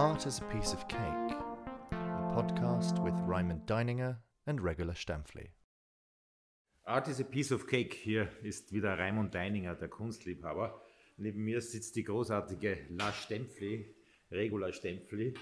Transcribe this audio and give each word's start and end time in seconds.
Art 0.00 0.24
is 0.24 0.40
a 0.40 0.44
Piece 0.44 0.72
of 0.72 0.88
Cake, 0.88 1.36
a 1.92 2.32
podcast 2.34 2.98
with 3.04 3.12
Raymond 3.26 3.66
Deininger 3.66 4.16
and 4.46 4.58
Regula 4.58 4.94
Stempfli. 4.94 5.48
Art 6.86 7.06
is 7.06 7.20
a 7.20 7.24
Piece 7.24 7.50
of 7.50 7.66
Cake. 7.66 7.92
Hier 7.92 8.30
ist 8.42 8.72
wieder 8.72 8.98
Raimund 8.98 9.34
Deininger, 9.34 9.74
der 9.74 9.88
Kunstliebhaber. 9.88 10.80
Neben 11.18 11.44
mir 11.44 11.60
sitzt 11.60 11.96
die 11.96 12.04
großartige 12.04 12.78
La 12.88 13.12
Stempfli, 13.12 13.94
Regula 14.30 14.72
Stempfli. 14.72 15.34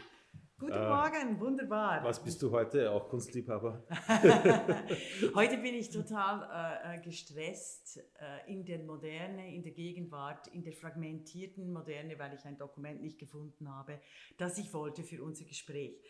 Guten 0.61 0.73
äh, 0.73 0.89
Morgen, 0.89 1.39
wunderbar. 1.39 2.03
Was 2.03 2.21
bist 2.21 2.43
du 2.43 2.51
heute? 2.51 2.91
Auch 2.91 3.09
Kunstliebhaber? 3.09 3.81
heute 5.37 5.57
bin 5.59 5.75
ich 5.75 5.89
total 5.89 6.83
äh, 6.85 6.97
äh, 6.97 7.01
gestresst 7.01 7.99
äh, 8.19 8.53
in 8.53 8.65
der 8.65 8.81
Moderne, 8.81 9.55
in 9.55 9.63
der 9.63 9.71
Gegenwart, 9.71 10.49
in 10.49 10.65
der 10.65 10.73
fragmentierten 10.73 11.73
Moderne, 11.73 12.19
weil 12.19 12.35
ich 12.35 12.45
ein 12.45 12.59
Dokument 12.59 13.01
nicht 13.01 13.21
gefunden 13.21 13.73
habe, 13.73 14.01
das 14.37 14.59
ich 14.59 14.75
wollte 14.75 15.05
für 15.05 15.23
unser 15.23 15.45
Gespräch. 15.45 16.03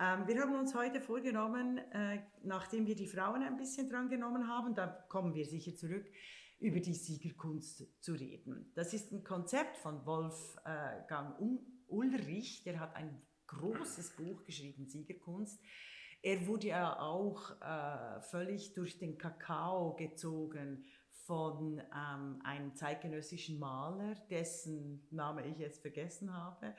Ähm, 0.00 0.26
wir 0.26 0.40
haben 0.40 0.58
uns 0.58 0.74
heute 0.74 1.00
vorgenommen, 1.00 1.78
äh, 1.92 2.24
nachdem 2.42 2.88
wir 2.88 2.96
die 2.96 3.06
Frauen 3.06 3.44
ein 3.44 3.56
bisschen 3.56 3.88
drangenommen 3.88 4.48
haben, 4.48 4.74
da 4.74 4.88
kommen 5.08 5.32
wir 5.32 5.46
sicher 5.46 5.76
zurück, 5.76 6.06
über 6.58 6.80
die 6.80 6.94
Siegerkunst 6.94 7.86
zu 8.02 8.14
reden. 8.14 8.72
Das 8.74 8.94
ist 8.94 9.12
ein 9.12 9.22
Konzept 9.22 9.76
von 9.76 10.04
Wolfgang 10.04 11.36
Ulrich, 11.86 12.64
der 12.64 12.80
hat 12.80 12.96
ein 12.96 13.22
großes 13.58 14.10
Buch 14.16 14.44
geschrieben, 14.44 14.86
Siegerkunst. 14.86 15.60
Er 16.22 16.46
wurde 16.46 16.68
ja 16.68 17.00
auch 17.00 17.50
äh, 17.60 18.20
völlig 18.22 18.74
durch 18.74 18.98
den 18.98 19.18
Kakao 19.18 19.94
gezogen 19.96 20.84
von 21.26 21.80
ähm, 21.80 22.40
einem 22.44 22.74
zeitgenössischen 22.74 23.58
Maler, 23.58 24.14
dessen 24.30 25.06
Name 25.10 25.46
ich 25.46 25.58
jetzt 25.58 25.80
vergessen 25.80 26.32
habe. 26.32 26.74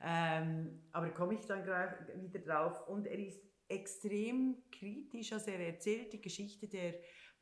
Ähm, 0.00 0.82
aber 0.92 1.10
komme 1.10 1.34
ich 1.34 1.46
dann 1.46 1.64
wieder 1.64 2.40
drauf. 2.40 2.88
Und 2.88 3.06
er 3.06 3.18
ist 3.18 3.40
extrem 3.68 4.56
kritisch, 4.70 5.32
also 5.32 5.50
er 5.50 5.60
erzählt 5.60 6.12
die 6.12 6.20
Geschichte 6.20 6.68
der 6.68 6.94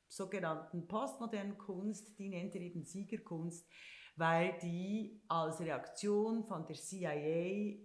sogenannten 0.08 0.86
postmodernen 0.86 1.58
Kunst, 1.58 2.18
die 2.18 2.28
nennt 2.28 2.54
er 2.54 2.60
eben 2.60 2.84
Siegerkunst 2.84 3.68
weil 4.16 4.58
die 4.62 5.22
als 5.28 5.60
Reaktion 5.60 6.44
von 6.44 6.66
der 6.66 6.76
CIA 6.76 7.12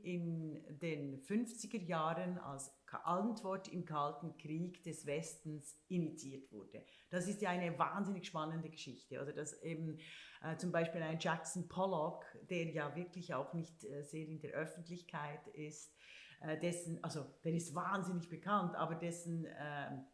in 0.04 0.64
den 0.82 1.22
50er 1.22 1.82
Jahren 1.84 2.38
als 2.38 2.72
Antwort 3.04 3.68
im 3.70 3.86
Kalten 3.86 4.38
Krieg 4.38 4.84
des 4.84 5.06
Westens 5.06 5.78
initiiert 5.88 6.52
wurde. 6.52 6.84
Das 7.10 7.28
ist 7.28 7.42
ja 7.42 7.50
eine 7.50 7.78
wahnsinnig 7.78 8.26
spannende 8.26 8.70
Geschichte. 8.70 9.20
Also 9.20 9.32
dass 9.32 9.62
eben 9.62 9.98
äh, 10.42 10.58
zum 10.58 10.72
Beispiel 10.72 11.02
ein 11.02 11.20
Jackson 11.20 11.68
Pollock, 11.68 12.26
der 12.50 12.72
ja 12.72 12.96
wirklich 12.96 13.34
auch 13.34 13.54
nicht 13.54 13.84
äh, 13.84 14.04
sehr 14.04 14.28
in 14.28 14.42
der 14.42 14.52
Öffentlichkeit 14.52 15.48
ist, 15.48 15.96
äh, 16.42 16.58
dessen, 16.60 17.04
also 17.04 17.26
der 17.44 17.54
ist 17.54 17.76
wahnsinnig 17.76 18.30
bekannt, 18.30 18.76
aber 18.76 18.96
dessen, 18.96 19.48
ähm, 19.58 20.06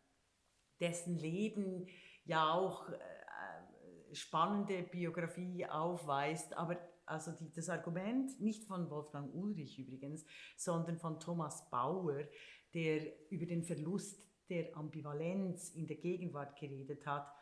dessen 0.79 1.15
Leben 1.15 1.87
ja 2.25 2.51
auch 2.51 2.89
äh, 2.89 2.97
spannende 4.13 4.83
Biografie 4.83 5.65
aufweist, 5.65 6.55
aber 6.55 6.77
also 7.05 7.31
die, 7.31 7.51
das 7.51 7.69
Argument 7.69 8.39
nicht 8.41 8.65
von 8.65 8.89
Wolfgang 8.89 9.33
Ulrich 9.33 9.79
übrigens, 9.79 10.25
sondern 10.55 10.97
von 10.97 11.19
Thomas 11.19 11.69
Bauer, 11.69 12.23
der 12.73 13.29
über 13.29 13.45
den 13.45 13.63
Verlust 13.63 14.27
der 14.49 14.75
Ambivalenz 14.75 15.69
in 15.69 15.87
der 15.87 15.97
Gegenwart 15.97 16.57
geredet 16.59 17.05
hat, 17.05 17.33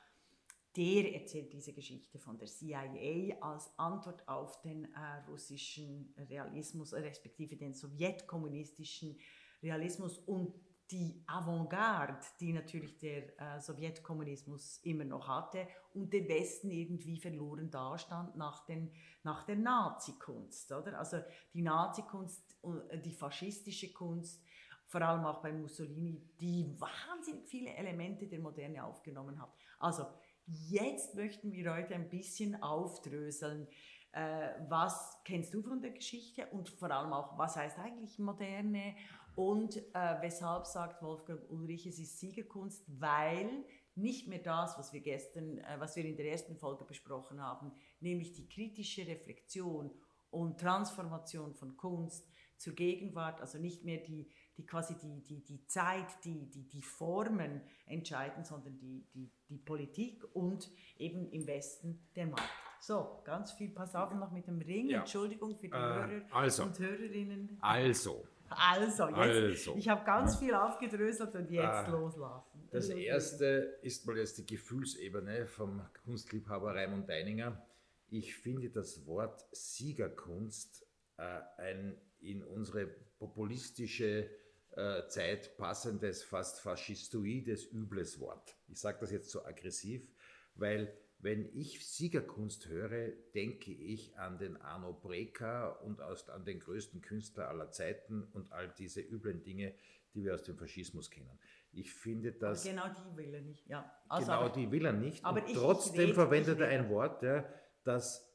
der 0.75 1.13
erzählt 1.13 1.53
diese 1.53 1.72
Geschichte 1.73 2.19
von 2.19 2.38
der 2.38 2.47
CIA 2.47 3.38
als 3.39 3.72
Antwort 3.77 4.27
auf 4.27 4.61
den 4.61 4.85
äh, 4.85 5.29
russischen 5.29 6.13
Realismus, 6.29 6.94
respektive 6.94 7.55
den 7.55 7.73
sowjetkommunistischen 7.73 9.17
Realismus 9.63 10.17
und 10.19 10.53
die 10.91 11.23
Avantgarde, 11.25 12.19
die 12.39 12.53
natürlich 12.53 12.97
der 13.00 13.39
äh, 13.39 13.59
Sowjetkommunismus 13.59 14.80
immer 14.83 15.03
noch 15.03 15.28
hatte 15.28 15.68
und 15.94 16.13
der 16.13 16.28
Westen 16.28 16.69
irgendwie 16.69 17.18
verloren 17.18 17.72
dastand 17.72 18.35
nach, 18.35 18.66
den, 18.66 18.91
nach 19.23 19.44
der 19.44 19.56
Nazikunst. 19.56 20.72
Oder? 20.72 21.00
Also 21.00 21.22
die 21.53 21.62
Nazikunst, 21.62 22.56
äh, 22.90 23.00
die 23.00 23.13
faschistische 23.13 23.91
Kunst, 23.94 24.44
vor 24.88 25.01
allem 25.01 25.25
auch 25.25 25.41
bei 25.41 25.51
Mussolini, 25.51 26.22
die 26.40 26.75
wahnsinnig 26.79 27.47
viele 27.47 27.73
Elemente 27.73 28.28
der 28.28 28.40
Moderne 28.40 28.84
aufgenommen 28.84 29.41
hat. 29.41 29.52
Also 29.79 30.06
jetzt 30.46 31.16
möchten 31.16 31.52
wir 31.52 31.73
heute 31.73 31.96
ein 31.96 32.09
bisschen 32.09 32.62
aufdröseln, 32.62 33.67
äh, 34.12 34.52
was 34.69 35.22
kennst 35.25 35.53
du 35.53 35.62
von 35.62 35.81
der 35.81 35.91
Geschichte 35.91 36.46
und 36.47 36.69
vor 36.69 36.90
allem 36.90 37.12
auch, 37.12 37.38
was 37.38 37.57
heißt 37.57 37.79
eigentlich 37.79 38.17
Moderne 38.19 38.96
und 39.35 39.78
äh, 39.78 40.16
weshalb 40.22 40.66
sagt 40.66 41.01
Wolfgang 41.03 41.41
Ulrich, 41.50 41.85
es 41.85 42.00
ist 42.00 42.19
Siegerkunst, 42.19 42.84
weil 43.00 43.66
nicht 43.96 44.28
mehr 44.28 44.40
das, 44.40 44.78
was 44.78 44.94
wir 44.94 45.01
gestern, 45.01 45.57
äh, 45.59 45.75
was 45.79 45.96
wir 45.96 46.06
in 46.06 46.18
der 46.18 46.31
ersten 46.31 46.57
Folge 46.57 46.85
besprochen 46.85 47.41
haben, 47.41 47.72
nämlich 48.00 48.34
die 48.34 48.47
kritische 48.47 49.06
Reflexion 49.07 49.91
und 50.29 50.59
Transformation 50.59 51.53
von 51.53 51.78
Kunst 51.78 52.29
zur 52.57 52.73
Gegenwart, 52.73 53.41
also 53.41 53.57
nicht 53.57 53.84
mehr 53.84 53.97
die, 53.97 54.29
die 54.57 54.66
quasi 54.66 54.96
die, 54.97 55.22
die, 55.23 55.44
die 55.44 55.66
Zeit, 55.67 56.07
die, 56.23 56.50
die, 56.50 56.67
die 56.67 56.81
Formen 56.81 57.62
entscheiden, 57.85 58.46
sondern 58.46 58.78
die, 58.78 59.06
die, 59.13 59.31
die 59.50 59.57
Politik 59.57 60.23
und 60.34 60.72
eben 60.97 61.29
im 61.31 61.46
Westen 61.47 62.07
der 62.16 62.28
Markt. 62.28 62.50
So, 62.79 63.22
ganz 63.23 63.52
viel, 63.52 63.69
pass 63.72 63.96
auf 63.96 64.13
noch 64.13 64.31
mit 64.31 64.47
dem 64.47 64.62
Ring, 64.62 64.90
ja. 64.90 65.00
Entschuldigung 65.00 65.57
für 65.57 65.67
die 65.67 65.73
äh, 65.73 65.79
Hörer 65.79 66.22
also, 66.31 66.63
und 66.63 66.79
Hörerinnen. 66.79 67.57
Also, 67.62 68.25
also, 68.50 69.07
jetzt, 69.07 69.67
also. 69.67 69.75
ich 69.78 69.89
habe 69.89 70.06
ganz 70.06 70.38
viel 70.38 70.53
aufgedröselt 70.53 71.33
und 71.35 71.50
jetzt 71.50 71.66
ah, 71.66 71.88
loslassen. 71.88 72.67
Das 72.72 72.89
erste 72.89 73.78
ist 73.81 74.06
mal 74.06 74.17
jetzt 74.17 74.38
die 74.38 74.45
Gefühlsebene 74.45 75.47
vom 75.47 75.81
Kunstliebhaber 76.03 76.75
Raimund 76.75 77.09
Deininger. 77.09 77.66
Ich 78.09 78.35
finde 78.35 78.69
das 78.69 79.05
Wort 79.05 79.45
Siegerkunst 79.51 80.85
äh, 81.17 81.39
ein 81.57 81.97
in 82.19 82.44
unsere 82.44 82.88
populistische 83.17 84.29
äh, 84.75 85.07
Zeit 85.07 85.57
passendes, 85.57 86.23
fast 86.23 86.59
faschistoides, 86.59 87.72
übles 87.72 88.19
Wort. 88.19 88.55
Ich 88.67 88.79
sage 88.79 88.97
das 89.00 89.11
jetzt 89.11 89.29
so 89.29 89.45
aggressiv, 89.45 90.07
weil 90.55 90.94
wenn 91.25 91.50
ich 91.56 91.84
Siegerkunst 91.84 92.69
höre, 92.69 93.09
denke 93.34 93.74
ich 93.74 94.16
an 94.16 94.38
den 94.38 94.62
Arno 94.62 94.94
Breker 94.94 95.81
und 95.84 96.00
an 96.00 96.46
den 96.46 96.59
größten 96.59 97.02
Künstler 97.02 97.50
aller 97.50 97.72
Zeiten 97.72 98.24
und 98.34 98.52
all 98.52 98.69
diese 98.78 99.02
üblen 99.02 99.41
Dinge, 99.41 99.74
die 100.14 100.24
wir 100.24 100.35
aus 100.35 100.44
dem 100.44 100.56
Faschismus 100.56 101.09
kennen. 101.09 101.40
Ich 101.72 101.91
finde 101.91 102.31
das. 102.31 102.64
Genau 102.64 102.85
die 102.90 103.18
will 103.18 103.34
er 103.34 103.41
nicht, 103.41 103.68
ja. 103.68 103.91
Also 104.08 104.28
genau 104.28 104.41
aber, 104.41 104.50
die 104.52 104.72
will 104.72 104.85
er 104.85 104.94
nicht. 104.94 105.25
Aber 105.25 105.41
und 105.41 105.50
ich, 105.50 105.58
trotzdem 105.58 106.09
ich 106.09 106.14
verwendet 106.14 106.59
er 106.59 106.68
ein 106.68 106.90
Wort, 106.90 107.24
ja, 107.24 107.44
das 107.84 108.31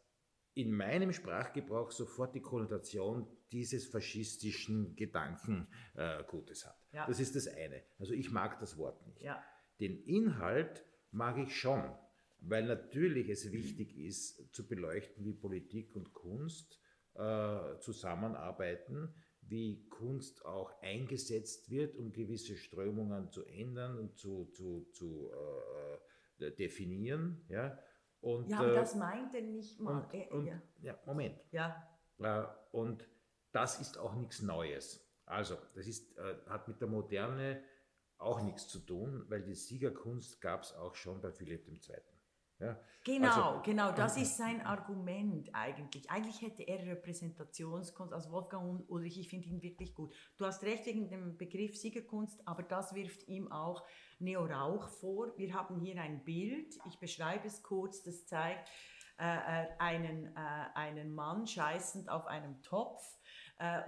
in 0.54 0.72
meinem 0.72 1.12
Sprachgebrauch 1.12 1.92
sofort 1.92 2.34
die 2.34 2.42
Konnotation 2.42 3.24
dieses 3.52 3.86
faschistischen 3.86 4.96
Gedankengutes 4.96 6.62
äh, 6.64 6.66
hat. 6.66 6.76
Ja. 6.90 7.06
Das 7.06 7.20
ist 7.20 7.36
das 7.36 7.46
eine. 7.46 7.84
Also 8.00 8.14
ich 8.14 8.32
mag 8.32 8.58
das 8.58 8.76
Wort 8.76 9.06
nicht. 9.06 9.22
Ja. 9.22 9.40
Den 9.78 10.02
Inhalt 10.02 10.84
mag 11.12 11.38
ich 11.38 11.56
schon 11.56 11.96
weil 12.40 12.64
natürlich 12.64 13.28
es 13.28 13.52
wichtig 13.52 13.96
ist 13.98 14.54
zu 14.54 14.66
beleuchten, 14.66 15.24
wie 15.24 15.32
Politik 15.32 15.94
und 15.94 16.12
Kunst 16.12 16.80
äh, 17.14 17.78
zusammenarbeiten, 17.80 19.14
wie 19.42 19.88
Kunst 19.88 20.44
auch 20.44 20.80
eingesetzt 20.82 21.70
wird, 21.70 21.96
um 21.96 22.12
gewisse 22.12 22.56
Strömungen 22.56 23.30
zu 23.30 23.44
ändern 23.44 23.98
und 23.98 24.16
zu, 24.16 24.46
zu, 24.52 24.88
zu 24.92 25.30
äh, 26.38 26.50
definieren. 26.52 27.44
Ja? 27.48 27.78
Und, 28.20 28.48
ja, 28.48 28.58
aber 28.58 28.72
äh, 28.72 28.74
das 28.76 28.94
meint 28.94 29.34
er 29.34 29.42
nicht 29.42 29.80
mal. 29.80 30.04
Und, 30.12 30.32
und, 30.32 30.46
ja. 30.46 30.62
ja. 30.82 30.98
Moment. 31.06 31.38
Ja. 31.50 31.88
Äh, 32.18 32.44
und 32.72 33.08
das 33.52 33.80
ist 33.80 33.98
auch 33.98 34.14
nichts 34.14 34.42
Neues. 34.42 35.06
Also, 35.26 35.56
das 35.74 35.86
ist, 35.86 36.16
äh, 36.18 36.36
hat 36.46 36.68
mit 36.68 36.80
der 36.80 36.88
Moderne 36.88 37.62
auch 38.18 38.42
nichts 38.42 38.68
zu 38.68 38.80
tun, 38.80 39.24
weil 39.28 39.42
die 39.42 39.54
Siegerkunst 39.54 40.40
gab 40.40 40.62
es 40.62 40.74
auch 40.74 40.94
schon 40.94 41.20
bei 41.20 41.32
Philipp 41.32 41.66
II. 41.68 41.96
Ja? 42.60 42.78
Genau, 43.02 43.28
also, 43.28 43.62
genau, 43.62 43.92
das 43.92 44.18
ist 44.18 44.36
sein 44.36 44.60
Argument 44.60 45.48
eigentlich. 45.54 46.10
Eigentlich 46.10 46.42
hätte 46.42 46.62
er 46.62 46.84
Repräsentationskunst, 46.84 48.12
also 48.12 48.30
Wolfgang 48.30 48.84
Ulrich, 48.88 49.18
ich 49.18 49.28
finde 49.28 49.48
ihn 49.48 49.62
wirklich 49.62 49.94
gut. 49.94 50.14
Du 50.36 50.44
hast 50.44 50.62
recht 50.62 50.84
wegen 50.84 51.08
dem 51.08 51.38
Begriff 51.38 51.76
Siegerkunst, 51.76 52.46
aber 52.46 52.62
das 52.62 52.94
wirft 52.94 53.26
ihm 53.26 53.50
auch 53.50 53.86
Neo 54.18 54.44
Rauch 54.44 54.88
vor. 54.88 55.32
Wir 55.38 55.54
haben 55.54 55.80
hier 55.80 56.00
ein 56.00 56.22
Bild, 56.24 56.78
ich 56.86 56.98
beschreibe 56.98 57.46
es 57.46 57.62
kurz, 57.62 58.02
das 58.02 58.26
zeigt 58.26 58.68
äh, 59.18 59.24
äh 59.24 59.66
einen, 59.78 60.26
äh, 60.36 60.66
einen 60.74 61.14
Mann 61.14 61.46
scheißend 61.46 62.10
auf 62.10 62.26
einem 62.26 62.60
Topf 62.60 63.00
äh, 63.02 63.19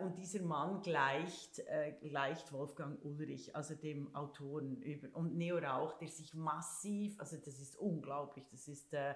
und 0.02 0.18
dieser 0.18 0.42
Mann 0.42 0.82
gleicht, 0.82 1.60
äh, 1.60 1.92
gleicht 2.00 2.52
Wolfgang 2.52 3.02
Ulrich, 3.04 3.56
also 3.56 3.74
dem 3.74 4.14
Autoren 4.14 4.82
über, 4.82 5.08
und 5.16 5.36
Neo 5.36 5.56
Rauch, 5.56 5.98
der 5.98 6.08
sich 6.08 6.34
massiv, 6.34 7.18
also 7.18 7.36
das 7.38 7.58
ist 7.58 7.76
unglaublich, 7.76 8.46
das 8.50 8.68
ist, 8.68 8.92
äh, 8.92 9.14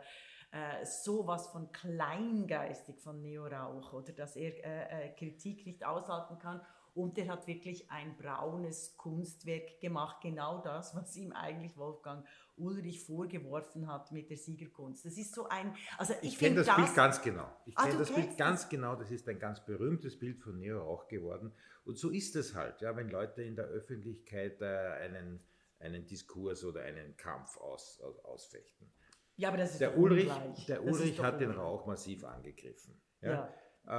äh, 0.53 0.87
sowas 0.87 1.49
von 1.49 1.71
kleingeistig 1.73 3.01
von 3.01 3.21
Neo 3.21 3.47
Rauch 3.47 3.93
oder 3.93 4.13
dass 4.13 4.37
er 4.37 4.53
äh, 4.65 5.09
äh, 5.09 5.09
Kritik 5.11 5.67
nicht 5.67 5.85
aushalten 5.85 6.39
kann. 6.39 6.61
Und 6.95 7.19
er 7.19 7.29
hat 7.29 7.47
wirklich 7.47 7.91
ein 7.91 8.17
braunes 8.17 8.97
Kunstwerk 8.97 9.81
gemacht, 9.81 10.23
genau 10.23 10.63
das, 10.63 10.95
was 10.95 11.15
ihm 11.17 11.33
eigentlich 11.33 11.77
Wolfgang 11.77 12.27
Ulrich 12.59 13.05
vorgeworfen 13.05 13.87
hat 13.87 14.13
mit 14.13 14.31
der 14.31 14.37
Siegerkunst. 14.37 15.05
Das 15.05 15.17
ist 15.17 15.35
so 15.35 15.49
ein, 15.49 15.75
also 15.99 16.15
ich, 16.23 16.33
Ich 16.35 16.39
kenne 16.39 16.55
finde 16.57 16.65
das, 16.65 16.77
Bild 16.77 16.95
ganz 16.95 17.23
genau. 17.23 17.51
Ich 17.67 17.77
Ah, 17.79 17.85
kenne 17.85 17.99
das 17.99 18.13
Bild 18.13 18.37
ganz 18.39 18.63
das? 18.63 18.69
genau. 18.71 18.97
Das 18.97 19.11
ist 19.11 19.29
ein 19.29 19.39
ganz 19.39 19.65
berühmtes 19.65 20.19
Bild 20.19 20.39
von 20.41 20.59
Neo 20.59 20.81
Rauch 20.83 21.07
geworden. 21.09 21.53
Und 21.85 21.99
so 21.99 22.11
ist 22.11 22.35
es 22.37 22.55
halt, 22.55 22.81
ja, 22.81 22.97
wenn 22.97 23.09
Leute 23.11 23.43
in 23.43 23.57
der 23.57 23.67
Öffentlichkeit 23.67 24.61
äh, 24.63 24.67
einen, 24.67 25.41
einen 25.79 26.07
Diskurs 26.07 26.65
oder 26.65 26.83
einen 26.83 27.17
Kampf 27.17 27.57
aus, 27.59 28.01
aus, 28.01 28.19
ausfechten. 28.25 28.91
Ja, 29.37 29.49
aber 29.51 29.59
das 29.59 29.73
ist 29.73 29.81
Der 29.83 29.99
Ulrich, 29.99 30.31
der 30.67 30.81
Das 30.81 30.87
Ulrich 30.95 31.21
hat 31.21 31.41
den. 31.41 31.51
Rauch 31.51 31.85
massiv 31.87 32.25
angegriffen. 32.25 32.99
Ja. 33.21 33.31
Ja. 33.33 33.55
Äh, 33.89 33.91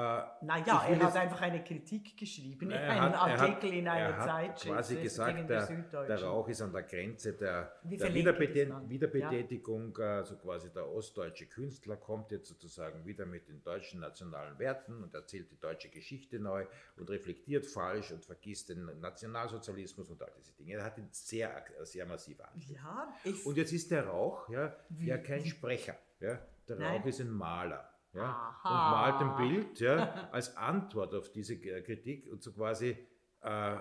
Naja, 0.42 0.84
er 0.90 1.00
hat 1.00 1.16
einfach 1.16 1.40
eine 1.42 1.64
Kritik 1.64 2.18
geschrieben, 2.18 2.72
Er 2.72 2.90
einen 2.92 3.02
hat- 3.18 3.40
Artikel 3.40 3.70
hat, 3.70 3.78
in 3.78 3.88
einer 3.88 4.18
er 4.18 4.20
Zeitschrift. 4.26 4.76
quasi 4.76 4.96
gesagt, 4.98 5.50
der, 5.50 5.66
der 6.06 6.24
Rauch 6.24 6.50
ist 6.50 6.62
an 6.62 6.74
der 6.74 6.84
Grenze 6.84 7.32
der, 7.34 7.72
der 7.84 8.14
Wiederbetät 8.14 8.70
das 8.70 8.78
dann. 8.80 8.90
Wiederbetätigung, 8.90 9.98
also 9.98 10.36
quasi 10.38 10.70
der 10.74 10.90
ostdeutsche 10.90 11.46
Künstler 11.46 11.96
kommt 11.96 12.32
jetzt 12.32 12.50
sozusagen 12.50 13.06
wieder 13.06 13.26
mit 13.26 13.48
den 13.48 13.64
deutschen 13.64 14.02
nationalen 14.02 14.60
Werten 14.60 15.02
und 15.04 15.14
erzählt 15.14 15.50
die 15.52 15.60
deutsche 15.60 15.88
Geschichte 15.88 16.38
neu 16.38 16.66
und 16.98 17.10
reflektiert 17.10 17.66
falsch 17.66 18.12
und 18.12 18.26
vergisst 18.26 18.68
den 18.70 19.00
Nationalsozialismus 19.00 20.10
und 20.10 20.22
all 20.22 20.32
diese 20.38 20.52
Dinge. 20.54 20.74
Er 20.74 20.84
hat 20.84 20.98
ihn 20.98 21.08
sehr, 21.12 21.64
sehr 21.84 22.06
massiv 22.06 22.42
angegriffen. 22.42 22.76
Ja, 22.76 23.14
Und 23.46 23.56
jetzt 23.56 23.72
ist 23.72 23.90
der 23.90 24.06
Rauch 24.08 24.50
ja, 24.50 24.76
Wie- 24.90 25.08
ja 25.08 25.18
kein 25.18 25.46
Sprecher. 25.46 25.96
Ja. 26.20 26.40
Der 26.68 26.76
Nein. 26.76 26.98
Rauch 26.98 27.06
ist 27.06 27.22
ein 27.22 27.30
Maler. 27.32 27.90
Ja, 28.14 28.24
Aha. 28.24 28.70
und 28.70 28.92
malt 28.92 29.22
ein 29.22 29.50
Bild 29.50 29.80
ja, 29.80 30.30
als 30.32 30.56
Antwort 30.58 31.14
auf 31.14 31.32
diese 31.32 31.60
Kritik 31.60 32.32
und 32.32 32.42
so 32.42 32.52
quasi, 32.54 32.98
äh, 33.42 33.78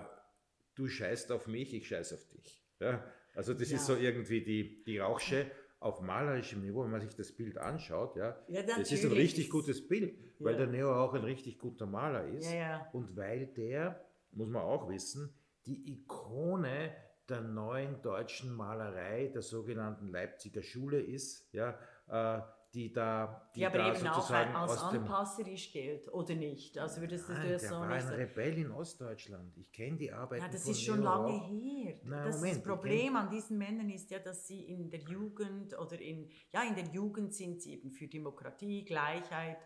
du 0.75 0.87
scheißt 0.87 1.31
auf 1.31 1.47
mich, 1.47 1.73
ich 1.73 1.87
scheiß 1.87 2.13
auf 2.13 2.27
dich. 2.27 2.63
Ja. 2.79 3.03
Also 3.35 3.53
das 3.53 3.69
Ja. 3.71 3.77
ist 3.77 3.85
so 3.85 3.95
irgendwie 3.95 4.43
die, 4.43 4.83
die 4.83 4.99
Rauchsche 4.99 5.49
auf 5.79 6.01
malerischem 6.01 6.61
Niveau, 6.61 6.83
wenn 6.83 6.91
man 6.91 7.01
sich 7.01 7.15
das 7.15 7.31
Bild 7.31 7.57
anschaut. 7.57 8.15
Ja, 8.15 8.37
Ja, 8.47 8.63
das 8.63 8.91
ist 8.91 9.05
ein 9.05 9.11
richtig 9.11 9.49
gutes 9.49 9.87
Bild, 9.87 10.17
weil 10.39 10.55
der 10.55 10.67
Neo 10.67 10.93
auch 10.93 11.13
ein 11.13 11.23
richtig 11.23 11.57
guter 11.59 11.85
Maler 11.85 12.25
ist. 12.27 12.51
Und 12.93 13.15
weil 13.15 13.47
der, 13.47 14.03
muss 14.31 14.49
man 14.49 14.63
auch 14.63 14.89
wissen, 14.89 15.33
die 15.65 15.91
Ikone 15.93 16.95
der 17.29 17.41
neuen 17.41 18.01
deutschen 18.01 18.53
Malerei, 18.55 19.27
der 19.27 19.41
sogenannten 19.41 20.07
Leipziger 20.07 20.63
Schule 20.63 20.99
ist, 20.99 21.51
ja, 21.53 21.77
äh, 22.07 22.41
die 22.77 22.93
da, 22.93 23.49
die 23.55 23.59
die 23.59 23.65
aber 23.65 23.77
da 23.79 23.93
eben 23.95 24.07
auch 24.07 24.13
sozusagen 24.15 24.55
als 24.55 24.77
anpasserisch 24.83 25.71
gilt, 25.71 26.13
oder 26.13 26.35
nicht? 26.35 26.77
Also 26.77 27.01
würdest 27.01 27.27
du 27.27 27.33
Nein, 27.33 27.51
das 27.53 27.61
der 27.63 27.69
so 27.71 27.75
war 27.79 27.95
nicht 27.95 28.05
ein? 28.07 28.13
Rebell 28.13 28.57
in 28.59 28.71
Ostdeutschland. 28.71 29.57
Ich 29.57 29.71
kenne 29.71 29.97
die 29.97 30.11
Arbeiten 30.11 30.43
Ja, 30.43 30.51
das 30.51 30.67
ist 30.67 30.83
schon 30.83 31.01
lange 31.01 31.33
Rauch. 31.37 31.49
her. 31.49 31.99
Na, 32.03 32.25
das, 32.25 32.35
Moment, 32.35 32.57
das 32.57 32.63
Problem 32.63 33.15
an 33.15 33.29
diesen 33.31 33.57
Männern 33.57 33.89
ist 33.89 34.11
ja, 34.11 34.19
dass 34.19 34.47
sie 34.47 34.61
in 34.65 34.91
der 34.91 34.99
Jugend 34.99 35.77
oder 35.79 35.99
in, 35.99 36.29
ja, 36.51 36.61
in 36.63 36.75
der 36.75 36.85
Jugend 36.85 37.33
sind 37.33 37.61
sie 37.63 37.73
eben 37.73 37.91
für 37.91 38.07
Demokratie, 38.07 38.85
Gleichheit 38.85 39.57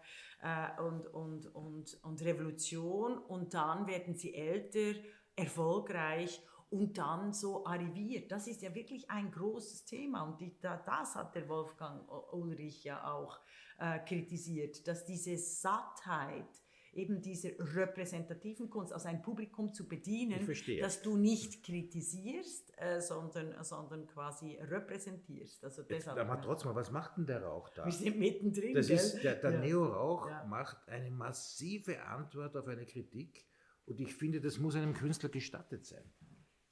äh, 0.41 0.81
und, 0.81 1.05
und, 1.07 1.53
und, 1.53 1.97
und 2.03 2.21
Revolution 2.23 3.17
und 3.17 3.53
dann 3.53 3.87
werden 3.87 4.15
sie 4.15 4.33
älter, 4.33 4.97
erfolgreich 5.35 6.41
und 6.71 6.97
dann 6.97 7.33
so 7.33 7.65
arriviert. 7.65 8.31
Das 8.31 8.47
ist 8.47 8.61
ja 8.61 8.73
wirklich 8.73 9.09
ein 9.11 9.29
großes 9.29 9.85
Thema 9.85 10.23
und 10.23 10.39
die, 10.39 10.57
da, 10.61 10.77
das 10.77 11.15
hat 11.15 11.35
der 11.35 11.47
Wolfgang 11.49 12.09
Ulrich 12.31 12.83
ja 12.85 13.11
auch 13.13 13.39
äh, 13.77 13.99
kritisiert, 13.99 14.87
dass 14.87 15.05
diese 15.05 15.37
Sattheit 15.37 16.47
eben 16.93 17.21
dieser 17.21 17.49
repräsentativen 17.59 18.69
Kunst, 18.69 18.93
also 18.93 19.07
ein 19.07 19.21
Publikum 19.21 19.73
zu 19.73 19.87
bedienen, 19.87 20.45
dass 20.79 21.01
du 21.01 21.17
nicht 21.17 21.63
kritisierst, 21.63 22.73
äh, 22.77 23.01
sondern, 23.01 23.63
sondern 23.63 24.07
quasi 24.07 24.57
repräsentierst. 24.61 25.63
Also 25.63 25.81
Jetzt, 25.81 25.91
deshalb, 25.91 26.17
aber 26.19 26.41
trotzdem, 26.41 26.73
was 26.75 26.91
macht 26.91 27.17
denn 27.17 27.25
der 27.25 27.43
Rauch 27.43 27.69
da? 27.69 27.85
wir 27.85 27.91
sind 27.91 28.17
mittendrin. 28.17 28.73
Das 28.73 28.87
gell? 28.87 28.95
ist, 28.97 29.23
der, 29.23 29.35
der 29.35 29.51
Ja. 29.51 29.59
Neo 29.59 29.85
Rauch 29.85 30.27
Ja. 30.29 30.45
macht 30.45 30.87
eine 30.87 31.11
massive 31.11 32.01
Antwort 32.03 32.55
auf 32.57 32.67
eine 32.67 32.85
Kritik 32.85 33.45
und 33.85 33.99
ich 33.99 34.13
finde, 34.13 34.39
das 34.41 34.57
muss 34.57 34.75
einem 34.75 34.93
Künstler 34.93 35.29
gestattet 35.29 35.85
sein. 35.85 36.13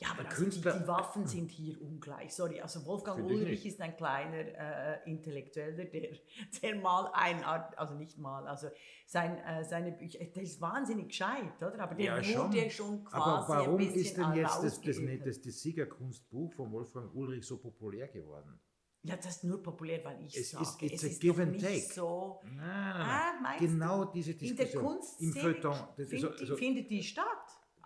Ja, 0.02 0.12
aber 0.12 0.24
Künstler- 0.30 0.74
die, 0.74 0.80
die 0.80 0.88
Waffen 0.88 1.28
sind 1.28 1.52
hier 1.52 1.82
ungleich. 1.82 2.34
Sorry, 2.34 2.62
also 2.62 2.86
Wolfgang 2.86 3.22
Ulrich 3.26 3.66
ist 3.66 3.82
ein 3.82 3.98
kleiner 3.98 4.38
äh, 4.38 5.10
Intellektueller, 5.12 5.84
der, 5.86 6.12
der 6.64 6.76
mal 6.76 7.12
ein 7.14 7.44
Art, 7.44 7.78
also 7.78 7.96
nicht 7.96 8.18
mal, 8.18 8.48
also 8.48 8.70
sein, 9.06 9.38
äh, 9.40 9.64
seine 9.66 9.92
Bücher, 9.92 10.20
der 10.24 10.44
ist 10.44 10.62
wahnsinnig 10.62 11.10
gescheit, 11.10 11.52
oder? 11.58 11.80
Aber 11.82 11.96
der 11.96 12.16
wurde 12.18 12.70
schon 12.70 13.04
quasi 13.04 13.16
Aber 13.30 13.46
warum 13.50 13.80
ist 13.82 14.16
denn 14.16 14.34
jetzt 14.36 14.64
das, 14.64 14.80
das, 14.82 14.98
das, 15.26 15.42
das 15.42 15.60
Siegerkunstbuch 15.62 16.54
von 16.54 16.72
Wolfgang 16.72 17.14
Ulrich 17.14 17.46
so 17.46 17.58
populär 17.58 18.08
geworden? 18.08 18.58
Ja, 19.02 19.16
das 19.16 19.28
ist 19.28 19.44
nur 19.46 19.64
populär, 19.64 20.04
weil 20.04 20.22
ich 20.26 20.36
Es 20.38 20.52
sage, 20.52 20.64
ist- 20.64 20.82
it's 20.82 21.04
es 21.04 21.10
a 21.10 21.12
ist 21.12 21.22
give 21.22 21.42
and 21.42 21.52
nicht 21.54 21.66
take. 21.66 21.94
so... 21.94 22.42
Ah, 22.62 23.32
Ah, 23.32 23.40
meinst 23.42 23.60
genau 23.60 24.04
du? 24.06 24.12
diese 24.12 24.32
In 24.32 24.38
der 24.40 24.66
Diskussion. 24.66 24.82
Im 24.82 24.88
Kunstszene 24.90 25.34
Feuilleton. 25.42 25.78
das 25.98 26.10
find, 26.10 26.58
findet 26.60 26.90
die 26.92 27.04
statt. 27.04 27.26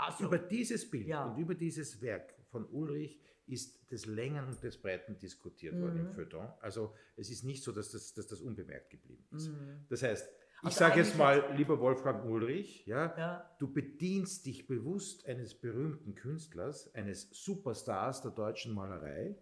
Also, 0.08 0.26
über 0.26 0.38
dieses 0.38 0.90
Bild 0.90 1.08
Ja. 1.08 1.26
und 1.26 1.38
über 1.38 1.56
dieses 1.56 2.02
Werk 2.02 2.34
von 2.52 2.66
Ulrich 2.70 3.20
ist 3.46 3.92
des 3.92 4.06
Längern 4.06 4.48
und 4.48 4.64
des 4.64 4.78
Breiten 4.78 5.18
diskutiert 5.18 5.80
worden 5.80 5.96
Mhm. 6.02 6.08
im 6.08 6.14
Feuilleton. 6.14 6.48
Also 6.62 6.94
es 7.18 7.30
ist 7.30 7.44
nicht 7.44 7.62
so, 7.64 7.72
dass 7.72 7.92
das, 7.92 8.14
dass 8.14 8.28
das 8.28 8.40
unbemerkt 8.42 8.90
geblieben 8.90 9.26
ist. 9.36 9.52
Das 9.90 10.02
heißt, 10.04 10.26
ich 10.28 10.62
Mhm. 10.62 10.68
Also 10.68 10.80
sage 10.80 11.00
jetzt 11.02 11.18
mal, 11.18 11.54
lieber 11.58 11.78
Wolfgang 11.80 12.24
Ulrich, 12.26 12.86
ja, 12.86 13.14
Ja. 13.18 13.56
du 13.60 13.68
bedienst 13.74 14.46
dich 14.46 14.66
bewusst 14.66 15.26
eines 15.26 15.54
berühmten 15.56 16.16
Künstlers, 16.16 16.94
eines 16.96 17.28
Superstars 17.32 18.22
der 18.22 18.32
deutschen 18.32 18.74
Malerei 18.74 19.36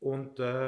und 0.00 0.38
äh, 0.38 0.66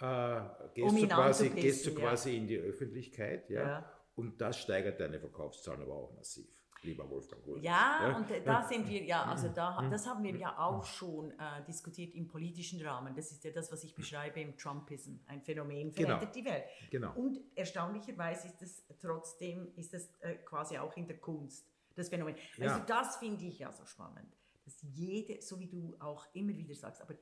äh, 0.00 0.40
gehst, 0.74 0.88
Um 0.94 1.00
du 1.02 1.06
quasi, 1.08 1.50
gehst 1.50 1.86
du 1.86 1.90
ja. 1.90 1.96
quasi 2.00 2.36
in 2.38 2.46
die 2.48 2.58
Öffentlichkeit. 2.58 3.50
Ja, 3.50 3.62
Ja. 3.62 3.90
Und 4.16 4.40
das 4.40 4.60
steigert 4.60 4.98
deine 5.00 5.18
Verkaufszahlen 5.20 5.82
aber 5.82 5.92
auch 5.94 6.14
massiv, 6.16 6.46
lieber 6.84 7.08
Wolfgang 7.08 7.46
Ulrich. 7.46 7.64
Ja, 7.64 8.16
und 8.16 8.30
äh, 8.30 8.42
da 8.42 8.62
sind 8.62 8.88
wir 8.88 9.02
ja, 9.04 9.24
also 9.24 9.48
da, 9.48 9.86
das 9.90 10.06
haben 10.06 10.22
wir 10.22 10.36
ja 10.36 10.58
auch 10.58 10.84
schon 10.84 11.30
äh, 11.32 11.64
diskutiert 11.66 12.14
im 12.14 12.28
politischen 12.28 12.80
Rahmen. 12.84 13.14
Das 13.14 13.30
ist 13.30 13.42
ja 13.44 13.50
das, 13.50 13.70
was 13.72 13.84
ich 13.84 13.94
beschreibe 13.94 14.40
im 14.40 14.56
Trumpism. 14.56 15.16
Ein 15.26 15.42
Phänomen 15.42 15.92
Genau. 15.92 16.08
verändert 16.08 16.34
die 16.34 16.44
Welt. 16.44 16.64
Genau. 16.90 17.12
Und 17.14 17.40
erstaunlicherweise 17.54 18.48
ist 18.48 18.62
es 18.62 18.84
trotzdem, 19.00 19.72
ist 19.76 19.94
es 19.94 20.10
äh, 20.20 20.34
quasi 20.36 20.78
auch 20.78 20.96
in 20.96 21.06
der 21.06 21.18
Kunst, 21.18 21.66
das 21.94 22.08
Phänomen. 22.08 22.36
Ja. 22.56 22.72
Also 22.72 22.84
das 22.86 23.16
finde 23.16 23.44
ich 23.44 23.58
ja 23.58 23.72
so 23.72 23.84
spannend, 23.86 24.36
dass 24.64 24.76
jede, 24.82 25.40
so 25.40 25.58
wie 25.60 25.68
du 25.68 25.96
auch 26.00 26.26
immer 26.34 26.56
wieder 26.56 26.74
sagst, 26.74 27.00
aber 27.02 27.14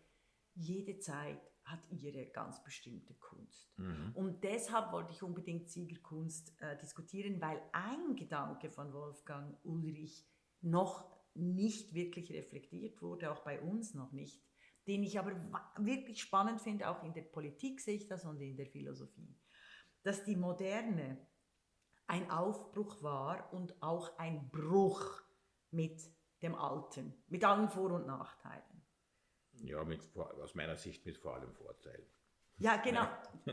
jede 0.55 0.99
Zeit 0.99 1.52
hat 1.65 1.81
ihre 1.91 2.27
ganz 2.27 2.63
bestimmte 2.63 3.15
Kunst. 3.15 3.73
Mhm. 3.79 4.13
Und 4.15 4.45
deshalb 4.45 4.93
wollte 4.93 5.13
ich 5.13 5.23
unbedingt 5.23 5.71
Siegerkunst 5.71 6.61
äh, 6.61 6.77
diskutieren, 6.79 7.41
weil 7.41 7.61
ein 7.73 8.17
Gedanke 8.17 8.71
von 8.71 8.93
Wolfgang 8.93 9.57
Ulrich 9.65 10.27
noch 10.61 11.11
nicht 11.35 11.95
wirklich 11.95 12.33
reflektiert 12.33 13.01
wurde, 13.01 13.31
auch 13.33 13.43
bei 13.43 13.61
uns 13.61 13.95
noch 13.95 14.13
nicht, 14.13 14.43
den 14.87 15.03
ich 15.03 15.19
aber 15.19 15.33
wirklich 15.79 16.21
spannend 16.21 16.61
finde, 16.61 16.89
auch 16.89 17.03
in 17.05 17.15
der 17.15 17.23
Politik 17.23 17.81
sehe 17.81 17.97
ich 17.97 18.07
das 18.07 18.25
und 18.25 18.41
in 18.41 18.57
der 18.57 18.67
Philosophie, 18.67 19.35
dass 20.03 20.25
die 20.25 20.37
Moderne 20.37 21.27
ein 22.07 22.31
Aufbruch 22.31 23.03
war 23.03 23.53
und 23.53 23.81
auch 23.83 24.19
ein 24.19 24.51
Bruch 24.51 25.23
mit 25.71 26.03
dem 26.43 26.55
Alten, 26.55 27.15
mit 27.29 27.45
allen 27.45 27.69
Vor- 27.69 27.93
und 27.93 28.07
Nachteilen. 28.07 28.72
Ja, 29.63 29.85
mit, 29.85 30.01
aus 30.17 30.55
meiner 30.55 30.77
Sicht 30.77 31.07
mit 31.07 31.19
vor 31.19 31.35
allem 31.35 31.53
Vorteilen. 31.53 32.07
Ja, 32.59 32.77
genau. 32.77 33.07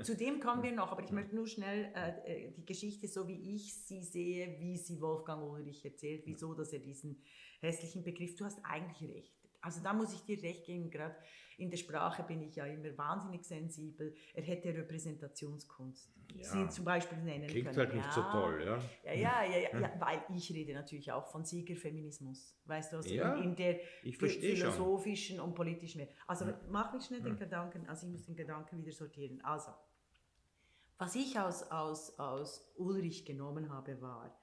Zu 0.03 0.15
dem 0.15 0.39
kommen 0.39 0.61
wir 0.61 0.71
noch, 0.75 0.91
aber 0.91 1.03
ich 1.03 1.11
möchte 1.11 1.35
nur 1.35 1.47
schnell 1.47 1.91
äh, 1.95 2.47
äh, 2.47 2.51
die 2.51 2.65
Geschichte, 2.65 3.07
so 3.07 3.27
wie 3.27 3.55
ich 3.55 3.73
sie 3.85 4.03
sehe, 4.03 4.59
wie 4.59 4.77
sie 4.77 5.01
Wolfgang 5.01 5.43
Ulrich 5.43 5.83
erzählt, 5.85 6.23
wieso, 6.25 6.53
dass 6.53 6.73
er 6.73 6.79
diesen 6.79 7.21
hässlichen 7.61 8.03
Begriff, 8.03 8.35
du 8.35 8.45
hast 8.45 8.59
eigentlich 8.63 9.09
recht. 9.09 9.38
Also 9.61 9.81
da 9.81 9.93
muss 9.93 10.13
ich 10.13 10.23
dir 10.23 10.41
recht 10.41 10.65
geben, 10.65 10.89
gerade 10.89 11.15
in 11.57 11.69
der 11.69 11.77
Sprache 11.77 12.23
bin 12.23 12.41
ich 12.41 12.55
ja 12.55 12.65
immer 12.65 12.97
wahnsinnig 12.97 13.43
sensibel. 13.43 14.15
Er 14.33 14.43
hätte 14.43 14.69
Repräsentationskunst. 14.73 16.09
Ja. 16.35 16.43
Sie 16.43 16.69
zum 16.69 16.85
Beispiel 16.85 17.17
nennen 17.17 17.47
Klingt 17.47 17.65
können. 17.65 17.77
halt 17.77 17.93
nicht 17.93 18.05
ja. 18.05 18.11
so 18.11 18.21
toll, 18.21 18.63
ja? 18.63 18.79
Ja, 19.03 19.13
ja, 19.13 19.43
ja, 19.43 19.57
ja, 19.73 19.79
ja, 19.79 19.91
weil 19.99 20.21
ich 20.37 20.49
rede 20.53 20.73
natürlich 20.73 21.11
auch 21.11 21.27
von 21.27 21.43
Siegerfeminismus. 21.43 22.55
Weißt 22.65 22.93
du, 22.93 22.97
also 22.97 23.09
Ja, 23.13 23.35
in, 23.35 23.43
in 23.43 23.55
der 23.55 23.79
verstehe 24.17 24.55
schon. 24.55 24.71
philosophischen 24.71 25.39
und 25.41 25.53
politischen 25.55 25.99
Welt. 25.99 26.11
Also 26.27 26.45
mach 26.69 26.93
mich 26.93 27.03
schnell 27.03 27.21
den 27.21 27.37
Gedanken, 27.37 27.87
also 27.87 28.05
ich 28.07 28.13
muss 28.13 28.25
den 28.25 28.35
Gedanken 28.35 28.77
wieder 28.77 28.91
sortieren. 28.93 29.41
Also, 29.43 29.71
was 30.97 31.15
ich 31.15 31.37
aus, 31.39 31.63
aus, 31.71 32.17
aus 32.19 32.73
Ulrich 32.77 33.25
genommen 33.25 33.69
habe, 33.69 34.01
war, 34.01 34.38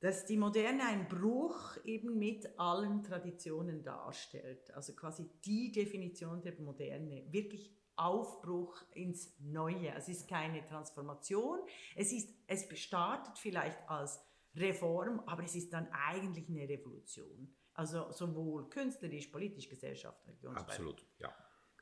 dass 0.00 0.26
die 0.26 0.36
Moderne 0.36 0.84
ein 0.84 1.08
Bruch 1.08 1.76
eben 1.84 2.18
mit 2.18 2.58
allen 2.58 3.02
Traditionen 3.02 3.82
darstellt. 3.82 4.72
Also 4.74 4.94
quasi 4.94 5.28
die 5.44 5.72
Definition 5.72 6.40
der 6.40 6.60
Moderne, 6.60 7.26
wirklich 7.30 7.74
Aufbruch 7.96 8.80
ins 8.94 9.34
Neue. 9.40 9.92
Es 9.94 10.08
ist 10.08 10.28
keine 10.28 10.64
Transformation. 10.64 11.58
Es, 11.96 12.12
ist, 12.12 12.32
es 12.46 12.66
startet 12.78 13.36
vielleicht 13.38 13.76
als 13.88 14.20
Reform, 14.54 15.20
aber 15.26 15.42
es 15.42 15.56
ist 15.56 15.72
dann 15.72 15.88
eigentlich 15.92 16.48
eine 16.48 16.68
Revolution. 16.68 17.54
Also 17.74 18.10
sowohl 18.12 18.68
künstlerisch, 18.70 19.28
politisch, 19.28 19.68
gesellschaftlich 19.68 20.46
und 20.46 20.56
Absolut, 20.56 21.04
ja. 21.18 21.32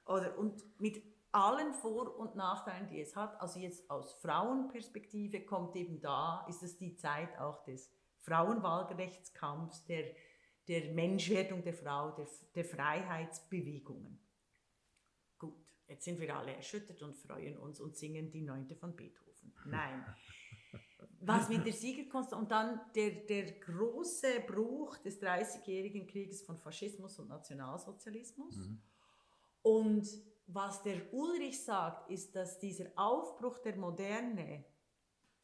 Oder, 0.07 0.39
und 0.39 0.63
mit 0.81 1.03
allen 1.33 1.75
Vor- 1.75 2.17
und 2.19 2.35
Nachteilen, 2.35 2.89
die 2.89 3.01
es 3.01 3.15
hat, 3.15 3.39
also 3.41 3.59
jetzt 3.59 3.91
aus 3.91 4.15
Frauenperspektive 4.15 5.45
kommt 5.45 5.77
eben 5.77 6.01
da, 6.01 6.47
ist 6.49 6.63
es 6.63 6.79
die 6.79 6.95
Zeit 6.97 7.39
auch 7.39 7.63
des 7.65 7.91
Frauenwahlrechtskampfs, 8.27 9.85
der, 9.87 10.15
der 10.67 10.93
Menschwerdung 10.93 11.63
der 11.63 11.75
Frau, 11.75 12.11
der, 12.11 12.27
der 12.55 12.65
Freiheitsbewegungen. 12.65 14.19
Gut, 15.39 15.65
jetzt 15.87 16.05
sind 16.05 16.19
wir 16.21 16.37
alle 16.37 16.55
erschüttert 16.55 17.01
und 17.03 17.17
freuen 17.17 17.57
uns 17.57 17.81
und 17.81 17.97
singen 17.97 18.31
die 18.31 18.43
Neunte 18.43 18.75
von 18.75 18.97
Beethoven. 18.97 19.55
Nein. 19.67 20.05
Was 21.21 21.49
mit 21.49 21.65
der 21.65 21.73
Siegerkunst 21.73 22.33
und 22.33 22.51
dann 22.51 22.81
der, 22.95 23.11
der 23.11 23.53
große 23.53 24.41
Bruch 24.47 24.99
des 24.99 25.19
Dreißigjährigen 25.19 26.07
Krieges 26.07 26.43
von 26.43 26.59
Faschismus 26.59 27.19
und 27.19 27.29
Nationalsozialismus. 27.29 28.57
Mhm. 28.57 28.83
Und 29.63 30.07
was 30.47 30.83
der 30.83 31.13
Ulrich 31.13 31.65
sagt, 31.65 32.11
ist, 32.11 32.37
dass 32.37 32.59
dieser 32.59 32.87
Aufbruch 32.95 33.59
der 33.59 33.77
Moderne 33.77 34.65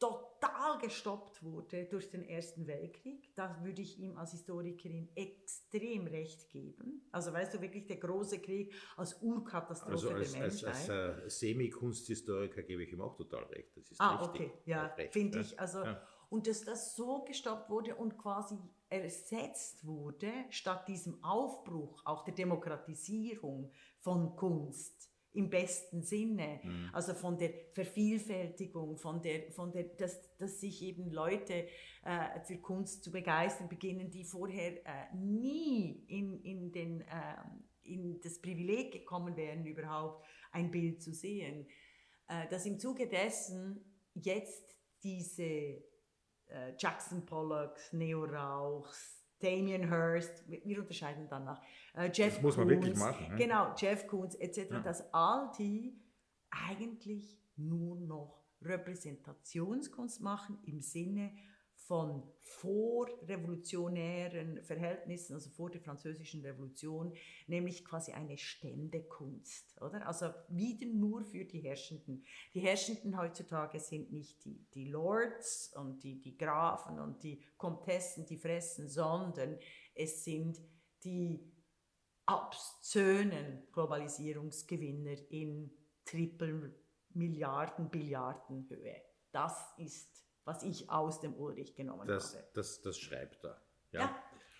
total 0.09 0.77
gestoppt 0.79 1.43
wurde 1.43 1.85
durch 1.85 2.09
den 2.09 2.23
Ersten 2.27 2.67
Weltkrieg. 2.67 3.33
Da 3.35 3.63
würde 3.63 3.81
ich 3.81 3.97
ihm 3.99 4.17
als 4.17 4.31
Historikerin 4.31 5.09
extrem 5.15 6.07
recht 6.07 6.49
geben. 6.49 7.07
Also 7.11 7.31
weißt 7.31 7.53
du 7.53 7.61
wirklich, 7.61 7.85
der 7.85 7.97
große 7.97 8.39
Krieg 8.39 8.73
als 8.97 9.21
Urkatastrophe 9.21 9.91
Also 9.93 10.09
als, 10.09 10.33
der 10.33 10.43
als, 10.43 10.61
Menschheit. 10.61 10.89
als 10.89 11.23
äh, 11.25 11.29
Semi-Kunsthistoriker 11.29 12.63
gebe 12.63 12.83
ich 12.83 12.91
ihm 12.91 13.01
auch 13.01 13.15
total 13.15 13.43
recht. 13.45 13.75
Das 13.77 13.89
ist 13.91 14.01
Ah, 14.01 14.15
richtig. 14.17 14.41
okay, 14.47 14.51
ja, 14.65 14.95
finde 15.11 15.37
ja. 15.37 15.43
ich. 15.43 15.59
Also, 15.59 15.83
Ja. 15.83 16.01
Und 16.29 16.47
dass 16.47 16.63
das 16.63 16.95
so 16.95 17.23
gestoppt 17.25 17.69
wurde 17.69 17.95
und 17.95 18.17
quasi 18.17 18.57
ersetzt 18.89 19.85
wurde, 19.85 20.31
statt 20.49 20.87
diesem 20.87 21.23
Aufbruch, 21.23 22.01
auch 22.05 22.23
der 22.23 22.33
Demokratisierung 22.33 23.71
von 23.99 24.35
Kunst 24.35 25.12
im 25.33 25.49
besten 25.49 26.03
Sinne, 26.03 26.59
Mhm. 26.63 26.89
also 26.93 27.13
von 27.13 27.37
der 27.37 27.51
Vervielfältigung, 27.73 28.97
von 28.97 29.21
der, 29.21 29.51
von 29.51 29.71
der, 29.71 29.83
dass, 29.83 30.19
dass 30.37 30.59
sich 30.59 30.81
eben 30.83 31.09
Leute 31.09 31.67
äh, 32.03 32.39
für 32.43 32.57
Kunst 32.57 33.03
zu 33.03 33.11
begeistern 33.11 33.67
beginnen, 33.69 34.09
die 34.11 34.25
vorher 34.25 34.85
äh, 34.85 35.15
nie 35.15 36.03
in, 36.07 36.39
in, 36.41 36.71
den, 36.71 37.01
ähm, 37.01 37.63
in 37.83 38.21
das 38.21 38.39
Privileg 38.41 38.91
gekommen 38.91 39.35
wären, 39.35 39.65
überhaupt 39.65 40.25
ein 40.51 40.69
Bild 40.69 41.01
zu 41.01 41.13
sehen. 41.13 41.67
Äh, 42.27 42.47
dass 42.49 42.65
im 42.65 42.79
Zuge 42.79 43.07
dessen 43.07 43.83
jetzt 44.13 44.75
diese 45.03 45.43
äh, 45.43 45.83
Jackson 46.77 47.25
Pollocks, 47.25 47.91
Neo 47.91 48.23
Rauchs, 48.25 49.22
Damien 49.43 49.89
Hirst, 49.89 50.43
wir 50.49 50.79
unterscheiden 50.79 51.27
dann 51.29 51.43
nach 51.45 51.61
äh, 51.95 52.09
Jeff 52.13 52.35
Das 52.35 52.41
muss 52.41 52.57
man 52.57 52.67
Koons, 52.67 52.81
wirklich 52.81 52.97
machen, 52.97 53.27
ne? 53.29 53.35
Genau, 53.35 53.73
Jeff 53.77 54.07
Koons 54.07 54.35
etc., 54.35 54.71
Ja. 54.71 54.79
dass 54.79 55.13
all 55.13 55.51
die 55.59 55.95
eigentlich 56.49 57.37
nur 57.57 57.99
noch 57.99 58.41
Repräsentationskunst 58.61 60.21
machen 60.21 60.57
im 60.65 60.81
Sinne 60.81 61.31
von 61.87 62.23
vorrevolutionären 62.39 64.63
Verhältnissen, 64.63 65.33
also 65.33 65.49
vor 65.49 65.69
der 65.69 65.81
französischen 65.81 66.39
Revolution, 66.41 67.13
nämlich 67.47 67.83
quasi 67.83 68.13
eine 68.13 68.37
Ständekunst, 68.37 69.81
oder? 69.81 70.07
Also 70.07 70.29
wieder 70.49 70.87
nur 70.87 71.23
für 71.23 71.45
die 71.45 71.59
Herrschenden. 71.59 72.23
Die 72.53 72.61
Herrschenden 72.61 73.17
heutzutage 73.17 73.79
sind 73.79 74.11
nicht 74.11 74.45
die, 74.45 74.65
die 74.73 74.89
Lords 74.89 75.73
und 75.75 76.03
die, 76.03 76.21
die 76.21 76.37
Grafen 76.37 76.99
und 76.99 77.23
die 77.23 77.43
Komtessen, 77.57 78.25
die 78.25 78.37
fressen, 78.37 78.87
sondern 78.87 79.57
es 79.93 80.23
sind 80.23 80.61
die 81.03 81.51
obszönen 82.25 83.67
Globalisierungsgewinner 83.71 85.17
in 85.29 85.71
Triple 86.05 86.73
Milliarden, 87.09 87.89
Billiarden 87.89 88.67
Höhe. 88.69 89.01
Das 89.31 89.73
ist, 89.77 90.22
was 90.45 90.63
ich 90.63 90.89
aus 90.89 91.19
dem 91.21 91.35
Ulrich 91.35 91.75
genommen 91.75 92.07
Das, 92.07 92.35
habe. 92.35 92.45
das, 92.53 92.81
das 92.81 92.97
schreibt 92.97 93.43
er. 93.45 93.61
Ja. 93.91 93.99
Ja. 94.01 94.15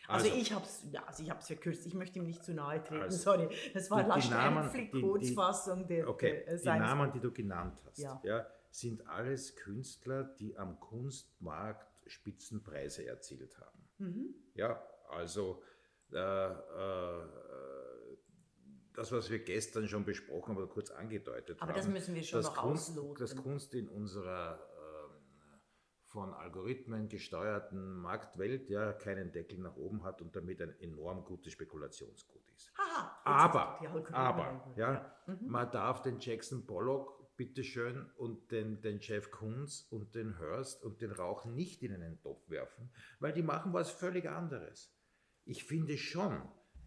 Also, 0.08 0.28
Also- 0.28 0.38
ich 0.42 0.52
habe 0.54 0.66
es 0.66 0.86
ja, 0.92 1.04
also 1.06 1.24
ich 1.24 1.30
hab's 1.30 1.48
verkürzt, 1.48 1.86
ich 1.86 1.94
möchte 1.94 2.20
ihm 2.20 2.26
nicht 2.26 2.44
zu 2.44 2.54
nahe 2.54 2.84
treten, 2.84 3.04
Also, 3.04 3.18
sorry. 3.18 3.48
Das 3.74 3.90
war 3.90 4.04
die- 4.04 4.92
die 4.92 5.02
Kurzfassung 5.02 5.88
der, 5.88 6.10
Okay, 6.10 6.44
äh, 6.46 6.58
die 6.58 6.66
Namen, 6.66 7.12
die 7.14 7.20
du 7.22 7.32
genannt 7.32 7.82
hast, 7.86 8.00
Ja. 8.00 8.20
ja. 8.24 8.46
sind 8.70 9.08
alles 9.08 9.56
Künstler, 9.56 10.24
die 10.24 10.58
am 10.58 10.80
Kunstmarkt 10.80 12.02
Spitzenpreise 12.08 13.06
erzielt 13.06 13.58
haben. 13.60 13.88
Mhm. 14.00 14.36
Ja, 14.56 14.84
also 15.10 15.62
äh, 16.12 16.18
äh, 16.18 17.28
das, 18.94 19.12
was 19.12 19.30
wir 19.30 19.40
gestern 19.40 19.88
schon 19.88 20.04
besprochen 20.06 20.50
haben 20.50 20.58
oder 20.58 20.68
kurz 20.68 20.92
angedeutet 20.92 21.62
Aber 21.62 21.72
haben. 21.72 21.78
das 21.78 21.88
müssen 21.88 22.14
wir 22.14 22.24
schon 22.24 22.42
noch 22.42 22.56
Kunst, 22.56 22.90
ausloten. 22.92 23.20
Dass 23.20 23.36
Kunst 23.36 23.74
in 23.74 23.88
unserer 23.90 24.60
von 26.14 26.32
Algorithmen 26.36 27.10
gesteuerten 27.10 27.96
Marktwelt 27.96 28.70
ja 28.70 28.94
keinen 28.94 29.32
Deckel 29.32 29.58
nach 29.58 29.76
oben 29.76 30.04
hat 30.04 30.22
und 30.22 30.36
damit 30.36 30.62
ein 30.62 30.80
enorm 30.80 31.26
gutes 31.26 31.52
Spekulationsgut 31.54 32.48
ist. 32.56 32.68
Jetzt 32.68 32.78
Aber, 33.26 33.80
aber, 34.14 34.48
eingeholt. 34.48 34.78
ja, 34.78 35.10
Mhm. 35.26 35.48
man 35.50 35.72
darf 35.72 36.02
den 36.04 36.20
Jackson 36.20 36.66
Pollock 36.68 37.36
bitteschön 37.36 38.12
und 38.18 38.52
den, 38.52 38.80
den 38.82 39.00
Jeff 39.00 39.32
Koons 39.32 39.88
und 39.90 40.14
den 40.14 40.38
Hurst 40.38 40.84
und 40.84 41.02
den 41.02 41.12
Rauch 41.12 41.46
nicht 41.46 41.82
in 41.82 41.94
einen 41.94 42.20
Topf 42.22 42.48
werfen, 42.50 42.92
weil 43.20 43.34
die 43.34 43.42
machen 43.42 43.74
was 43.74 43.90
völlig 43.90 44.30
anderes. 44.30 44.94
Ich 45.46 45.64
finde 45.64 45.98
schon, 45.98 46.44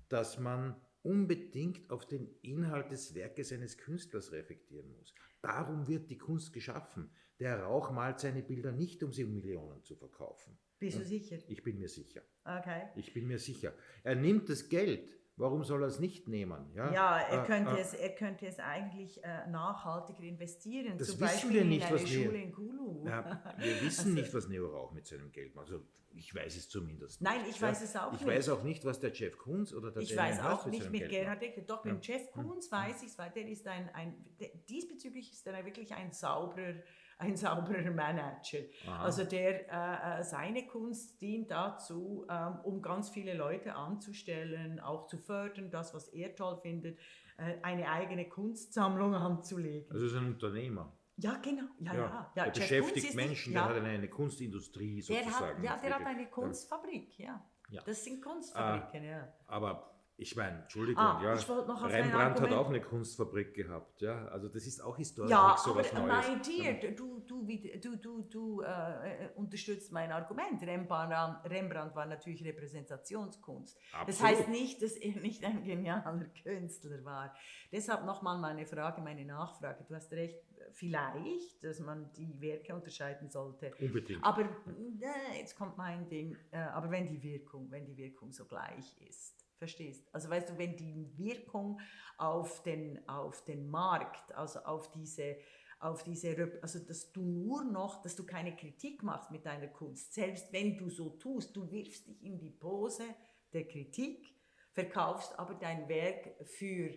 dass 0.08 0.38
man 0.38 0.80
unbedingt 1.02 1.90
auf 1.90 2.06
den 2.06 2.28
Inhalt 2.42 2.92
des 2.92 3.14
Werkes 3.14 3.52
eines 3.52 3.76
Künstlers 3.76 4.30
reflektieren 4.30 4.92
muss. 4.96 5.14
Darum 5.42 5.88
wird 5.88 6.10
die 6.10 6.18
Kunst 6.18 6.52
geschaffen. 6.52 7.10
Der 7.38 7.62
Rauch 7.64 7.90
malt 7.90 8.18
seine 8.20 8.42
Bilder 8.42 8.72
nicht, 8.72 9.02
um 9.02 9.12
sie 9.12 9.24
um 9.24 9.32
Millionen 9.34 9.82
zu 9.84 9.94
verkaufen. 9.94 10.58
Bist 10.78 10.98
du 10.98 11.04
sicher? 11.04 11.36
Ich 11.48 11.62
bin 11.62 11.78
mir 11.78 11.88
sicher. 11.88 12.22
Okay. 12.44 12.88
Ich 12.96 13.12
bin 13.12 13.26
mir 13.26 13.38
sicher. 13.38 13.72
Er 14.02 14.14
nimmt 14.14 14.48
das 14.48 14.68
Geld. 14.68 15.08
Warum 15.38 15.64
soll 15.64 15.82
er 15.82 15.88
es 15.88 16.00
nicht 16.00 16.28
nehmen? 16.28 16.70
Ja, 16.74 16.90
Ja, 16.92 17.18
er, 17.18 17.42
Äh, 17.42 17.46
könnte 17.46 17.70
äh, 17.76 17.80
es, 17.80 17.92
er 17.92 18.14
könnte 18.14 18.46
es 18.46 18.58
eigentlich 18.58 19.22
äh, 19.22 19.46
nachhaltiger 19.48 20.22
investieren. 20.22 20.96
Das 20.96 21.08
zum 21.08 21.20
wissen 21.20 21.32
Beispiel 21.34 21.52
wir 21.52 21.62
in 21.62 21.68
nicht, 21.68 21.84
eine 21.84 21.94
was 21.94 22.10
wir- 22.10 22.24
Schule 22.24 22.40
in 22.42 22.52
Kulu. 22.52 23.06
Ja, 23.06 23.54
wir 23.58 23.82
wissen 23.82 24.14
nicht, 24.14 24.32
was 24.32 24.48
Neo 24.48 24.66
Rauch 24.68 24.92
mit 24.92 25.06
seinem 25.06 25.30
Geld 25.32 25.54
macht. 25.54 25.66
Also 25.70 25.82
ich 26.14 26.34
weiß 26.34 26.56
es 26.56 26.70
zumindest. 26.70 27.20
Nein, 27.20 27.40
ich 27.50 27.60
weiß 27.60 27.82
es 27.82 27.94
auch 27.96 28.14
ich 28.14 28.20
nicht. 28.20 28.28
weiß 28.28 28.48
auch 28.48 28.62
nicht, 28.62 28.82
was 28.86 28.98
der 28.98 29.12
Jeff 29.12 29.36
Koons 29.36 29.74
oder 29.74 29.90
der 29.90 30.02
Ich 30.02 30.14
Damien 30.14 30.38
weiß 30.38 30.44
auch 30.46 30.66
nicht 30.66 30.82
seinem 30.84 30.92
mit 30.92 31.00
Geld 31.02 31.10
Gerhard. 31.12 31.42
Ecker. 31.42 31.60
Doch, 31.62 31.84
Ja. 31.84 31.92
mit 31.92 32.06
Jeff 32.06 32.30
Koons 32.30 32.72
weiß 32.72 33.02
ich 33.02 33.08
es, 33.08 33.18
weil 33.18 33.30
der 33.32 33.46
ist 33.46 33.66
ein, 33.66 33.90
ein 33.90 34.14
der, 34.40 34.48
diesbezüglich 34.70 35.30
ist 35.32 35.46
er 35.46 35.62
wirklich 35.66 35.92
ein 35.92 36.12
sauberer, 36.12 36.76
ein 37.18 37.36
sauberer 37.36 37.90
Manager. 37.90 38.58
Aha. 38.86 39.04
Also 39.04 39.24
der, 39.24 39.70
äh, 39.70 40.20
äh, 40.20 40.24
seine 40.24 40.66
Kunst 40.66 41.20
dient 41.20 41.50
dazu, 41.50 42.26
ähm, 42.30 42.58
um 42.62 42.82
ganz 42.82 43.08
viele 43.08 43.34
Leute 43.34 43.74
anzustellen, 43.74 44.80
auch 44.80 45.06
zu 45.06 45.16
fördern, 45.16 45.70
das, 45.70 45.94
was 45.94 46.08
er 46.08 46.34
toll 46.34 46.58
findet, 46.60 46.98
äh, 47.38 47.56
eine 47.62 47.90
eigene 47.90 48.28
Kunstsammlung 48.28 49.14
anzulegen. 49.14 49.90
Also 49.92 50.06
ist 50.06 50.16
ein 50.16 50.26
Unternehmer. 50.26 50.92
ja, 51.16 51.36
genau. 51.42 51.64
Ja, 51.80 51.94
ja. 51.94 52.32
ja. 52.34 52.44
der 52.50 52.52
Jeff 52.64 52.82
Koons 52.82 52.92
beschäftigt 52.92 53.14
Menschen, 53.14 53.52
nicht, 53.52 53.62
ja, 53.62 53.68
der 53.68 53.82
hat 53.82 53.88
eine, 53.88 54.08
Kunstindustrie 54.08 54.96
der 55.02 55.24
sozusagen. 55.24 55.58
hat, 55.58 55.64
ja, 55.64 55.76
der 55.76 55.94
hat 55.98 56.06
eine 56.06 56.26
Kunstfabrik, 56.26 57.18
ja. 57.18 57.42
Ja. 57.70 57.82
Das 57.84 58.04
sind 58.04 58.22
Kunstfabriken, 58.22 59.04
ja. 59.04 59.32
Aber 59.48 59.95
ich 60.18 60.34
meine, 60.34 60.62
Entschuldigung, 60.62 61.02
Ah, 61.02 61.20
ja, 61.22 61.34
Rembrandt 61.34 62.40
hat 62.40 62.52
auch 62.52 62.68
eine 62.68 62.80
Kunstfabrik 62.80 63.52
gehabt. 63.54 64.00
Ja, 64.00 64.26
also 64.28 64.48
das 64.48 64.66
ist 64.66 64.80
auch 64.80 64.96
historisch 64.96 65.30
Ja, 65.30 65.56
so 65.58 65.76
was 65.76 65.92
Neues. 65.92 66.06
mein 66.06 66.42
Dear, 66.42 66.74
du, 66.92 67.20
du, 67.20 67.42
du, 67.46 67.96
du, 67.96 68.22
du 68.22 68.60
äh, 68.62 69.24
äh, 69.26 69.28
unterstützt 69.34 69.92
mein 69.92 70.10
Argument. 70.12 70.62
Rembrandt, 70.62 71.44
Rembrandt 71.50 71.94
war 71.94 72.06
natürlich 72.06 72.42
Repräsentationskunst. 72.44 73.76
Das 73.76 74.00
Absolut. 74.22 74.22
heißt 74.38 74.48
nicht, 74.48 74.82
dass 74.82 74.92
er 74.92 75.20
nicht 75.20 75.44
ein 75.44 75.62
genialer 75.62 76.24
Künstler 76.42 77.04
war. 77.04 77.34
Deshalb 77.70 78.04
nochmal 78.06 78.38
meine 78.38 78.64
Frage, 78.64 79.02
meine 79.02 79.24
Nachfrage. 79.24 79.84
Du 79.86 79.94
hast 79.94 80.12
recht, 80.12 80.38
vielleicht, 80.72 81.62
dass 81.62 81.78
man 81.80 82.10
die 82.14 82.40
Werke 82.40 82.74
unterscheiden 82.74 83.28
sollte. 83.28 83.72
Unbedingt. 83.80 84.24
Aber 84.24 84.42
äh, 84.42 85.38
jetzt 85.38 85.56
kommt 85.56 85.76
mein 85.76 86.08
Ding. 86.08 86.36
Äh, 86.50 86.58
aber 86.58 86.90
wenn 86.90 87.06
die 87.06 87.22
Wirkung, 87.22 87.70
wenn 87.70 87.84
die 87.84 87.96
Wirkung 87.96 88.32
so 88.32 88.46
gleich 88.46 88.96
ist, 89.06 89.45
verstehst? 89.58 90.08
Also 90.12 90.30
weißt 90.30 90.50
du, 90.50 90.58
wenn 90.58 90.76
die 90.76 91.12
Wirkung 91.16 91.80
auf 92.18 92.62
den 92.62 93.06
auf 93.08 93.44
den 93.44 93.68
Markt, 93.68 94.34
also 94.34 94.60
auf 94.60 94.90
diese 94.92 95.36
auf 95.78 96.02
diese, 96.02 96.58
also 96.62 96.78
dass 96.78 97.12
du 97.12 97.22
nur 97.22 97.64
noch, 97.64 98.00
dass 98.02 98.16
du 98.16 98.24
keine 98.24 98.56
Kritik 98.56 99.02
machst 99.02 99.30
mit 99.30 99.44
deiner 99.44 99.68
Kunst, 99.68 100.14
selbst 100.14 100.52
wenn 100.52 100.76
du 100.78 100.88
so 100.88 101.10
tust, 101.10 101.54
du 101.54 101.70
wirfst 101.70 102.08
dich 102.08 102.24
in 102.24 102.38
die 102.38 102.50
Pose 102.50 103.04
der 103.52 103.68
Kritik, 103.68 104.34
verkaufst 104.72 105.38
aber 105.38 105.54
dein 105.54 105.88
Werk 105.88 106.34
für 106.46 106.96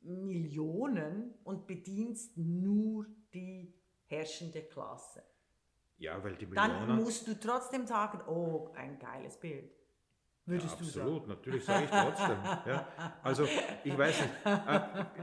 Millionen 0.00 1.34
und 1.44 1.66
bedienst 1.66 2.36
nur 2.36 3.06
die 3.34 3.74
herrschende 4.06 4.62
Klasse. 4.62 5.22
Ja, 5.98 6.22
weil 6.22 6.36
die 6.36 6.46
Millionen... 6.46 6.88
Dann 6.88 6.96
musst 6.96 7.26
du 7.26 7.38
trotzdem 7.38 7.86
sagen, 7.86 8.20
oh, 8.28 8.72
ein 8.74 8.98
geiles 8.98 9.38
Bild. 9.38 9.72
Würdest 10.48 10.70
ja, 10.72 10.76
du 10.78 10.84
absolut, 10.84 11.14
sagen? 11.22 11.28
natürlich 11.28 11.64
sage 11.64 11.84
ich 11.84 11.90
trotzdem. 11.90 12.38
ja. 12.66 12.88
Also 13.22 13.46
ich 13.84 13.98
weiß 13.98 14.20
nicht, 14.22 14.32
äh, 14.46 14.80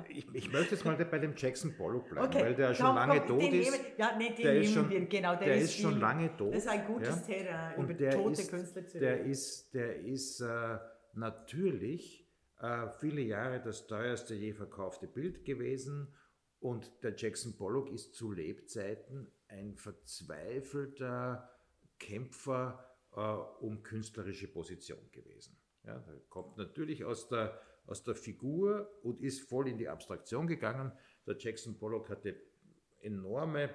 ich, 0.09 0.27
ich 0.33 0.51
möchte 0.53 0.75
jetzt 0.75 0.85
mal 0.85 0.95
bei 0.95 1.19
dem 1.19 1.33
Jackson 1.35 1.75
Pollock 1.75 2.09
bleiben, 2.09 2.27
Okay, 2.27 2.41
weil 2.43 2.55
der 2.55 2.73
schon 2.75 2.85
komm, 2.85 2.95
lange 2.95 3.19
komm, 3.21 3.27
tot 3.39 3.41
ist. 3.53 3.71
Nehmen, 3.71 3.85
ja, 3.97 4.15
nee, 4.17 4.33
den 4.33 4.43
der 4.43 4.53
ist 4.55 4.61
nehmen 4.69 4.73
schon- 4.73 4.89
wir, 4.89 5.05
genau. 5.07 5.35
Der, 5.35 5.45
der 5.47 5.57
ist 5.57 5.73
schon 5.77 5.91
viel- 5.93 6.01
lange 6.01 6.37
tot, 6.37 6.53
Das 6.53 6.63
ist 6.63 6.69
ein 6.69 6.85
gutes 6.85 7.27
ja. 7.27 7.33
Terrain, 7.35 7.75
Und 7.77 7.89
über 7.89 8.09
tote 8.11 8.31
ist, 8.41 8.49
Künstler 8.51 8.85
zu 8.87 8.99
der 8.99 9.15
reden. 9.19 9.29
ist, 9.31 9.73
der 9.73 9.95
ist 10.01 10.41
äh, 10.41 10.77
natürlich 11.13 12.27
äh, 12.61 12.87
viele 12.99 13.21
Jahre 13.21 13.61
das 13.61 13.87
teuerste 13.87 14.35
je 14.35 14.53
verkaufte 14.53 15.07
Bild 15.07 15.43
gewesen 15.43 16.13
und 16.59 17.03
der 17.03 17.13
Jackson 17.15 17.55
Pollock 17.57 17.89
ist 17.91 18.13
zu 18.15 18.31
Lebzeiten 18.31 19.31
ein 19.47 19.75
verzweifelter 19.75 21.49
Kämpfer 21.99 22.83
um 23.15 23.83
künstlerische 23.83 24.47
Position 24.47 25.11
gewesen. 25.11 25.57
Ja, 25.83 25.99
der 25.99 26.19
kommt 26.29 26.57
natürlich 26.57 27.05
aus 27.05 27.27
der, 27.27 27.59
aus 27.85 28.03
der 28.03 28.15
Figur 28.15 28.89
und 29.03 29.21
ist 29.21 29.47
voll 29.47 29.67
in 29.67 29.77
die 29.77 29.87
Abstraktion 29.87 30.47
gegangen. 30.47 30.91
Der 31.25 31.37
Jackson 31.37 31.77
Pollock 31.77 32.09
hatte 32.09 32.35
enorme 33.01 33.69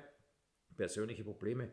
persönliche 0.77 1.25
Probleme, 1.25 1.73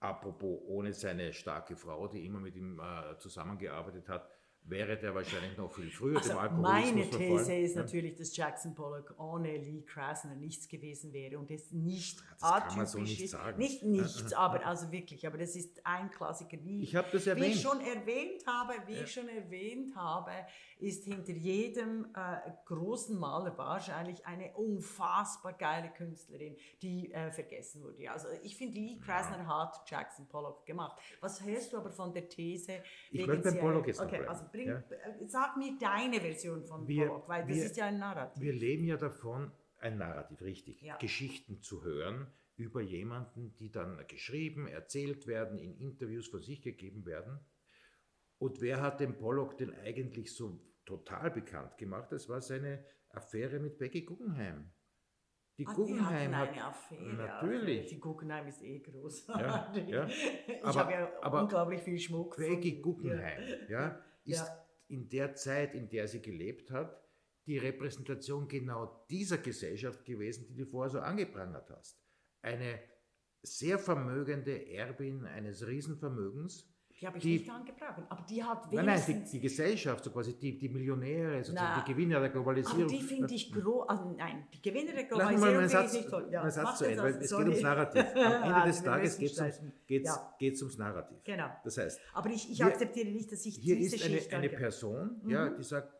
Apropos, 0.00 0.62
ohne 0.64 0.94
seine 0.94 1.34
starke 1.34 1.76
Frau, 1.76 2.08
die 2.08 2.24
immer 2.24 2.40
mit 2.40 2.56
ihm 2.56 2.80
äh, 2.80 3.18
zusammengearbeitet 3.18 4.08
hat, 4.08 4.30
wäre 4.64 4.96
der 4.96 5.14
wahrscheinlich 5.14 5.56
noch 5.56 5.72
viel 5.72 5.90
früher 5.90 6.18
Also 6.18 6.30
dem 6.30 6.38
Alkoholismus 6.38 6.70
meine 6.72 7.02
verfallen. 7.04 7.38
These 7.38 7.54
ist 7.56 7.74
Ja. 7.74 7.82
natürlich, 7.82 8.14
dass 8.14 8.36
Jackson 8.36 8.74
Pollock 8.74 9.14
ohne 9.18 9.56
Lee 9.56 9.82
Krasner 9.82 10.36
nichts 10.36 10.68
gewesen 10.68 11.12
wäre 11.12 11.38
und 11.38 11.50
es 11.50 11.72
nicht 11.72 12.20
Das 12.20 12.40
kann 12.40 12.50
man 12.50 12.62
atypisch 12.86 12.88
so 12.90 12.98
nicht 13.00 13.20
ist. 13.22 13.30
sagen. 13.32 13.58
Nicht 13.58 13.82
nichts, 13.82 14.32
aber 14.32 14.64
also 14.64 14.92
wirklich, 14.92 15.26
aber 15.26 15.38
das 15.38 15.56
ist 15.56 15.84
ein 15.84 16.10
Klassiker. 16.10 16.58
Wie 16.62 16.82
Ich 16.82 16.94
habe 16.94 17.08
das 17.12 17.26
Wie 17.26 17.30
erwähnt. 17.30 17.54
ich 17.56 17.60
schon 17.62 17.80
erwähnt 17.80 18.46
habe, 18.46 18.74
wie 18.86 18.94
Ja. 18.94 19.02
ich 19.02 19.12
schon 19.12 19.28
erwähnt 19.28 19.96
habe, 19.96 20.30
ist 20.78 21.04
hinter 21.04 21.32
jedem 21.32 22.06
äh, 22.14 22.36
großen 22.66 23.18
Maler 23.18 23.56
wahrscheinlich 23.58 24.24
eine 24.24 24.52
unfassbar 24.54 25.52
geile 25.54 25.90
Künstlerin, 25.90 26.56
die 26.80 27.12
äh, 27.12 27.30
vergessen 27.32 27.82
wurde. 27.82 28.10
Also 28.10 28.28
ich 28.42 28.56
finde, 28.56 28.78
Lee 28.78 28.98
Krasner 28.98 29.46
hat 29.46 29.82
Jackson 29.90 30.26
Pollock 30.28 30.64
gemacht. 30.64 30.98
Was 31.20 31.42
hörst 31.44 31.72
du 31.72 31.78
aber 31.78 31.90
von 31.90 32.12
der 32.14 32.28
These? 32.28 32.82
Ich 33.10 33.26
möchte 33.26 33.50
sie- 33.50 33.58
Pollock 33.58 33.86
jetzt 33.88 33.98
noch 33.98 34.06
Okay, 34.06 34.16
bleiben, 34.18 34.28
also 34.30 34.44
bring, 34.52 34.68
ja. 34.68 34.78
äh, 34.78 35.26
sag 35.26 35.56
mir 35.56 35.76
deine 35.78 36.20
Version 36.20 36.64
von 36.64 36.86
Wir- 36.88 37.06
Pollock, 37.06 37.28
weil 37.28 37.46
das 37.46 37.56
wir- 37.56 37.64
ist 37.64 37.76
ja 37.76 37.86
ein 37.86 37.98
Narrativ. 37.98 38.42
Wir 38.42 38.52
leben 38.52 38.84
ja 38.84 38.96
davon, 38.96 39.52
ein 39.78 39.98
Narrativ, 39.98 40.40
richtig, 40.42 40.80
Ja. 40.82 40.96
Geschichten 40.98 41.60
zu 41.62 41.82
hören 41.84 42.26
über 42.56 42.80
jemanden, 42.82 43.54
die 43.56 43.70
dann 43.70 44.04
geschrieben, 44.06 44.66
erzählt 44.68 45.26
werden, 45.26 45.58
in 45.58 45.74
Interviews 45.78 46.28
von 46.28 46.42
sich 46.42 46.60
gegeben 46.62 47.06
werden. 47.06 47.40
Und 48.38 48.60
wer 48.60 48.80
hat 48.82 49.00
den 49.00 49.16
Pollock 49.16 49.56
denn 49.58 49.74
eigentlich 49.74 50.34
so 50.34 50.60
total 50.84 51.30
bekannt 51.30 51.78
gemacht? 51.78 52.10
Das 52.12 52.28
war 52.28 52.40
seine 52.42 52.84
Affäre 53.10 53.58
mit 53.58 53.78
Becky 53.78 54.02
Guggenheim. 54.02 54.70
Die 55.58 55.64
die 55.66 55.74
Guggenheim 55.74 56.34
hatten 56.36 56.36
hat 56.36 56.48
eine 56.52 56.64
Affäre. 56.64 57.12
natürlich. 57.14 57.86
Die 57.88 58.00
Guggenheim 58.00 58.46
ist 58.46 58.62
eh 58.62 58.78
groß. 58.78 59.26
Ja, 59.28 59.72
ja. 59.86 60.06
Ich 60.08 60.62
habe 60.64 60.92
ja 60.92 61.12
aber 61.20 61.42
unglaublich 61.42 61.82
viel 61.82 61.98
Schmuck. 61.98 62.36
Peggy 62.36 62.80
Guggenheim 62.80 63.42
ja, 63.68 64.00
ist 64.24 64.46
Ja. 64.46 64.66
in 64.88 65.08
der 65.08 65.34
Zeit, 65.34 65.74
in 65.74 65.88
der 65.88 66.08
sie 66.08 66.20
gelebt 66.22 66.70
hat, 66.70 67.02
die 67.46 67.58
Repräsentation 67.58 68.48
genau 68.48 69.06
dieser 69.10 69.38
Gesellschaft 69.38 70.04
gewesen, 70.04 70.46
die 70.46 70.56
du 70.56 70.66
vorher 70.66 70.90
so 70.90 71.00
angeprangert 71.00 71.70
hast. 71.70 72.00
Eine 72.42 72.80
sehr 73.42 73.78
vermögende 73.78 74.66
Erbin 74.68 75.24
eines 75.24 75.66
Riesenvermögens. 75.66 76.68
Die 77.00 77.06
habe 77.06 77.16
ich 77.16 77.22
Die- 77.22 77.38
nicht 77.38 77.50
angebracht, 77.50 78.02
aber 78.10 78.22
die 78.28 78.44
hat 78.44 78.70
Nein, 78.72 78.84
nein, 78.84 79.00
die, 79.00 79.08
wenigstens... 79.08 79.30
die 79.30 79.40
Gesellschaft, 79.40 80.04
so 80.04 80.10
quasi 80.10 80.34
die, 80.38 80.58
die 80.58 80.68
Millionäre, 80.68 81.42
sozusagen 81.42 81.76
Na, 81.78 81.82
die 81.82 81.92
Gewinner 81.92 82.16
der 82.16 82.24
aber 82.24 82.28
Globalisierung. 82.28 82.88
die 82.88 83.00
finde 83.00 83.34
ich 83.34 83.50
groß. 83.50 83.88
Also 83.88 84.14
nein, 84.18 84.46
die 84.52 84.60
Gewinner 84.60 84.92
der 84.92 85.04
Globalisierung 85.04 85.48
finde 85.48 85.64
ich 85.66 85.72
Satz, 85.72 85.92
nicht 85.94 86.08
toll. 86.10 86.28
Ja, 86.30 86.40
meinen 86.42 86.50
Satz 86.50 86.78
zu 86.78 86.84
Ende, 86.84 86.98
weil 87.02 87.06
also, 87.14 87.20
es 87.20 87.30
sorry. 87.30 87.44
geht 87.44 87.50
ums 87.52 87.62
Narrativ. 87.62 88.02
Am 88.14 88.16
Ende 88.42 88.54
Also, 88.54 88.66
des 88.66 88.82
Tages 88.82 89.18
geht 89.18 89.30
es 89.32 89.40
ums, 89.40 89.60
geht's, 89.86 90.08
Ja. 90.10 90.34
geht's 90.38 90.60
ums 90.62 90.76
Narrativ. 90.78 91.18
Genau. 91.24 91.48
Das 91.64 91.78
heißt, 91.78 92.00
Aber 92.12 92.28
ich, 92.28 92.50
ich 92.50 92.56
Hier- 92.58 92.66
akzeptiere 92.66 93.08
nicht, 93.08 93.32
dass 93.32 93.46
ich 93.46 93.56
Hier 93.56 93.76
diese 93.76 93.96
ist 93.96 94.30
eine, 94.32 94.36
eine 94.44 94.48
Person, 94.50 95.20
Mhm. 95.22 95.30
ja, 95.30 95.48
die 95.48 95.62
sagt, 95.62 95.94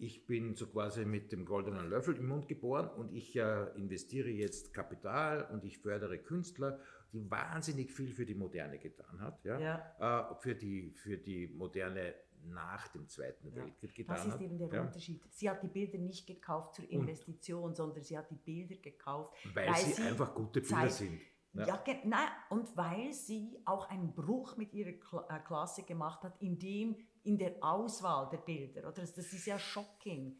ich 0.00 0.26
bin 0.26 0.54
so 0.54 0.66
quasi 0.66 1.04
mit 1.04 1.32
dem 1.32 1.44
goldenen 1.44 1.88
Löffel 1.90 2.16
im 2.16 2.28
Mund 2.28 2.48
geboren 2.48 2.88
und 2.96 3.12
ich 3.12 3.36
äh, 3.36 3.66
investiere 3.76 4.28
jetzt 4.30 4.72
Kapital 4.72 5.48
und 5.52 5.64
ich 5.64 5.78
fördere 5.78 6.18
Künstler, 6.18 6.78
die 7.12 7.30
wahnsinnig 7.30 7.90
viel 7.92 8.12
für 8.12 8.26
die 8.26 8.34
Moderne 8.34 8.78
getan 8.78 9.20
hat, 9.20 9.44
ja, 9.44 9.58
Ja. 9.58 10.30
Äh, 10.30 10.34
für, 10.40 10.54
die, 10.54 10.90
für 10.92 11.16
die 11.18 11.48
Moderne 11.48 12.14
nach 12.44 12.88
dem 12.88 13.08
Zweiten 13.08 13.48
Ja. 13.48 13.56
Weltkrieg 13.64 13.94
getan 13.94 14.16
Das 14.16 14.26
ist 14.26 14.32
hat. 14.34 14.40
eben 14.40 14.58
der 14.58 14.68
ja, 14.68 14.82
Unterschied. 14.82 15.20
Sie 15.30 15.50
hat 15.50 15.62
die 15.62 15.68
Bilder 15.68 15.98
nicht 15.98 16.26
gekauft 16.26 16.76
zur 16.76 16.88
Investition, 16.90 17.74
sondern 17.74 18.02
sie 18.04 18.16
hat 18.16 18.30
die 18.30 18.36
Bilder 18.36 18.76
gekauft, 18.80 19.34
weil, 19.54 19.74
sie, 19.76 20.02
einfach 20.02 20.34
gute 20.34 20.60
Bilder 20.60 20.76
Zeit- 20.82 20.92
sind. 20.92 21.20
Ja, 21.54 21.66
Ja. 21.66 21.82
nein, 22.04 22.28
und 22.50 22.76
weil 22.76 23.12
sie 23.12 23.58
auch 23.64 23.88
einen 23.88 24.14
Bruch 24.14 24.56
mit 24.58 24.72
ihrer 24.74 24.90
äh, 24.90 25.40
Klasse 25.44 25.82
gemacht 25.82 26.22
hat, 26.22 26.40
in 26.40 26.58
dem 26.58 26.94
in 27.28 27.36
der 27.36 27.56
Auswahl 27.60 28.28
der 28.30 28.38
Bilder, 28.38 28.88
oder? 28.88 29.02
Das, 29.02 29.16
ist 29.18 29.46
ja 29.46 29.58
shocking. 29.58 30.34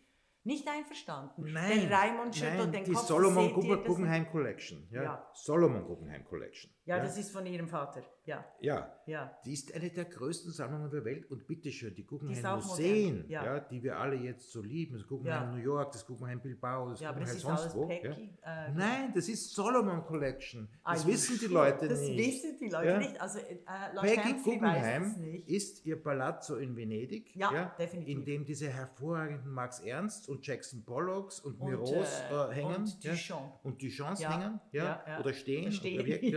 Nicht 0.44 0.66
einverstanden. 0.66 1.52
Nein, 1.52 1.88
der 1.88 1.98
Raimund 1.98 2.34
schüttelt 2.34 2.58
nein 2.58 2.72
den 2.72 2.84
die 2.84 2.92
Kopf. 2.92 3.06
Solomon 3.06 3.52
Guggenheim 3.52 4.30
Collection. 4.30 4.88
Ja. 4.90 5.02
Ja. 5.02 5.30
Solomon 5.34 5.84
Guggenheim 5.84 6.24
Collection. 6.24 6.72
Ja, 6.86 6.98
das 6.98 7.18
ist 7.18 7.30
von 7.30 7.44
ihrem 7.44 7.68
Vater. 7.68 8.02
Ja, 8.28 8.44
ja. 8.60 8.92
ja. 9.06 9.32
Die 9.46 9.54
ist 9.54 9.74
eine 9.74 9.88
der 9.88 10.04
größten 10.04 10.52
Sammlungen 10.52 10.90
der 10.90 11.02
Welt 11.04 11.30
und 11.30 11.46
bitteschön, 11.46 11.94
die 11.94 12.02
ist 12.02 12.08
Guggenheim 12.08 12.44
auch 12.44 12.56
Museen, 12.66 13.14
modern, 13.22 13.30
ja. 13.30 13.44
ja. 13.44 13.60
die 13.60 13.82
wir 13.82 13.98
alle 13.98 14.16
jetzt 14.16 14.52
so 14.52 14.60
lieben, 14.60 14.98
das 14.98 15.06
Guggenheim 15.06 15.44
Ja. 15.44 15.50
New 15.56 15.62
York, 15.62 15.92
das 15.92 16.06
Guggenheim 16.06 16.38
Bilbao, 16.40 16.90
das 16.90 17.00
Ja, 17.00 17.08
aber 17.08 17.20
Guggenheim 17.20 17.34
das 17.34 17.36
ist 17.36 17.42
sonst 17.48 17.60
alles 17.62 17.74
wo. 17.74 17.86
Peggy. 17.86 18.30
Ja. 18.44 18.66
äh, 18.66 18.70
Nein, 18.72 19.12
das 19.14 19.28
ist 19.28 19.54
Solomon 19.54 20.04
Collection. 20.04 20.68
Das 20.84 21.04
Ah, 21.04 21.08
wissen 21.08 21.38
die. 21.40 21.46
Leute 21.46 21.88
das 21.88 22.00
nicht. 22.00 22.18
wissen 22.18 22.58
die 22.60 22.68
Leute 22.68 22.98
nicht. 22.98 23.18
Also, 23.20 23.38
äh, 23.38 23.56
Peggy 24.02 24.34
Guggenheim 24.44 25.04
das 25.04 25.46
ist 25.46 25.86
ihr 25.86 26.02
Palazzo 26.02 26.56
in 26.56 26.76
Venedig, 26.76 27.34
Ja, 27.34 27.74
definitiv. 27.78 28.14
in 28.18 28.24
dem 28.26 28.44
diese 28.44 28.68
hervorragenden 28.68 29.50
Max 29.52 29.80
Ernst 29.80 30.28
und 30.28 30.46
Jackson 30.46 30.84
Pollocks 30.84 31.40
und, 31.40 31.58
Und, 31.60 31.70
Miros 31.70 32.20
äh, 32.30 32.34
äh, 32.34 32.52
hängen. 32.54 32.74
und. 32.76 33.02
Duchamp. 33.04 33.54
Und 33.62 33.82
Duchamps 33.82 34.20
hängen, 34.20 34.60
ja, 34.72 34.84
ja, 34.84 35.04
ja. 35.06 35.20
oder 35.20 35.32
stehen. 35.32 35.72
Stehen, 35.72 36.00
Oder 36.00 36.20
wie, 36.22 36.30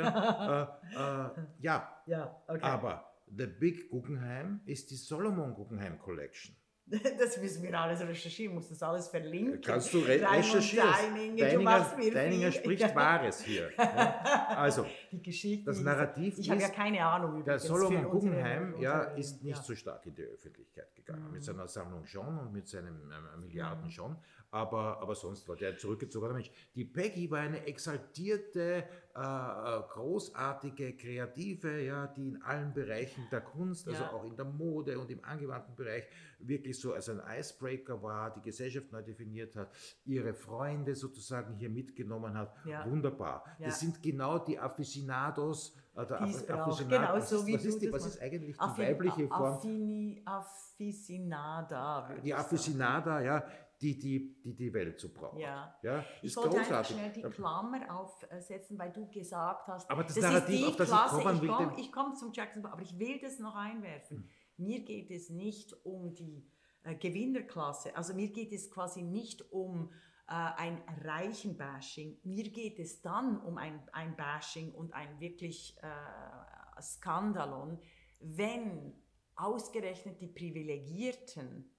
ja. 1.59 1.80
Äh, 2.11 2.13
äh, 2.13 2.17
ja, 2.17 2.43
okay. 2.47 2.61
aber 2.61 3.05
The 3.35 3.47
Big 3.47 3.89
Guggenheim 3.89 4.61
ist 4.65 4.91
die 4.91 4.95
Solomon 4.95 5.53
Guggenheim 5.53 5.97
Collection. 5.99 6.55
Das 7.17 7.37
müssen 7.37 7.63
wir 7.63 7.79
alles 7.79 8.01
recherchieren, 8.01 8.53
muss 8.55 8.67
das 8.67 8.83
alles 8.83 9.07
verlinken. 9.07 9.61
Kannst 9.61 9.93
du 9.93 9.99
re 9.99 10.19
recherchieren? 10.29 10.89
Deininger, 10.91 11.89
du 11.95 12.11
Deininger 12.11 12.51
spricht 12.51 12.95
Wahres 12.95 13.41
hier. 13.43 13.69
Also, 13.77 14.85
Die 15.11 15.21
Geschichte. 15.21 15.65
Das 15.67 15.77
ist- 15.77 15.83
Narrativ 15.83 16.37
Ich 16.37 16.49
habe 16.49 16.59
ja 16.59 16.67
ist, 16.67 16.75
keine 16.75 17.05
Ahnung 17.05 17.31
der 17.45 17.55
übrigens. 17.55 17.63
Solomon 17.63 18.05
unsere- 18.07 18.11
Guggenheim 18.11 18.75
ja, 18.81 19.03
ist 19.03 19.41
nicht 19.41 19.55
ja. 19.57 19.63
so 19.63 19.73
stark 19.75 20.05
in 20.05 20.15
die 20.15 20.23
Öffentlichkeit 20.23 20.93
gegangen. 20.95 21.27
Mhm. 21.27 21.31
Mit 21.33 21.43
seiner 21.45 21.67
Sammlung 21.67 22.05
schon 22.05 22.37
und 22.39 22.51
mit 22.51 22.67
seinen 22.67 23.09
ähm, 23.09 23.39
Milliarden 23.39 23.85
Mhm. 23.85 23.91
schon. 23.91 24.17
Aber, 24.53 24.99
aber 25.01 25.15
sonst 25.15 25.47
war 25.47 25.55
der 25.55 25.77
zurückgezogener 25.77 26.33
Mensch. 26.33 26.51
Die 26.75 26.83
Peggy 26.83 27.31
war 27.31 27.39
eine 27.39 27.65
exaltierte, 27.65 28.83
äh, 29.15 29.19
äh, 29.19 29.81
großartige 29.93 30.97
Kreative, 30.97 31.81
ja, 31.81 32.07
die 32.07 32.27
in 32.27 32.41
allen 32.43 32.73
Bereichen 32.73 33.25
der 33.31 33.39
Kunst, 33.39 33.87
also 33.87 34.03
Ja. 34.03 34.11
auch 34.11 34.25
in 34.25 34.35
der 34.35 34.43
Mode 34.43 34.99
und 34.99 35.09
im 35.09 35.23
angewandten 35.23 35.73
Bereich, 35.75 36.03
wirklich 36.39 36.77
so 36.77 36.91
als 36.93 37.07
ein 37.07 37.21
Icebreaker 37.39 38.03
war, 38.03 38.33
die 38.33 38.41
Gesellschaft 38.41 38.91
neu 38.91 39.01
definiert 39.01 39.55
hat, 39.55 39.71
ihre 40.03 40.33
Freunde 40.33 40.95
sozusagen 40.95 41.53
hier 41.55 41.69
mitgenommen 41.69 42.37
hat. 42.37 42.53
Ja. 42.65 42.85
Wunderbar. 42.89 43.45
Ja. 43.57 43.67
Das 43.67 43.79
sind 43.79 44.03
genau 44.03 44.37
die 44.39 44.59
Aficionados. 44.59 45.77
Äh, 45.95 46.05
der 46.05 46.25
Die 46.25 46.31
es 46.31 46.43
Affi- 46.43 46.47
braucht. 46.47 46.59
Aficionado. 46.71 47.01
Genau 47.01 47.13
was 47.17 47.29
so 47.29 47.35
ist, 47.37 47.45
wie 47.47 47.53
was 47.55 47.65
ist, 47.65 47.81
die, 47.81 47.93
was 47.93 48.05
ist 48.05 48.21
eigentlich 48.21 48.55
die 48.57 48.61
Affi- 48.61 48.81
weibliche 48.81 49.27
Form? 49.29 49.41
Affini, 49.53 50.21
Afficinada. 50.25 52.09
Die. 52.23 52.33
Aficionada, 52.33 53.21
ja, 53.21 53.43
die 53.81 53.97
die, 53.97 54.41
die 54.43 54.53
die 54.55 54.73
Welt 54.73 54.99
so 54.99 55.09
braucht. 55.09 55.39
Ja. 55.39 55.75
ja 55.81 56.05
Ich 56.21 56.25
ist 56.25 56.37
wollte 56.37 56.57
einfach 56.57 56.67
großartig. 56.67 56.95
schnell 56.95 57.11
die 57.11 57.21
Klammer 57.23 57.99
aufsetzen, 57.99 58.77
weil 58.77 58.91
du 58.91 59.07
gesagt 59.09 59.67
hast, 59.67 59.89
Aber 59.89 60.03
das 60.03 60.15
ist 60.15 60.23
Narrativ, 60.23 60.59
die 60.59 60.65
auf 60.65 60.75
das 60.75 60.89
ich 60.89 60.93
Klasse, 60.95 61.15
kommen 61.21 61.41
will, 61.41 61.49
ich 61.49 61.55
komme 61.55 61.75
dem- 61.75 61.91
komm 61.91 62.15
zum 62.15 62.31
Jackson, 62.33 62.65
aber 62.65 62.81
ich 62.81 62.97
will 62.99 63.19
das 63.19 63.39
noch 63.39 63.55
einwerfen. 63.55 64.17
Hm. 64.17 64.29
Mir 64.57 64.79
geht 64.85 65.09
es 65.09 65.29
nicht 65.29 65.73
um 65.85 66.13
die 66.13 66.45
äh, 66.83 66.95
Gewinnerklasse, 66.95 67.95
also 67.95 68.13
mir 68.13 68.29
geht 68.29 68.51
es 68.53 68.69
quasi 68.69 69.01
nicht 69.01 69.51
um 69.51 69.91
äh, 70.27 70.33
ein 70.33 70.81
Reichenbashing, 71.03 72.19
mir 72.23 72.49
geht 72.49 72.77
es 72.79 73.01
dann 73.01 73.39
um 73.41 73.57
ein, 73.57 73.81
ein 73.93 74.15
Bashing 74.15 74.71
und 74.73 74.93
ein 74.93 75.19
wirklich 75.19 75.75
äh, 75.81 76.81
Skandalon, 76.81 77.79
wenn 78.19 78.93
ausgerechnet 79.35 80.21
die 80.21 80.27
Privilegierten 80.27 81.70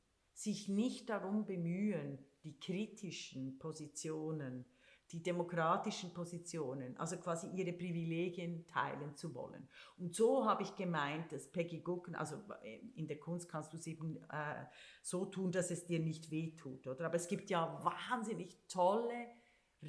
sich 0.42 0.68
nicht 0.68 1.08
darum 1.08 1.44
bemühen, 1.44 2.18
die 2.42 2.58
kritischen 2.58 3.58
Positionen, 3.58 4.64
die 5.12 5.22
demokratischen 5.22 6.12
Positionen, 6.14 6.96
also 6.96 7.18
quasi 7.18 7.46
ihre 7.54 7.72
Privilegien 7.72 8.66
teilen 8.66 9.14
zu 9.14 9.34
wollen. 9.34 9.68
Und 9.98 10.14
so 10.14 10.46
habe 10.46 10.62
ich 10.62 10.74
gemeint, 10.74 11.30
dass 11.32 11.52
Peggy 11.52 11.82
Gucken, 11.82 12.14
also 12.14 12.36
in 12.94 13.06
der 13.06 13.20
Kunst 13.20 13.48
kannst 13.48 13.72
du 13.72 13.76
es 13.76 13.86
eben 13.86 14.16
äh, 14.30 14.64
so 15.02 15.26
tun, 15.26 15.52
dass 15.52 15.70
es 15.70 15.84
dir 15.84 16.00
nicht 16.00 16.30
wehtut, 16.30 16.86
oder? 16.86 17.04
Aber 17.04 17.16
es 17.16 17.28
gibt 17.28 17.50
ja 17.50 17.78
wahnsinnig 17.84 18.58
tolle, 18.68 19.26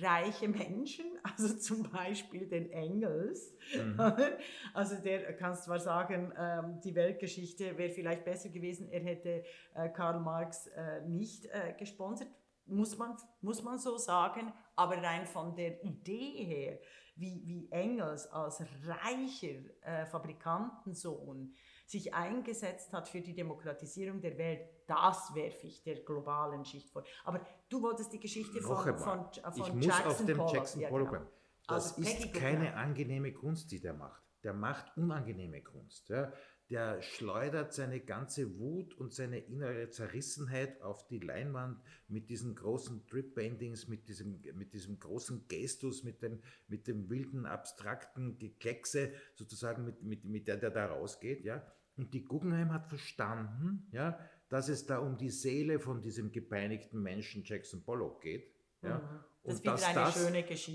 reiche 0.02 0.48
Menschen, 0.48 1.06
also 1.24 1.56
zum 1.56 1.84
Beispiel 1.92 2.48
den 2.48 2.72
Engels. 2.72 3.54
Mhm. 3.76 4.00
Also 4.74 4.96
der 4.96 5.36
kann 5.36 5.56
zwar 5.56 5.80
sagen, 5.80 6.34
ähm, 6.38 6.82
die 6.84 6.96
Weltgeschichte 6.96 7.78
wäre 7.78 7.92
vielleicht 7.92 8.26
besser 8.26 8.50
gewesen, 8.50 8.90
er 8.90 9.02
hätte 9.02 9.44
äh, 9.76 9.90
Karl 9.90 10.20
Marx 10.20 10.68
äh, 10.68 11.02
nicht 11.08 11.46
äh, 11.46 11.74
gesponsert, 11.78 12.30
muss 12.66 12.98
man, 12.98 13.16
muss 13.42 13.62
man 13.62 13.78
so 13.78 13.98
sagen, 13.98 14.52
aber 14.76 14.98
rein 14.98 15.26
von 15.28 15.56
der 15.56 15.84
Idee 15.84 16.44
her, 16.46 16.80
wie, 17.16 17.44
wie 17.46 17.72
Engels 17.72 18.26
als 18.28 18.64
reicher 18.88 20.08
Fabrikantensohn 20.10 21.54
sich 21.94 22.14
eingesetzt 22.14 22.92
hat 22.92 23.08
für 23.08 23.22
die 23.22 23.34
Demokratisierung 23.34 24.20
der 24.20 24.38
Welt, 24.38 24.68
das 24.88 25.34
werfe 25.34 25.68
ich 25.68 25.82
der 25.84 26.04
globalen 26.04 26.66
Schicht 26.66 26.90
vor. 26.90 27.04
Aber 27.24 27.40
du 27.70 27.82
wolltest 27.82 28.12
die 28.12 28.20
Geschichte 28.20 28.62
von, 28.62 28.76
von, 28.76 28.98
von, 28.98 29.30
von 29.32 29.54
ich 29.56 29.74
muss 29.74 29.86
Jackson 29.86 30.12
auf 30.12 30.26
den 30.26 30.38
Pollock. 30.38 30.54
Jackson 30.54 30.84
Pollock 30.90 31.12
ja, 31.14 31.20
genau. 31.20 31.32
Das 31.68 31.98
also 31.98 32.02
ist 32.02 32.34
keine 32.34 32.76
angenehme 32.76 33.32
Kunst, 33.32 33.72
die 33.72 33.80
der 33.80 33.94
macht. 33.94 34.22
Der 34.44 34.54
macht 34.54 34.98
unangenehme 34.98 35.62
Kunst. 35.62 36.10
Ja 36.10 36.34
der 36.74 37.02
schleudert 37.02 37.74
seine 37.74 38.00
ganze 38.00 38.58
Wut 38.58 38.96
und 38.96 39.14
seine 39.14 39.38
innere 39.38 39.90
Zerrissenheit 39.90 40.82
auf 40.82 41.06
die 41.08 41.20
Leinwand 41.20 41.80
mit 42.08 42.30
diesen 42.30 42.56
großen 42.56 43.06
Drip-Paintings, 43.06 43.88
mit 43.88 44.08
diesem, 44.08 44.42
mit 44.56 44.74
diesem 44.74 45.00
großen 45.00 45.48
Gestus, 45.48 46.04
mit 46.04 46.24
dem, 46.24 46.42
mit 46.68 46.88
dem 46.88 47.10
wilden, 47.10 47.46
abstrakten 47.46 48.40
Gekleckse, 48.40 49.12
sozusagen, 49.36 49.86
mit, 49.86 50.02
mit, 50.02 50.26
mit 50.26 50.48
der 50.48 50.58
der 50.58 50.72
da 50.72 50.88
rausgeht. 50.88 51.44
Ja? 51.44 51.64
Und 51.96 52.14
die 52.14 52.24
Guggenheim 52.24 52.74
hat 52.74 52.88
verstanden, 52.88 53.88
ja, 53.92 54.18
dass 54.50 54.68
es 54.70 54.86
da 54.86 55.00
um 55.00 55.18
die 55.18 55.30
Seele 55.30 55.80
von 55.80 56.02
diesem 56.02 56.32
gepeinigten 56.32 57.02
Menschen 57.02 57.44
Jackson 57.44 57.84
Pollock 57.84 58.22
geht. 58.22 58.54
Ja? 58.82 58.98
Mhm. 58.98 59.20
Das 59.44 59.56
und 59.56 59.68
dass 59.68 59.94
das. 59.94 60.26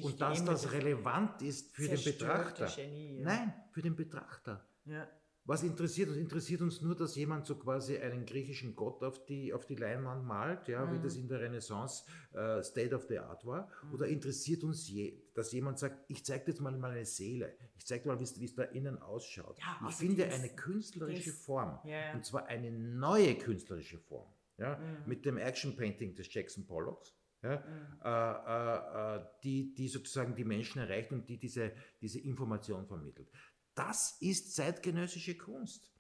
Und 0.02 0.20
dass 0.20 0.44
das 0.44 0.72
relevant 0.72 1.42
ist 1.42 1.74
für 1.74 1.88
den 1.88 2.02
Betrachter. 2.02 2.66
Genie, 2.66 3.18
ja. 3.18 3.24
Nein, 3.24 3.54
für 3.70 3.82
den 3.82 3.96
Betrachter. 3.96 4.66
Ja. 4.84 5.08
Was 5.48 5.62
interessiert 5.62 6.10
uns? 6.10 6.18
Interessiert 6.18 6.60
uns 6.60 6.82
nur, 6.82 6.94
dass 6.94 7.16
jemand 7.16 7.46
so 7.46 7.56
quasi 7.56 7.96
einen 7.96 8.26
griechischen 8.26 8.76
Gott 8.76 9.02
auf 9.02 9.24
die, 9.24 9.50
auf 9.54 9.64
die 9.64 9.76
Leinwand 9.76 10.26
malt, 10.26 10.68
ja, 10.68 10.84
mhm. 10.84 10.92
wie 10.92 11.02
das 11.02 11.16
in 11.16 11.26
der 11.26 11.40
Renaissance 11.40 12.04
äh, 12.34 12.62
State 12.62 12.94
of 12.94 13.06
the 13.08 13.18
Art 13.18 13.46
war? 13.46 13.66
Mhm. 13.84 13.94
Oder 13.94 14.08
interessiert 14.08 14.62
uns, 14.62 14.86
je, 14.90 15.18
dass 15.32 15.50
jemand 15.52 15.78
sagt, 15.78 16.04
ich 16.08 16.22
zeige 16.22 16.44
dir 16.44 16.50
jetzt 16.50 16.60
mal 16.60 16.76
meine 16.76 17.02
Seele, 17.06 17.56
ich 17.78 17.86
zeige 17.86 18.02
dir 18.02 18.08
mal, 18.10 18.20
wie 18.20 18.44
es 18.44 18.54
da 18.54 18.64
innen 18.64 19.00
ausschaut. 19.00 19.58
Ja, 19.58 19.78
also 19.80 19.88
ich 19.88 19.94
finde 19.94 20.24
dieses, 20.26 20.38
eine 20.38 20.54
künstlerische 20.54 21.22
dieses, 21.22 21.44
Form, 21.46 21.78
yeah. 21.82 22.12
und 22.12 22.26
zwar 22.26 22.44
eine 22.44 22.70
neue 22.70 23.34
künstlerische 23.36 23.96
Form, 23.96 24.30
ja, 24.58 24.76
mhm. 24.76 25.08
mit 25.08 25.24
dem 25.24 25.38
Action 25.38 25.74
Painting 25.74 26.14
des 26.14 26.30
Jackson 26.30 26.66
Pollocks. 26.66 27.14
Ja, 27.40 27.56
mhm. 27.56 28.00
äh, 28.04 29.16
äh, 29.16 29.16
äh, 29.16 29.24
die, 29.44 29.72
die 29.72 29.86
sozusagen 29.86 30.34
die 30.34 30.44
Menschen 30.44 30.80
erreicht 30.80 31.12
und 31.12 31.28
die 31.28 31.38
diese, 31.38 31.72
diese 32.00 32.18
Information 32.18 32.84
vermittelt. 32.84 33.30
Das 33.78 34.16
ist 34.20 34.56
zeitgenössische 34.56 35.36
Kunst. 35.36 35.92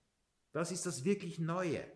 Das 0.52 0.72
ist 0.72 0.84
das 0.84 1.04
wirklich 1.04 1.38
Neue. 1.38 1.86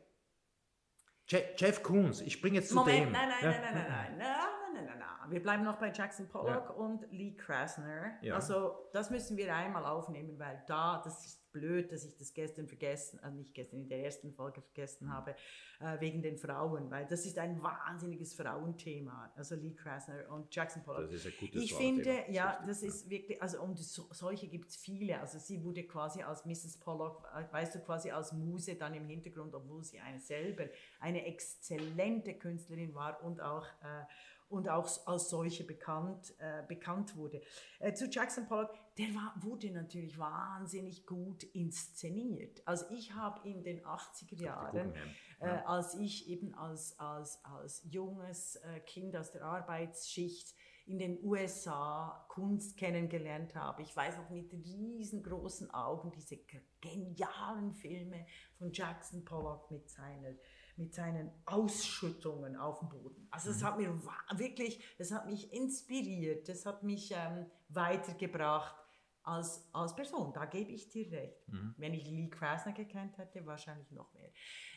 Jeff 1.26 1.82
Koons, 1.82 2.20
ich 2.20 2.34
springe 2.34 2.56
jetzt 2.56 2.68
zu 2.68 2.74
Moment, 2.76 3.06
dem. 3.06 3.12
Nein, 3.12 3.28
nein, 3.28 3.42
ja? 3.42 3.50
nein, 3.50 3.62
nein, 3.62 3.74
nein, 3.74 3.86
nein, 3.88 4.18
nein, 4.18 4.74
nein, 4.74 4.84
nein, 4.84 4.98
nein. 4.98 5.30
Wir 5.30 5.42
bleiben 5.42 5.64
noch 5.64 5.78
bei 5.78 5.90
Jackson 5.90 6.28
Pollock 6.28 6.68
ja. 6.68 6.74
und 6.74 7.10
Lee 7.10 7.34
Krasner. 7.34 8.22
Ja. 8.22 8.34
Also 8.34 8.90
das 8.92 9.10
müssen 9.10 9.36
wir 9.36 9.54
einmal 9.54 9.84
aufnehmen, 9.86 10.38
weil 10.38 10.62
da, 10.66 11.00
das 11.02 11.24
ist 11.24 11.41
blöd, 11.52 11.92
dass 11.92 12.04
ich 12.04 12.16
das 12.16 12.34
gestern 12.34 12.66
vergessen, 12.66 13.20
also 13.20 13.36
nicht 13.36 13.54
gestern, 13.54 13.80
in 13.80 13.88
der 13.88 14.04
ersten 14.04 14.32
Folge 14.32 14.60
vergessen 14.62 15.06
mhm. 15.06 15.12
habe, 15.12 15.36
äh, 15.80 16.00
wegen 16.00 16.22
den 16.22 16.36
Frauen, 16.36 16.90
weil 16.90 17.06
das 17.06 17.26
ist 17.26 17.38
ein 17.38 17.62
wahnsinniges 17.62 18.34
Frauenthema. 18.34 19.32
Also 19.36 19.54
Lee 19.54 19.74
Krasner 19.74 20.30
und 20.30 20.54
Jackson 20.54 20.82
Pollock. 20.82 21.10
Das 21.10 21.12
ist 21.12 21.26
ein 21.26 21.32
gutes 21.38 21.62
Ich 21.62 21.74
finde, 21.74 22.24
ja, 22.30 22.62
das 22.66 22.82
ist 22.82 23.08
wirklich, 23.10 23.40
also 23.42 23.62
und 23.62 23.78
so, 23.78 24.06
solche 24.10 24.48
gibt 24.48 24.70
es 24.70 24.76
viele. 24.76 25.20
Also 25.20 25.38
sie 25.38 25.62
wurde 25.62 25.84
quasi 25.84 26.22
als 26.22 26.44
Mrs. 26.44 26.78
Pollock, 26.78 27.26
äh, 27.34 27.52
weißt 27.52 27.74
du, 27.74 27.80
quasi 27.80 28.10
als 28.10 28.32
Muse 28.32 28.74
dann 28.74 28.94
im 28.94 29.06
Hintergrund, 29.06 29.54
obwohl 29.54 29.84
sie 29.84 29.98
eine 30.00 30.20
selber 30.20 30.64
eine 31.00 31.26
exzellente 31.26 32.34
Künstlerin 32.34 32.94
war 32.94 33.22
und 33.22 33.40
auch 33.40 33.66
äh, 33.66 34.04
und 34.52 34.68
auch 34.68 34.88
als 35.06 35.30
solche 35.30 35.64
bekannt, 35.64 36.34
äh, 36.38 36.62
bekannt 36.68 37.16
wurde. 37.16 37.40
Äh, 37.78 37.94
zu 37.94 38.06
Jackson 38.06 38.46
Pollock, 38.46 38.74
der 38.98 39.06
war, 39.14 39.34
wurde 39.40 39.70
natürlich 39.70 40.18
wahnsinnig 40.18 41.06
gut 41.06 41.42
inszeniert. 41.42 42.62
Also 42.66 42.86
ich 42.90 43.14
habe 43.14 43.48
in 43.48 43.62
den 43.64 43.82
80er 43.84 44.42
Jahren, 44.42 44.92
äh, 45.40 45.46
als 45.46 45.94
ich 45.94 46.28
eben 46.28 46.54
als, 46.54 46.98
als, 46.98 47.42
als 47.44 47.82
junges 47.84 48.56
äh, 48.56 48.80
Kind 48.80 49.16
aus 49.16 49.30
der 49.30 49.42
Arbeitsschicht 49.42 50.54
in 50.84 50.98
den 50.98 51.24
USA 51.24 52.26
Kunst 52.28 52.76
kennengelernt 52.76 53.54
habe. 53.54 53.82
Ich 53.82 53.96
weiß 53.96 54.18
noch 54.18 54.30
mit 54.30 54.52
riesengroßen 54.52 55.70
Augen 55.70 56.10
diese 56.10 56.38
genialen 56.80 57.72
Filme 57.72 58.26
von 58.58 58.72
Jackson 58.72 59.24
Pollock 59.24 59.70
mit 59.70 59.88
seiner 59.88 60.34
mit 60.76 60.94
seinen 60.94 61.30
Ausschüttungen 61.44 62.56
auf 62.56 62.80
dem 62.80 62.88
Boden. 62.88 63.28
Also 63.30 63.50
das 63.50 63.60
mhm. 63.60 63.64
hat 63.64 63.78
mir 63.78 64.02
wirklich, 64.36 64.84
das 64.98 65.12
hat 65.12 65.26
mich 65.26 65.52
inspiriert, 65.52 66.48
das 66.48 66.66
hat 66.66 66.82
mich 66.82 67.12
ähm, 67.14 67.46
weitergebracht 67.68 68.76
als, 69.22 69.68
als 69.72 69.94
Person. 69.94 70.32
Da 70.32 70.46
gebe 70.46 70.70
ich 70.72 70.88
dir 70.88 71.10
recht. 71.12 71.48
Mhm. 71.48 71.74
Wenn 71.76 71.94
ich 71.94 72.04
Lee 72.06 72.28
Krasner 72.28 72.72
gekannt 72.72 73.18
hätte, 73.18 73.44
wahrscheinlich 73.46 73.90
noch 73.90 74.12
mehr. 74.14 74.30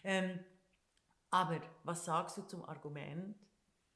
Ähm, 0.04 0.40
aber 1.30 1.62
was 1.84 2.06
sagst 2.06 2.38
du 2.38 2.44
zum 2.44 2.64
Argument, 2.66 3.36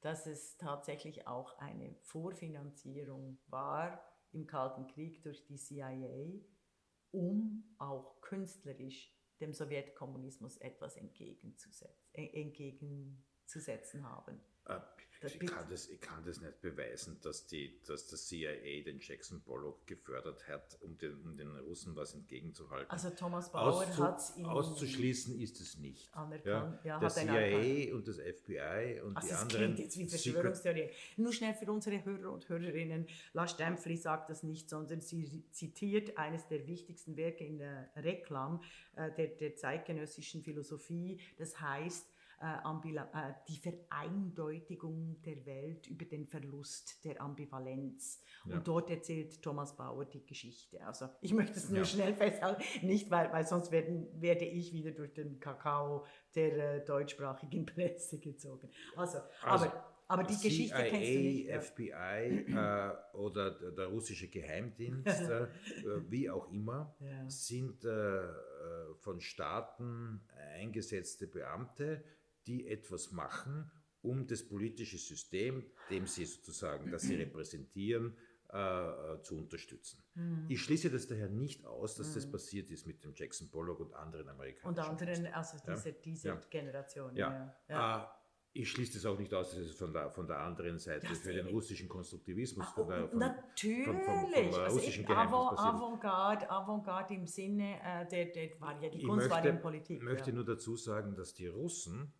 dass 0.02 0.26
es 0.26 0.58
tatsächlich 0.58 1.28
auch 1.28 1.58
eine 1.60 1.96
Vorfinanzierung 2.02 3.40
war 3.48 4.02
im 4.32 4.48
Kalten 4.48 4.88
Krieg 4.88 5.22
durch 5.24 5.46
die 5.46 5.58
CIA, 5.58 6.42
um 7.12 7.76
auch 7.78 8.22
künstlerisch 8.22 9.19
dem 9.40 9.54
Sowjetkommunismus 9.54 10.58
etwas 10.58 10.98
entgegenzusetzen, 10.98 11.94
äh, 12.14 12.42
entgegenzusetzen 12.42 14.04
haben. 14.04 14.40
Ich 15.22 15.40
kann, 15.40 15.66
das, 15.70 15.90
ich 15.90 16.00
kann 16.00 16.24
das 16.24 16.40
nicht 16.40 16.62
beweisen, 16.62 17.20
dass, 17.22 17.46
die, 17.46 17.78
dass 17.86 18.08
das 18.08 18.28
CIA 18.28 18.84
den 18.86 19.00
Jackson 19.00 19.42
Pollock 19.42 19.86
gefördert 19.86 20.48
hat, 20.48 20.78
um 20.82 20.98
den, 20.98 21.20
um 21.22 21.36
den 21.36 21.56
Russen 21.58 21.96
was 21.96 22.14
entgegenzuhalten. 22.14 22.90
Also 22.90 23.10
Thomas 23.10 23.52
Bauer 23.52 23.86
hat 23.98 24.20
es 24.20 24.34
Auszuschließen 24.46 25.38
ist 25.40 25.60
es 25.60 25.78
nicht. 25.78 26.14
Anerkannt. 26.16 26.80
Ja, 26.86 27.00
ja, 27.00 27.00
der 27.00 27.10
CIA 27.10 27.94
und 27.94 28.08
das 28.08 28.18
FBI 28.18 29.02
und 29.02 29.18
also 29.18 29.28
die 29.28 29.34
anderen. 29.34 29.40
Das 29.40 29.56
klingt 29.56 29.80
jetzt 29.80 29.98
wie 29.98 30.08
Verschwörungstheorie. 30.08 30.90
Nur 31.18 31.34
schnell 31.34 31.54
für 31.54 31.70
unsere 31.70 32.04
Hörer 32.04 32.32
und 32.32 32.48
Hörerinnen. 32.48 33.08
Lars 33.34 33.52
Stempfli 33.52 33.98
sagt 33.98 34.30
das 34.30 34.44
nicht, 34.44 34.70
sondern 34.70 35.02
sie 35.02 35.44
zitiert 35.52 36.18
eines 36.18 36.48
der 36.48 36.66
wichtigsten 36.66 37.18
Werke 37.18 37.44
in 37.44 37.58
der 37.58 37.90
Reklam 37.98 38.62
äh, 38.96 39.12
der, 39.12 39.28
der 39.28 39.56
zeitgenössischen 39.56 40.44
Philosophie. 40.44 41.20
Das 41.38 41.60
heißt, 41.60 42.08
die 43.48 43.58
Vereindeutigung 43.58 45.22
der 45.24 45.46
Welt 45.46 45.88
über 45.88 46.06
den 46.06 46.26
Verlust 46.26 47.04
der 47.04 47.22
Ambivalenz. 47.22 48.22
Ja. 48.46 48.56
Und 48.56 48.68
dort 48.68 48.90
erzählt 48.90 49.42
Thomas 49.42 49.76
Bauer 49.76 50.06
die 50.06 50.26
Geschichte. 50.26 50.86
Also 50.86 51.10
ich 51.22 51.34
möchte 51.34 51.58
es 51.58 51.70
nur 51.70 51.80
ja. 51.80 51.86
schnell 51.86 52.14
festhalten, 52.14 52.64
nicht 52.82 53.12
weil, 53.12 53.32
weil 53.32 53.46
sonst 53.46 53.72
werden, 53.72 54.08
werde 54.22 54.46
ich 54.46 54.74
wieder 54.74 54.92
durch 54.92 55.14
den 55.14 55.40
Kakao 55.40 56.06
der 56.36 56.76
äh, 56.76 56.86
deutschsprachigen 56.86 57.66
Presse 57.66 58.20
gezogen. 58.20 58.70
Also, 58.96 59.20
also 59.42 59.66
aber 59.66 59.90
aber 60.10 60.24
die 60.24 60.34
CIA, 60.34 60.50
Geschichte 60.50 60.76
kennst 60.76 61.10
du 61.10 61.20
nicht. 61.20 61.48
Ja. 61.50 61.62
FBI 61.62 62.56
äh, 63.14 63.16
oder 63.16 63.52
der 63.52 63.86
russische 63.86 64.28
Geheimdienst, 64.28 65.06
äh, 65.30 65.48
wie 66.10 66.32
auch 66.32 66.52
immer, 66.52 66.96
ja. 67.00 67.30
sind 67.30 67.86
äh, 67.86 68.24
von 69.02 69.22
Staaten 69.22 70.22
eingesetzte 70.56 71.28
Beamte, 71.28 72.04
die 72.50 72.68
etwas 72.68 73.12
machen, 73.12 73.72
um 74.02 74.26
das 74.28 74.48
politische 74.48 74.98
System, 74.98 75.64
dem 75.90 76.08
sie 76.08 76.26
sozusagen, 76.26 76.90
das 76.92 77.04
sie 77.04 77.16
repräsentieren, 77.16 78.18
äh, 78.50 79.22
zu 79.22 79.38
unterstützen. 79.38 80.04
Mhm. 80.16 80.46
Ich 80.50 80.62
schließe 80.64 80.90
das 80.90 81.08
daher 81.08 81.30
nicht 81.30 81.66
aus, 81.66 81.96
dass 81.96 82.10
mhm. 82.10 82.14
das 82.16 82.32
passiert 82.32 82.72
ist 82.72 82.88
mit 82.88 83.04
dem 83.04 83.14
Jackson 83.14 83.52
Pollock 83.52 83.80
und 83.80 83.94
anderen 83.94 84.28
amerikanischen. 84.28 84.68
Und 84.68 84.80
anderen, 84.80 85.28
also 85.28 85.58
diese, 85.68 85.94
diese 85.94 86.28
ja. 86.30 86.42
Generation. 86.50 87.16
Ja. 87.16 87.56
ja. 87.68 88.04
Äh, 88.04 88.08
ich 88.52 88.72
schließe 88.72 88.94
das 88.94 89.06
auch 89.06 89.20
nicht 89.20 89.32
aus, 89.36 89.52
dass 89.52 89.60
es 89.60 89.76
von 89.76 89.94
der, 89.94 90.10
von 90.10 90.26
der 90.26 90.40
anderen 90.40 90.80
Seite 90.80 91.08
das 91.08 91.20
für 91.20 91.32
den 91.32 91.46
russischen 91.46 91.88
Konstruktivismus, 91.88 92.68
von 92.70 92.88
der, 92.88 93.08
von, 93.08 93.20
Natürlich, 93.20 93.86
von, 93.86 94.02
von, 94.02 94.32
vom, 94.34 94.52
vom 94.52 94.64
russischen 94.64 95.06
Geheimnis 95.06 95.60
Avantgarde, 95.60 96.50
Avantgarde 96.50 97.14
im 97.14 97.28
Sinne, 97.28 97.80
äh, 97.84 98.08
der, 98.08 98.26
der 98.26 98.60
war 98.60 98.82
ja, 98.82 98.90
die 98.90 99.04
Kunst 99.04 99.30
möchte, 99.30 99.30
war 99.30 99.46
in 99.46 99.62
Politik. 99.62 99.98
Ich 99.98 100.04
möchte 100.04 100.32
ja. 100.32 100.36
nur 100.36 100.46
dazu 100.46 100.76
sagen, 100.76 101.14
dass 101.14 101.36
die 101.36 101.46
Russen 101.46 102.12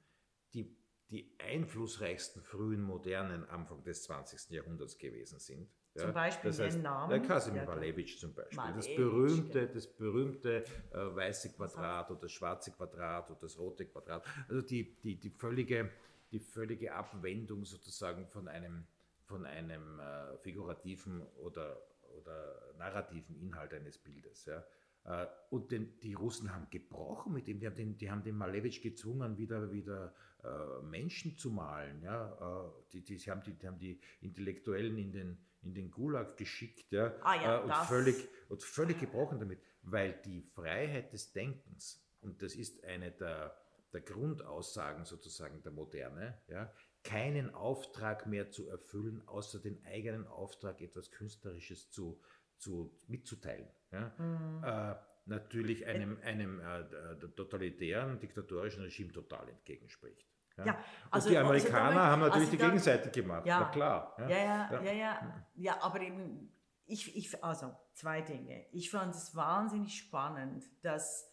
die 0.54 0.80
die 1.10 1.36
einflussreichsten 1.40 2.44
frühen 2.44 2.84
Modernen 2.84 3.44
Anfang 3.50 3.84
des 3.84 4.04
20. 4.04 4.52
Jahrhunderts 4.52 4.98
gewesen 4.98 5.40
sind. 5.40 5.68
Ja, 5.96 6.04
zum 6.04 6.14
Beispiel 6.14 6.52
das 6.52 6.60
heißt, 6.60 6.78
den 6.78 6.84
Namen. 6.84 7.10
Der 7.10 7.22
Kasimir 7.22 7.64
ja, 7.64 7.68
Malevich 7.68 8.20
zum 8.20 8.34
Beispiel. 8.34 8.58
Malevich, 8.58 8.86
das 8.86 8.96
berühmte, 8.96 9.68
das 9.68 9.88
berühmte 9.88 10.64
äh, 10.92 11.16
weiße 11.16 11.54
Quadrat 11.54 12.12
oder 12.12 12.22
das 12.22 12.32
schwarze 12.32 12.72
Quadrat 12.72 13.32
oder 13.32 13.40
das 13.40 13.58
rote 13.58 13.86
Quadrat. 13.88 14.24
Also 14.48 14.62
die, 14.62 14.96
die, 15.02 15.20
die, 15.20 15.32
völlige, 15.32 15.90
die 16.32 16.40
völlige 16.40 16.94
Abwendung 16.94 17.66
sozusagen 17.66 18.28
von 18.28 18.48
einem, 18.48 18.86
von 19.24 19.48
einem 19.48 20.00
äh, 20.00 20.38
figurativen 20.38 21.24
oder, 21.38 21.82
oder 22.20 22.76
narrativen 22.78 23.36
Inhalt 23.36 23.74
eines 23.74 23.98
Bildes. 23.98 24.46
Ja. 24.46 24.64
Äh, 25.06 25.28
und 25.50 25.72
den, 25.72 26.00
die 26.02 26.14
Russen 26.14 26.54
haben 26.54 26.68
gebrochen 26.70 27.34
mit 27.34 27.48
ihm, 27.48 27.60
die 27.60 27.68
haben 27.68 27.76
den, 27.76 27.98
die 27.98 28.12
haben 28.12 28.24
den 28.24 28.38
Malevich 28.38 28.82
gezwungen, 28.82 29.38
wieder, 29.38 29.72
wieder 29.72 30.14
äh, 30.44 30.82
Menschen 30.84 31.38
zu 31.38 31.52
malen. 31.52 32.02
Ja? 32.02 32.68
Äh, 32.68 32.92
die, 32.94 33.04
die, 33.04 33.18
haben 33.30 33.42
die, 33.44 33.54
die 33.54 33.68
haben 33.68 33.80
die 33.80 34.00
Intellektuellen 34.22 34.98
in 34.98 35.12
den, 35.12 35.38
in 35.64 35.74
den 35.74 35.92
Gulag 35.92 36.38
geschickt 36.38 36.92
ja? 36.92 37.14
Ah, 37.22 37.36
ja 37.36 37.58
und, 37.60 37.74
völlig, 37.88 38.28
und 38.50 38.64
völlig 38.64 39.00
gebrochen 39.00 39.40
damit, 39.40 39.60
weil 39.84 40.14
die 40.26 40.42
Freiheit 40.42 41.12
des 41.14 41.32
Denkens, 41.32 42.02
und 42.22 42.42
das 42.42 42.56
ist 42.56 42.84
eine 42.84 43.12
der, 43.12 43.58
der 43.94 44.02
Grundaussagen 44.02 45.06
sozusagen 45.06 45.62
der 45.64 45.72
Moderne, 45.72 46.38
ja, 46.48 46.72
keinen 47.04 47.54
Auftrag 47.54 48.28
mehr 48.28 48.52
zu 48.52 48.68
erfüllen, 48.68 49.24
außer 49.26 49.60
den 49.60 49.84
eigenen 49.86 50.28
Auftrag, 50.28 50.82
etwas 50.82 51.12
Künstlerisches 51.12 51.90
zu, 51.90 52.20
zu, 52.60 52.92
mitzuteilen. 53.08 53.68
Ja? 53.92 54.14
Mhm. 54.18 54.64
Äh, 54.64 54.96
natürlich 55.26 55.86
einem, 55.88 56.20
einem 56.22 56.60
äh, 56.60 56.84
totalitären, 57.36 58.20
diktatorischen 58.20 58.84
Regime 58.84 59.12
total 59.12 59.50
entgegenspricht. 59.50 60.28
Ja, 60.58 60.66
ja 60.66 60.84
also, 61.10 61.28
und 61.28 61.34
die 61.34 61.38
also 61.38 61.50
Amerikaner 61.50 61.86
also 61.86 61.94
damit, 61.94 62.12
haben 62.12 62.20
natürlich 62.22 62.48
also 62.48 62.58
die 62.58 62.64
Gegenseite 62.64 63.12
gemacht, 63.12 63.46
ja, 63.46 63.60
na 63.60 63.70
klar. 63.70 64.16
Ja, 64.20 64.30
ja, 64.30 64.82
ja, 64.84 64.92
ja, 64.92 65.46
ja, 65.56 65.82
aber 65.82 66.02
eben, 66.02 66.52
ich, 66.86 67.16
ich, 67.16 67.44
also 67.44 67.76
zwei 67.94 68.22
Dinge. 68.22 68.66
Ich 68.72 68.90
fand 68.90 69.16
es 69.16 69.36
wahnsinnig 69.36 69.98
spannend, 69.98 70.66
dass 70.82 71.32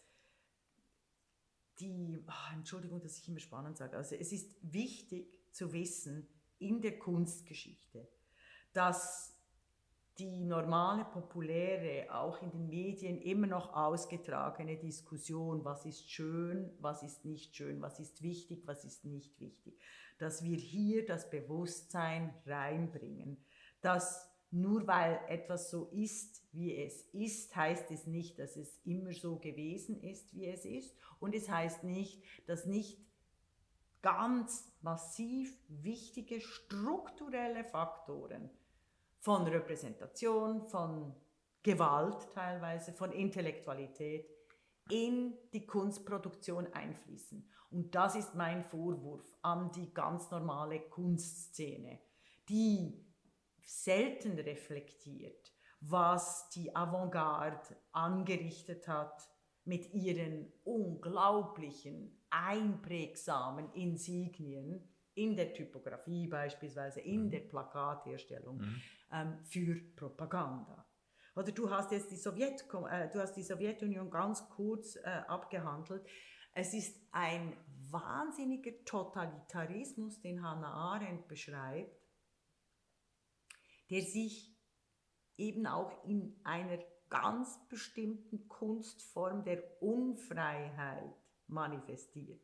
die, 1.79 2.23
oh, 2.27 2.53
Entschuldigung, 2.53 3.01
dass 3.01 3.17
ich 3.17 3.27
immer 3.27 3.39
spannend 3.39 3.77
sage, 3.77 3.97
also 3.97 4.15
es 4.15 4.31
ist 4.31 4.55
wichtig 4.61 5.39
zu 5.51 5.73
wissen 5.73 6.27
in 6.59 6.81
der 6.81 6.97
Kunstgeschichte, 6.97 8.07
dass 8.73 9.36
die 10.19 10.43
normale, 10.43 11.05
populäre, 11.05 12.13
auch 12.13 12.41
in 12.41 12.51
den 12.51 12.67
Medien 12.67 13.21
immer 13.21 13.47
noch 13.47 13.73
ausgetragene 13.73 14.77
Diskussion, 14.77 15.63
was 15.63 15.85
ist 15.85 16.09
schön, 16.09 16.71
was 16.79 17.03
ist 17.03 17.25
nicht 17.25 17.55
schön, 17.55 17.81
was 17.81 17.99
ist 17.99 18.21
wichtig, 18.21 18.63
was 18.65 18.83
ist 18.83 19.05
nicht 19.05 19.39
wichtig, 19.39 19.79
dass 20.17 20.43
wir 20.43 20.57
hier 20.57 21.05
das 21.05 21.29
Bewusstsein 21.29 22.33
reinbringen, 22.45 23.37
dass 23.81 24.27
nur 24.49 24.87
weil 24.87 25.19
etwas 25.27 25.69
so 25.69 25.89
ist, 25.91 26.41
wie 26.53 26.75
es 26.75 27.03
ist, 27.13 27.55
heißt 27.55 27.91
es 27.91 28.07
nicht, 28.07 28.39
dass 28.39 28.55
es 28.55 28.79
immer 28.85 29.11
so 29.11 29.37
gewesen 29.37 30.01
ist, 30.01 30.33
wie 30.33 30.47
es 30.47 30.63
ist. 30.63 30.95
Und 31.19 31.35
es 31.35 31.49
heißt 31.49 31.83
nicht, 31.83 32.23
dass 32.47 32.65
nicht 32.65 32.97
ganz 34.01 34.71
massiv 34.81 35.53
wichtige 35.67 36.39
strukturelle 36.39 37.65
Faktoren 37.65 38.49
von 39.19 39.47
Repräsentation, 39.47 40.63
von 40.67 41.15
Gewalt 41.63 42.31
teilweise, 42.33 42.93
von 42.93 43.11
Intellektualität 43.11 44.29
in 44.89 45.33
die 45.51 45.65
Kunstproduktion 45.65 46.67
einfließen. 46.73 47.45
Und 47.71 47.93
das 47.93 48.15
ist 48.15 48.35
mein 48.35 48.63
Vorwurf 48.63 49.35
an 49.41 49.71
die 49.73 49.93
ganz 49.93 50.31
normale 50.31 50.79
Kunstszene, 50.79 51.99
die 52.47 53.05
selten 53.65 54.39
reflektiert, 54.39 55.51
was 55.81 56.49
die 56.49 56.73
Avantgarde 56.73 57.75
angerichtet 57.91 58.87
hat 58.87 59.27
mit 59.65 59.93
ihren 59.93 60.53
unglaublichen, 60.63 62.17
einprägsamen 62.29 63.73
Insignien 63.73 64.87
in 65.15 65.35
der 65.35 65.53
Typografie 65.53 66.27
beispielsweise, 66.27 67.01
in 67.01 67.25
mhm. 67.25 67.31
der 67.31 67.39
Plakatherstellung. 67.39 68.59
Mhm 68.59 68.81
ähm, 69.11 69.39
für 69.45 69.75
Propaganda. 69.95 70.85
Oder 71.35 71.51
du 71.51 71.69
hast 71.69 71.91
jetzt 71.91 72.11
die, 72.11 72.17
Sowjet, 72.17 72.65
äh, 72.89 73.09
du 73.11 73.19
hast 73.19 73.33
die 73.33 73.43
Sowjetunion 73.43 74.09
ganz 74.09 74.49
kurz 74.49 74.95
äh, 74.95 75.01
abgehandelt. 75.27 76.05
Es 76.53 76.73
ist 76.73 76.99
ein 77.11 77.55
wahnsinniger 77.91 78.71
Totalitarismus, 78.85 80.19
den 80.21 80.41
Hannah 80.41 80.73
Arendt 80.73 81.27
beschreibt, 81.27 82.01
der 83.91 84.01
sich 84.01 84.57
eben 85.37 85.67
auch 85.67 86.03
in 86.05 86.39
einer 86.43 86.79
ganz 87.09 87.59
bestimmten 87.69 88.47
Kunstform 88.47 89.43
der 89.43 89.63
Unfreiheit 89.81 91.15
manifestiert. 91.45 92.41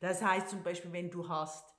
Das 0.00 0.22
heißt 0.22 0.50
zum 0.50 0.62
Beispiel, 0.62 0.92
wenn 0.92 1.10
du 1.10 1.28
hast 1.28 1.73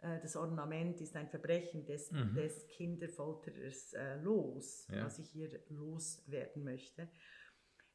das 0.00 0.36
Ornament 0.36 1.00
ist 1.00 1.16
ein 1.16 1.28
Verbrechen 1.28 1.84
des, 1.86 2.12
mhm. 2.12 2.34
des 2.34 2.66
Kinderfolterers 2.68 3.94
äh, 3.94 4.16
los, 4.20 4.86
ja. 4.90 5.04
was 5.04 5.18
ich 5.18 5.30
hier 5.30 5.60
loswerden 5.68 6.64
möchte, 6.64 7.08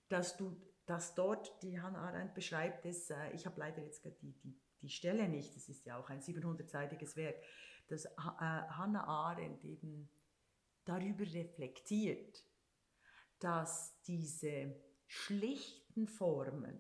dass 0.10 0.36
du 0.36 0.56
dass 0.86 1.16
dort 1.16 1.62
die 1.62 1.80
Hannah 1.80 2.10
Arendt 2.10 2.34
beschreibt, 2.34 2.86
dass, 2.86 3.10
äh, 3.10 3.32
ich 3.34 3.46
habe 3.46 3.60
leider 3.60 3.82
jetzt 3.82 4.04
die, 4.04 4.34
die, 4.44 4.60
die 4.82 4.90
Stelle 4.90 5.30
nicht, 5.30 5.56
das 5.56 5.70
ist 5.70 5.86
ja 5.86 5.98
auch 5.98 6.10
ein 6.10 6.20
700-seitiges 6.20 7.16
Werk, 7.16 7.42
dass 7.88 8.06
äh, 8.06 8.10
Hannah 8.18 9.06
Arendt 9.06 9.64
eben 9.64 10.10
darüber 10.86 11.24
reflektiert, 11.24 12.44
dass 13.40 14.02
diese 14.04 14.76
schlichten 15.08 16.08
Formen 16.08 16.80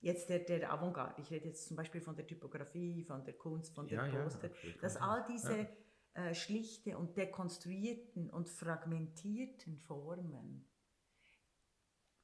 jetzt 0.00 0.28
der, 0.28 0.40
der 0.40 0.72
Avantgarde, 0.72 1.20
ich 1.20 1.30
rede 1.30 1.48
jetzt 1.48 1.68
zum 1.68 1.76
Beispiel 1.76 2.00
von 2.00 2.16
der 2.16 2.26
Typografie, 2.26 3.04
von 3.04 3.24
der 3.24 3.34
Kunst, 3.34 3.74
von 3.74 3.86
der 3.86 4.06
ja, 4.06 4.22
Poster, 4.22 4.48
ja, 4.48 4.72
dass 4.80 4.96
all 4.96 5.24
diese 5.24 5.68
ja. 6.14 6.24
äh, 6.24 6.34
schlichte 6.34 6.96
und 6.96 7.16
dekonstruierten 7.16 8.30
und 8.30 8.48
fragmentierten 8.48 9.76
Formen 9.76 10.66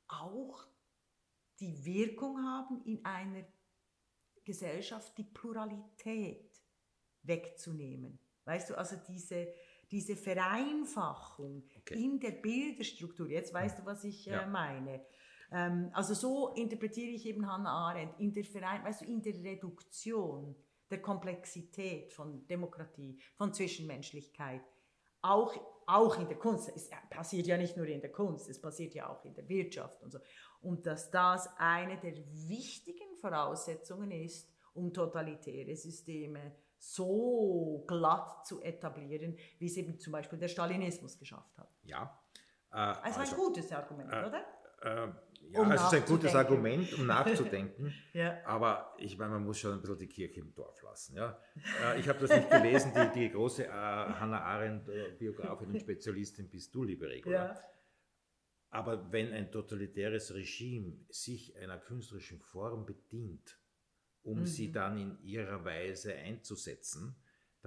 auch 0.08 0.66
die 1.60 1.84
Wirkung 1.84 2.38
haben, 2.44 2.82
in 2.84 3.04
einer 3.04 3.44
Gesellschaft 4.44 5.16
die 5.18 5.24
Pluralität 5.24 6.62
wegzunehmen. 7.22 8.18
Weißt 8.44 8.70
du, 8.70 8.78
also 8.78 8.96
diese, 9.08 9.52
diese 9.90 10.16
Vereinfachung 10.16 11.68
okay. 11.78 11.94
in 11.94 12.20
der 12.20 12.30
Bilderstruktur, 12.30 13.28
jetzt 13.28 13.52
weißt 13.52 13.80
du, 13.80 13.86
was 13.86 14.04
ich 14.04 14.28
äh, 14.28 14.46
meine 14.46 15.04
ähm, 15.52 15.90
also 15.92 16.14
so 16.14 16.54
interpretiere 16.54 17.11
ich 17.11 17.26
eben 17.26 17.50
Hannah 17.50 17.88
Arendt 17.88 18.18
in 18.18 18.32
der 18.32 18.44
Verein, 18.44 18.85
weißt 18.85 19.02
du, 19.02 19.04
in 19.06 19.22
der 19.22 19.35
Reduktion 19.35 20.56
der 20.90 21.02
Komplexität 21.02 22.12
von 22.12 22.46
Demokratie, 22.46 23.18
von 23.37 23.52
Zwischenmenschlichkeit, 23.52 24.62
auch, 25.22 25.54
auch 25.87 26.18
in 26.18 26.28
der 26.28 26.38
Kunst. 26.38 26.70
Es 26.74 26.90
passiert 27.11 27.46
ja 27.46 27.56
nicht 27.56 27.76
nur 27.76 27.87
in 27.87 28.00
der 28.00 28.12
Kunst, 28.12 28.48
es 28.48 28.61
passiert 28.61 28.94
ja 28.94 29.09
auch 29.09 29.24
in 29.24 29.35
der 29.35 29.48
Wirtschaft 29.48 30.02
und 30.02 30.12
so. 30.12 30.18
Und 30.61 30.87
dass 30.87 31.11
das 31.11 31.48
eine 31.59 31.98
der 31.98 32.14
wichtigen 32.48 33.16
Voraussetzungen 33.20 34.11
ist, 34.11 34.48
um 34.74 34.92
totalitäre 34.92 35.74
Systeme 35.74 36.56
so 36.78 37.85
glatt 37.87 38.46
zu 38.46 38.62
etablieren, 38.62 39.37
wie 39.59 39.66
es 39.66 39.76
eben 39.76 39.98
zum 39.98 40.12
Beispiel 40.12 40.38
der 40.38 40.48
Stalinismus 40.48 41.18
geschafft 41.18 41.56
hat. 41.56 41.70
Ja. 41.82 42.22
Äh, 42.70 42.76
also, 42.76 43.20
ein 43.20 43.30
gutes 43.30 43.72
Argument, 43.72 44.12
äh, 44.12 44.26
oder? 44.26 44.44
Äh, 44.82 45.12
ja, 45.50 45.61
um 45.61 45.70
es 45.70 45.82
ist 45.82 45.94
ein 45.94 46.04
gutes 46.04 46.35
Argument, 46.35 46.92
um 46.94 47.06
nachzudenken. 47.06 47.92
ja. 48.12 48.38
Aber 48.44 48.94
ich 48.98 49.16
meine, 49.16 49.32
man 49.32 49.44
muss 49.44 49.59
schon 49.59 49.72
ein 49.72 49.80
bisschen 49.80 49.98
die 49.98 50.09
Kirche 50.09 50.40
im 50.40 50.54
Dorf 50.54 50.82
lassen. 50.82 51.16
Ja? 51.16 51.38
Äh, 51.85 52.00
ich 52.00 52.09
habe 52.09 52.18
das 52.18 52.30
nicht 52.30 52.50
gelesen, 52.50 52.92
die, 52.94 53.20
die 53.20 53.30
große 53.30 53.64
äh, 53.64 53.70
Hannah 53.70 54.42
Arendt, 54.42 54.88
äh, 54.88 55.12
Biografin 55.18 55.68
und 55.68 55.80
Spezialistin 55.80 56.48
bist 56.48 56.74
du, 56.74 56.85
liebe 56.85 57.09
Regula. 57.09 57.46
Ja. 57.54 57.61
Aber 58.70 59.11
wenn 59.12 59.32
ein 59.32 59.50
totalitäres 59.50 60.35
Regime 60.35 60.98
sich 61.09 61.56
einer 61.56 61.78
künstlerischen 61.78 62.40
Form 62.40 62.85
bedient, 62.85 63.59
um 64.22 64.40
mhm. 64.40 64.46
sie 64.46 64.72
dann 64.72 64.98
in 64.98 65.18
ihrer 65.22 65.64
Weise 65.64 66.14
einzusetzen, 66.14 67.16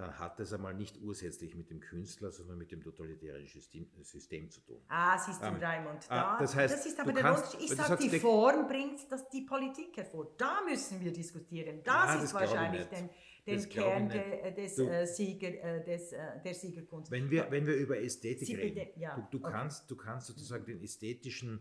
dann 0.00 0.18
hat 0.18 0.40
es 0.40 0.52
einmal 0.52 0.74
nicht 0.74 1.00
ursächlich 1.02 1.54
mit 1.54 1.70
dem 1.70 1.80
Künstler, 1.80 2.30
sondern 2.30 2.58
mit 2.58 2.72
dem 2.72 2.82
totalitären 2.82 3.46
System, 3.46 3.86
System 4.02 4.50
zu 4.50 4.60
tun. 4.62 4.80
Ah, 4.88 5.18
siehst 5.18 5.42
du, 5.42 5.46
ähm, 5.46 5.56
Raimund, 5.56 6.06
da, 6.08 6.38
das, 6.38 6.54
heißt, 6.54 6.74
das 6.74 6.86
ist 6.86 6.98
aber 6.98 7.12
der 7.12 7.22
kannst, 7.22 7.54
Ich 7.60 7.70
sage, 7.70 8.02
die 8.02 8.18
Form 8.18 8.66
bringt 8.66 9.00
das, 9.10 9.28
die 9.28 9.42
Politik 9.42 9.96
hervor. 9.96 10.34
Da 10.38 10.62
müssen 10.66 11.00
wir 11.00 11.12
diskutieren. 11.12 11.82
Das 11.84 11.94
ja, 11.94 12.14
ist 12.14 12.22
das 12.22 12.34
wahrscheinlich 12.34 12.86
den, 12.86 13.10
den 13.46 13.68
Kern 13.68 14.08
de, 14.08 14.54
des, 14.54 14.76
du, 14.76 14.88
äh, 14.88 15.06
Sieger, 15.06 15.48
äh, 15.48 15.84
des, 15.84 16.12
äh, 16.12 16.40
der 16.42 16.54
Siegerkunst. 16.54 17.10
Wenn 17.10 17.30
wir, 17.30 17.50
wenn 17.50 17.66
wir 17.66 17.74
über 17.74 17.98
Ästhetik 17.98 18.46
Sie 18.46 18.54
reden, 18.54 18.88
ja, 18.96 19.16
du, 19.16 19.38
du, 19.38 19.44
okay. 19.44 19.52
kannst, 19.52 19.90
du 19.90 19.96
kannst 19.96 20.28
sozusagen 20.28 20.64
den 20.64 20.82
ästhetischen 20.82 21.58
äh, 21.58 21.60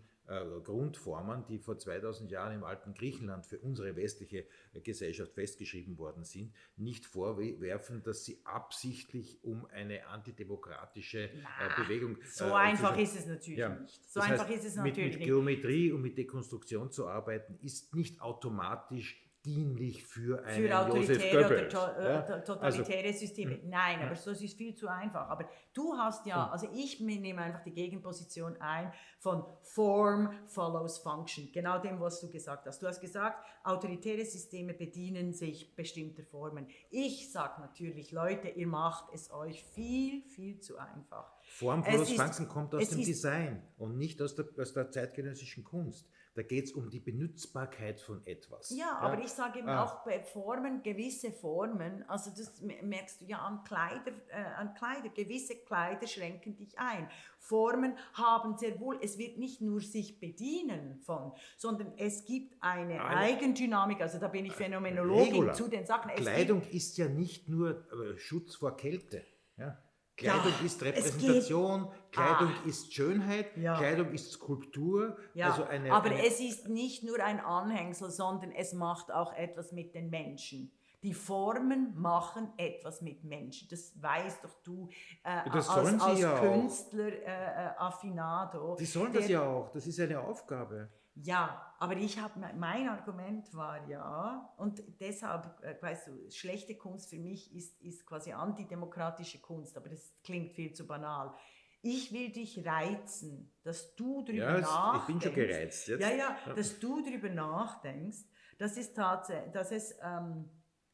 Grundformen, 0.64 1.46
die 1.48 1.58
vor 1.58 1.78
2000 1.78 2.30
Jahren 2.32 2.54
im 2.54 2.64
alten 2.64 2.94
Griechenland 2.94 3.46
für 3.46 3.60
unsere 3.60 3.96
westliche 3.96 4.46
Gesellschaft 4.84 5.34
festgeschrieben 5.34 5.98
worden 5.98 6.24
sind, 6.24 6.54
nicht 6.78 7.06
vorwerfen, 7.06 8.04
dass 8.04 8.26
sie 8.26 8.40
absichtlich 8.44 9.44
um 9.44 9.66
eine 9.68 10.08
antidemokratische 10.08 11.24
äh, 11.24 11.30
Na, 11.42 11.76
Bewegung. 11.84 12.18
So 12.32 12.46
äh, 12.46 12.54
einfach 12.54 12.98
ist 12.98 13.16
es 13.16 13.26
natürlich 13.26 13.60
Ja, 13.60 13.70
nicht. 13.70 14.12
So 14.12 14.20
einfach 14.20 14.48
heißt, 14.48 14.66
ist 14.66 14.66
es 14.66 14.76
mit, 14.76 14.86
natürlich 14.86 15.12
mit 15.12 15.20
nicht. 15.20 15.26
Geometrie 15.28 15.92
und 15.92 16.02
mit 16.02 16.18
Dekonstruktion 16.18 16.92
zu 16.92 17.08
arbeiten, 17.08 17.58
ist 17.62 17.96
nicht 17.96 18.22
automatisch 18.22 19.22
dienlich 19.50 20.04
für 20.06 20.44
einen 20.44 20.68
für 20.68 20.80
autoritäre 20.80 21.46
oder 21.46 21.70
to 21.70 21.78
äh, 21.78 22.14
ja? 22.14 22.22
to- 22.22 22.34
Also, 22.34 22.54
totalitäre 22.54 23.14
Systeme. 23.14 23.60
Nein, 23.66 24.00
ja. 24.00 24.06
aber 24.06 24.16
das 24.16 24.28
ist 24.28 24.58
viel 24.58 24.76
zu 24.76 24.88
einfach. 24.88 25.28
Aber 25.30 25.50
du 25.74 25.94
hast 25.98 26.26
ja, 26.26 26.50
also 26.50 26.68
ich 26.74 27.00
nehme 27.00 27.42
einfach 27.42 27.64
die 27.64 27.72
Gegenposition 27.74 28.56
ein 28.60 28.92
von 29.20 29.44
Form 29.64 30.32
follows 30.48 31.00
Function. 31.00 31.50
Genau 31.52 31.80
dem, 31.80 32.00
was 32.00 32.22
du 32.22 32.30
gesagt 32.30 32.66
hast. 32.68 32.82
Du 32.82 32.88
hast 32.88 33.02
gesagt, 33.02 33.44
autoritäre 33.64 34.24
Systeme 34.26 34.74
bedienen 34.74 35.34
sich 35.34 35.76
bestimmter 35.76 36.24
Formen. 36.24 36.68
Ich 36.92 37.32
sage 37.32 37.62
natürlich, 37.62 38.12
Leute, 38.12 38.50
ihr 38.50 38.68
macht 38.68 39.14
es 39.14 39.32
euch 39.32 39.64
viel, 39.64 40.24
viel 40.24 40.60
zu 40.60 40.78
einfach. 40.78 41.34
Form 41.44 41.84
follows 41.84 42.12
Function 42.14 42.48
kommt 42.48 42.76
aus 42.76 42.90
dem 42.90 43.00
Design 43.04 43.64
und 43.78 43.98
nicht 43.98 44.22
aus 44.22 44.36
der, 44.36 44.46
aus 44.58 44.74
der 44.74 44.92
zeitgenössischen 44.92 45.64
Kunst. 45.64 46.08
Da 46.36 46.44
geht 46.44 46.66
es 46.66 46.72
um 46.74 46.90
die 46.90 47.00
Benutzbarkeit 47.00 48.00
von 48.00 48.26
etwas. 48.26 48.70
Ja, 48.70 48.98
aber 49.00 49.20
ich 49.20 49.30
sage 49.30 49.60
eben 49.60 49.68
Ah. 49.68 49.84
auch 49.84 50.04
bei 50.06 50.22
Formen, 50.24 50.84
gewisse 50.84 51.32
Formen, 51.32 52.04
also 52.08 52.30
das 52.30 52.62
merkst 52.84 53.22
du 53.22 53.26
ja 53.26 53.40
an 53.40 53.64
Kleider, 53.64 54.12
äh, 54.30 54.44
an 54.58 54.74
Kleider, 54.76 55.10
gewisse 55.10 55.56
Kleider 55.58 56.06
schränken 56.08 56.56
dich 56.56 56.78
ein. 56.78 57.10
Formen 57.40 57.98
haben 58.14 58.58
sehr 58.58 58.80
wohl, 58.80 59.00
es 59.02 59.18
wird 59.18 59.38
nicht 59.38 59.60
nur 59.60 59.82
sich 59.82 60.20
bedienen 60.20 61.00
von, 61.02 61.34
sondern 61.58 61.94
es 61.98 62.24
gibt 62.26 62.56
eine 62.62 63.04
Eine- 63.04 63.18
Eigendynamik, 63.18 64.00
also 64.00 64.20
da 64.20 64.28
bin 64.28 64.46
ich 64.46 64.54
Phänomenologin 64.54 65.34
Regula. 65.34 65.54
zu 65.54 65.68
den 65.68 65.86
Sachen. 65.86 66.12
Es 66.12 66.22
Kleidung 66.22 66.62
ist 66.70 66.98
ja 66.98 67.10
nicht 67.10 67.50
nur 67.50 67.86
äh, 67.92 68.18
Schutz 68.18 68.56
vor 68.56 68.78
Kälte. 68.78 69.26
Ja? 69.58 69.78
Kleidung 70.20 70.52
Ja, 70.60 70.66
ist 70.66 70.80
geht- 70.80 70.88
Repräsentation, 70.90 71.88
Kleidung 72.12 72.52
Ah. 72.64 72.68
ist 72.68 72.94
Schönheit, 72.94 73.56
Ja. 73.58 73.78
Kleidung 73.78 74.12
ist 74.12 74.32
Skulptur. 74.32 75.18
Ja, 75.34 75.52
also 75.52 75.64
eine, 75.64 75.92
aber 75.94 76.10
eine, 76.10 76.26
es 76.26 76.40
ist 76.40 76.68
nicht 76.68 77.04
nur 77.04 77.24
ein 77.24 77.40
Anhängsel, 77.40 78.10
sondern 78.12 78.52
es 78.52 78.74
macht 78.74 79.12
auch 79.12 79.34
etwas 79.34 79.72
mit 79.72 79.96
den 79.96 80.10
Menschen. 80.10 80.72
Die 81.02 81.14
Formen 81.14 81.94
machen 81.98 82.52
etwas 82.58 83.02
mit 83.02 83.24
Menschen. 83.24 83.70
Das 83.70 83.94
weißt 84.02 84.44
doch 84.44 84.54
du 84.66 84.90
äh, 85.24 85.50
Das 85.50 85.70
als, 85.70 86.02
als. 86.02 86.40
Künstler, 86.42 87.08
äh, 87.08 87.24
äh, 87.24 87.70
Affinado. 87.78 88.76
die 88.78 88.86
sollen 88.86 89.14
der- 89.14 89.22
das 89.22 89.30
ja 89.30 89.42
auch, 89.42 89.70
das 89.72 89.88
ist 89.88 89.98
eine 90.02 90.20
Aufgabe. 90.20 90.90
Ja, 91.22 91.76
aber 91.80 91.98
ich 91.98 92.18
habe 92.18 92.40
mein 92.56 92.88
Argument 92.88 93.54
war 93.54 93.86
ja 93.90 94.54
und 94.58 94.82
deshalb 95.02 95.62
äh, 95.64 95.76
weißt 95.82 96.08
du 96.08 96.30
schlechte 96.32 96.78
Kunst 96.78 97.10
für 97.10 97.20
mich 97.20 97.54
ist 97.54 97.82
ist 97.82 98.06
quasi 98.06 98.32
antidemokratische 98.32 99.40
Kunst, 99.42 99.76
aber 99.76 99.90
das 99.90 100.14
klingt 100.24 100.54
viel 100.54 100.72
zu 100.74 100.88
banal. 100.88 101.36
Ich 101.82 102.14
will 102.14 102.32
dich 102.32 102.66
reizen, 102.66 103.54
dass 103.64 103.96
du 103.96 104.24
drüber 104.24 104.38
Ja, 104.38 104.60
nachdenkst. 104.62 105.00
ich 105.02 105.08
bin 105.08 105.22
schon 105.22 105.34
gereizt 105.34 105.88
jetzt. 105.90 106.02
Ja, 106.02 106.10
ja, 106.12 106.38
dass 106.56 106.80
du 106.80 107.02
darüber 107.02 107.30
nachdenkst, 107.30 108.20
dass 108.58 108.78
es 108.78 108.94
tatsächlich, 108.94 109.52
dass 109.52 109.72
es, 109.72 109.98
ähm, 110.02 110.50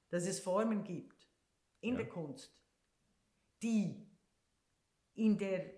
dass 0.10 0.26
es 0.26 0.40
Formen 0.40 0.84
gibt 0.84 1.28
in 1.82 1.92
Ja. 1.94 1.98
der 1.98 2.10
Kunst, 2.10 2.56
die 3.62 4.08
in 5.14 5.38
der 5.38 5.75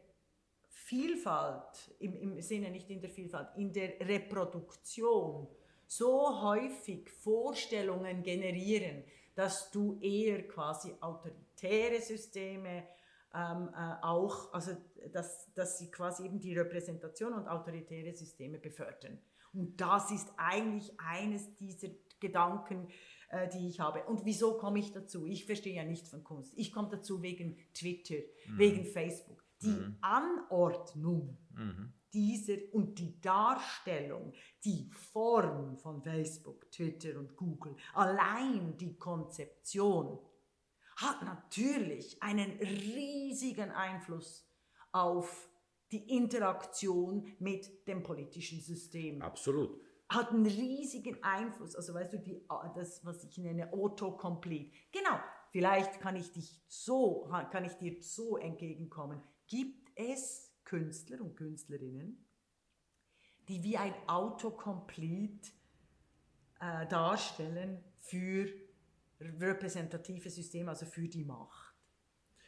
Vielfalt, 0.88 1.94
im, 2.00 2.16
im 2.16 2.42
Sinne 2.42 2.72
nicht 2.72 2.90
in 2.90 3.02
der 3.02 3.10
Vielfalt, 3.10 3.50
in 3.58 3.74
der 3.74 4.00
Reproduktion 4.00 5.46
so 5.86 6.42
häufig 6.42 7.10
Vorstellungen 7.10 8.24
generieren, 8.24 9.04
dass 9.36 9.70
du 9.70 10.00
eher 10.00 10.48
quasi 10.48 10.94
autoritäre 11.02 12.02
Systeme 12.02 12.88
ähm, 13.36 13.70
äh, 13.76 13.96
auch, 14.02 14.54
also 14.54 14.78
dass, 15.12 15.54
dass 15.54 15.78
sie 15.78 15.92
quasi 15.92 16.24
eben 16.24 16.40
die 16.40 16.58
Repräsentation 16.58 17.34
und 17.34 17.50
autoritäre 17.50 18.16
Systeme 18.16 18.58
befördern. 18.58 19.20
Und 19.54 19.82
das 19.82 20.10
ist 20.12 20.32
eigentlich 20.38 20.98
eines 21.00 21.54
dieser 21.58 21.90
Gedanken, 22.22 22.88
äh, 23.30 23.50
die 23.50 23.68
ich 23.68 23.82
habe. 23.82 24.06
Und 24.06 24.24
wieso 24.24 24.58
komme 24.58 24.80
ich 24.80 24.94
dazu? 24.94 25.26
Ich 25.26 25.46
verstehe 25.46 25.76
ja 25.76 25.84
nicht 25.84 26.08
von 26.08 26.24
Kunst. 26.24 26.54
Ich 26.56 26.72
komme 26.72 26.88
dazu 26.90 27.22
wegen 27.22 27.58
Twitter, 27.74 28.24
wegen 28.56 28.86
Facebook. 28.86 29.47
Die 29.62 29.98
Anordnung 30.02 31.38
Mhm. 31.52 31.94
dieser 32.14 32.58
und 32.74 33.00
die 33.00 33.20
Darstellung, 33.20 34.34
die 34.64 34.90
Form 34.92 35.78
von 35.78 36.02
Facebook, 36.04 36.70
Twitter 36.72 37.18
und 37.18 37.36
Google, 37.36 37.76
allein 37.94 38.78
die 38.78 38.96
Konzeption 38.98 40.20
hat 40.98 41.24
natürlich 41.24 42.22
einen 42.22 42.52
riesigen 42.60 43.72
Einfluss 43.72 44.48
auf 44.92 45.50
die 45.92 46.16
Interaktion 46.16 47.28
mit 47.40 47.88
dem 47.88 48.04
politischen 48.04 48.62
System 48.62 49.22
Absolut. 49.22 49.80
hat 50.10 50.32
einen 50.32 50.46
riesigen 50.46 51.24
Einfluss. 51.24 51.76
Also 51.76 51.94
weißt 51.94 52.14
du, 52.14 52.20
die, 52.20 52.46
das, 52.76 53.06
was 53.06 53.24
ich 53.24 53.38
nenne 53.38 53.72
Autocomplete. 53.74 54.72
Genau, 54.92 55.20
vielleicht 55.52 56.00
kann 56.00 56.16
ich 56.16 56.32
dich 56.32 56.64
so, 56.68 57.28
kann 57.52 57.66
ich 57.66 57.74
dir 57.74 58.02
so 58.02 58.38
entgegenkommen. 58.38 59.22
Gibt 59.48 59.92
es 59.96 60.52
Künstler 60.66 61.22
und 61.22 61.36
Künstlerinnen, 61.36 62.26
die 63.48 63.64
wie 63.64 63.78
ein 63.78 63.94
Autocomplete 64.08 65.52
äh, 66.60 66.86
darstellen 66.88 67.82
für 67.98 68.50
repräsentative 69.20 70.30
Systeme, 70.30 70.70
also 70.72 70.86
für 70.86 71.08
die 71.08 71.24
Macht? 71.24 71.76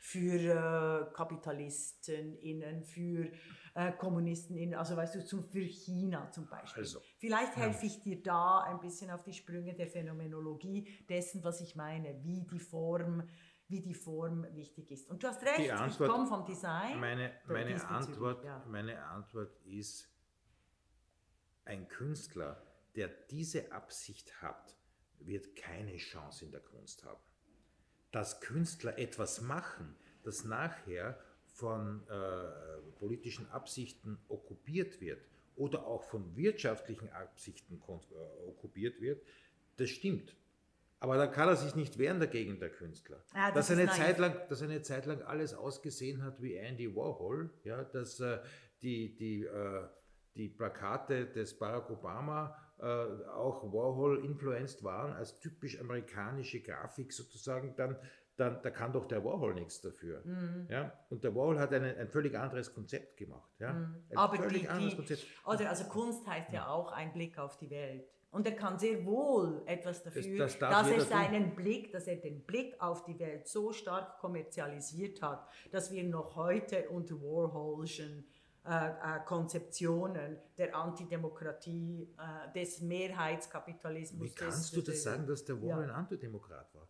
Für 0.01 1.09
äh, 1.09 1.13
KapitalistInnen, 1.13 2.83
für 2.83 3.31
äh, 3.75 3.91
KommunistInnen, 3.93 4.73
also 4.75 4.95
weißt 4.97 5.15
du, 5.15 5.25
zum, 5.25 5.43
für 5.43 5.62
China 5.62 6.29
zum 6.31 6.47
Beispiel. 6.47 6.83
Also, 6.83 6.99
Vielleicht 7.17 7.55
helfe 7.55 7.85
ich 7.85 8.01
dir 8.01 8.21
da 8.21 8.62
ein 8.62 8.79
bisschen 8.79 9.12
auf 9.12 9.23
die 9.23 9.33
Sprünge 9.33 9.73
der 9.73 9.88
Phänomenologie 9.88 10.88
dessen, 11.07 11.43
was 11.43 11.62
ich 11.62 11.75
meine, 11.75 12.23
wie 12.23 12.43
die 12.43 12.59
Form, 12.59 13.23
wie 13.69 13.82
die 13.82 13.93
Form 13.93 14.45
wichtig 14.55 14.91
ist. 14.91 15.08
Und 15.10 15.23
du 15.23 15.27
hast 15.27 15.43
recht, 15.43 15.60
Die 15.60 15.63
ich 15.65 15.73
Antwort- 15.73 16.10
komme 16.10 16.27
vom 16.27 16.43
Design. 16.45 16.99
Meine, 16.99 17.32
meine, 17.47 17.88
Antwort, 17.89 18.43
ja. 18.43 18.63
meine 18.67 19.01
Antwort 19.05 19.55
ist, 19.65 20.10
ein 21.65 21.88
Künstler, 21.88 22.62
der 22.95 23.08
diese 23.08 23.71
Absicht 23.71 24.41
hat, 24.41 24.75
wird 25.19 25.55
keine 25.55 25.97
Chance 25.97 26.45
in 26.45 26.51
der 26.51 26.62
Kunst 26.62 27.03
haben. 27.03 27.21
Dass 28.12 28.41
Künstler 28.41 28.97
etwas 28.97 29.41
machen, 29.41 29.95
das 30.23 30.43
nachher 30.43 31.19
von 31.45 32.08
äh, 32.08 32.82
politischen 32.97 33.49
Absichten 33.51 34.17
okkupiert 34.29 34.99
wird 34.99 35.23
oder 35.55 35.86
auch 35.86 36.03
von 36.03 36.36
wirtschaftlichen 36.36 37.10
Absichten 37.12 37.75
äh, 37.88 38.47
okkupiert 38.47 38.99
wird, 38.99 39.21
das 39.77 39.89
stimmt. 39.91 40.36
Aber 41.01 41.17
da 41.17 41.27
kann 41.27 41.47
er 41.47 41.55
sich 41.55 41.75
nicht 41.75 41.97
wehren 41.97 42.19
dagegen, 42.19 42.59
der 42.59 42.69
Künstler. 42.69 43.23
Ah, 43.33 43.51
das 43.51 43.67
dass, 43.67 43.77
eine. 43.77 43.89
Zeit 43.89 44.17
lang, 44.17 44.35
dass 44.49 44.62
eine 44.62 44.81
Zeit 44.81 45.05
lang 45.05 45.21
alles 45.21 45.53
ausgesehen 45.53 46.23
hat 46.23 46.41
wie 46.41 46.55
Andy 46.55 46.93
Warhol, 46.93 47.49
ja, 47.63 47.83
dass 47.83 48.19
äh, 48.19 48.39
die, 48.81 49.15
die, 49.15 49.45
äh, 49.45 49.88
die 50.35 50.49
Plakate 50.49 51.27
des 51.27 51.57
Barack 51.57 51.89
Obama 51.89 52.55
äh, 52.79 52.83
auch 52.83 53.63
Warhol-influenced 53.71 54.83
waren, 54.83 55.13
als 55.13 55.39
typisch 55.39 55.79
amerikanische 55.79 56.62
Grafik 56.62 57.13
sozusagen, 57.13 57.75
dann, 57.75 57.97
dann 58.35 58.62
da 58.62 58.69
kann 58.69 58.91
doch 58.91 59.05
der 59.05 59.23
Warhol 59.23 59.53
nichts 59.53 59.81
dafür. 59.81 60.21
Mhm. 60.25 60.67
Ja? 60.69 60.93
Und 61.09 61.23
der 61.23 61.33
Warhol 61.33 61.59
hat 61.59 61.73
eine, 61.73 61.95
ein 61.95 62.09
völlig 62.09 62.38
anderes 62.38 62.73
Konzept 62.73 63.17
gemacht. 63.17 63.51
Ja? 63.59 63.69
Ein 63.69 64.05
Mhm. 64.09 64.17
Aber 64.17 64.35
völlig 64.35 64.63
die, 64.63 64.69
anderes 64.69 64.95
Konzept. 64.95 65.25
oder 65.45 65.69
also 65.69 65.85
Kunst 65.85 66.27
heißt 66.27 66.51
ja 66.51 66.67
auch 66.67 66.91
ein 66.91 67.13
Blick 67.13 67.38
auf 67.38 67.57
die 67.57 67.69
Welt. 67.69 68.05
Und 68.31 68.45
er 68.45 68.55
kann 68.55 68.77
sehr 68.77 69.03
wohl 69.05 69.63
etwas 69.65 70.03
dafür, 70.03 70.37
das 70.37 70.59
darf 70.59 70.71
dass 70.71 70.91
er 70.91 71.01
seinen 71.01 71.55
Blick, 71.55 71.91
dass 71.91 72.05
er 72.07 72.17
den 72.17 72.43
Blick 72.45 72.79
auf 72.79 73.03
die 73.03 73.17
Welt 73.17 73.47
so 73.47 73.73
stark 73.73 74.19
kommerzialisiert 74.19 75.21
hat, 75.21 75.47
dass 75.71 75.89
wir 75.91 76.03
noch 76.03 76.35
heute 76.35 76.89
unter 76.89 77.15
Warholschen 77.15 78.25
äh, 78.65 78.89
äh, 78.89 78.91
Konzeptionen 79.25 80.38
der 80.57 80.75
Antidemokratie, 80.75 82.13
äh, 82.17 82.53
des 82.53 82.82
Mehrheitskapitalismus. 82.82 84.30
Wie 84.30 84.36
kannst 84.36 84.75
des, 84.75 84.84
du 84.84 84.91
das 84.91 85.01
sagen, 85.01 85.25
dass 85.25 85.43
der 85.45 85.55
Warhol 85.55 85.69
Ja. 85.69 85.77
ein 85.80 85.89
Antidemokrat 85.89 86.73
war? 86.75 86.88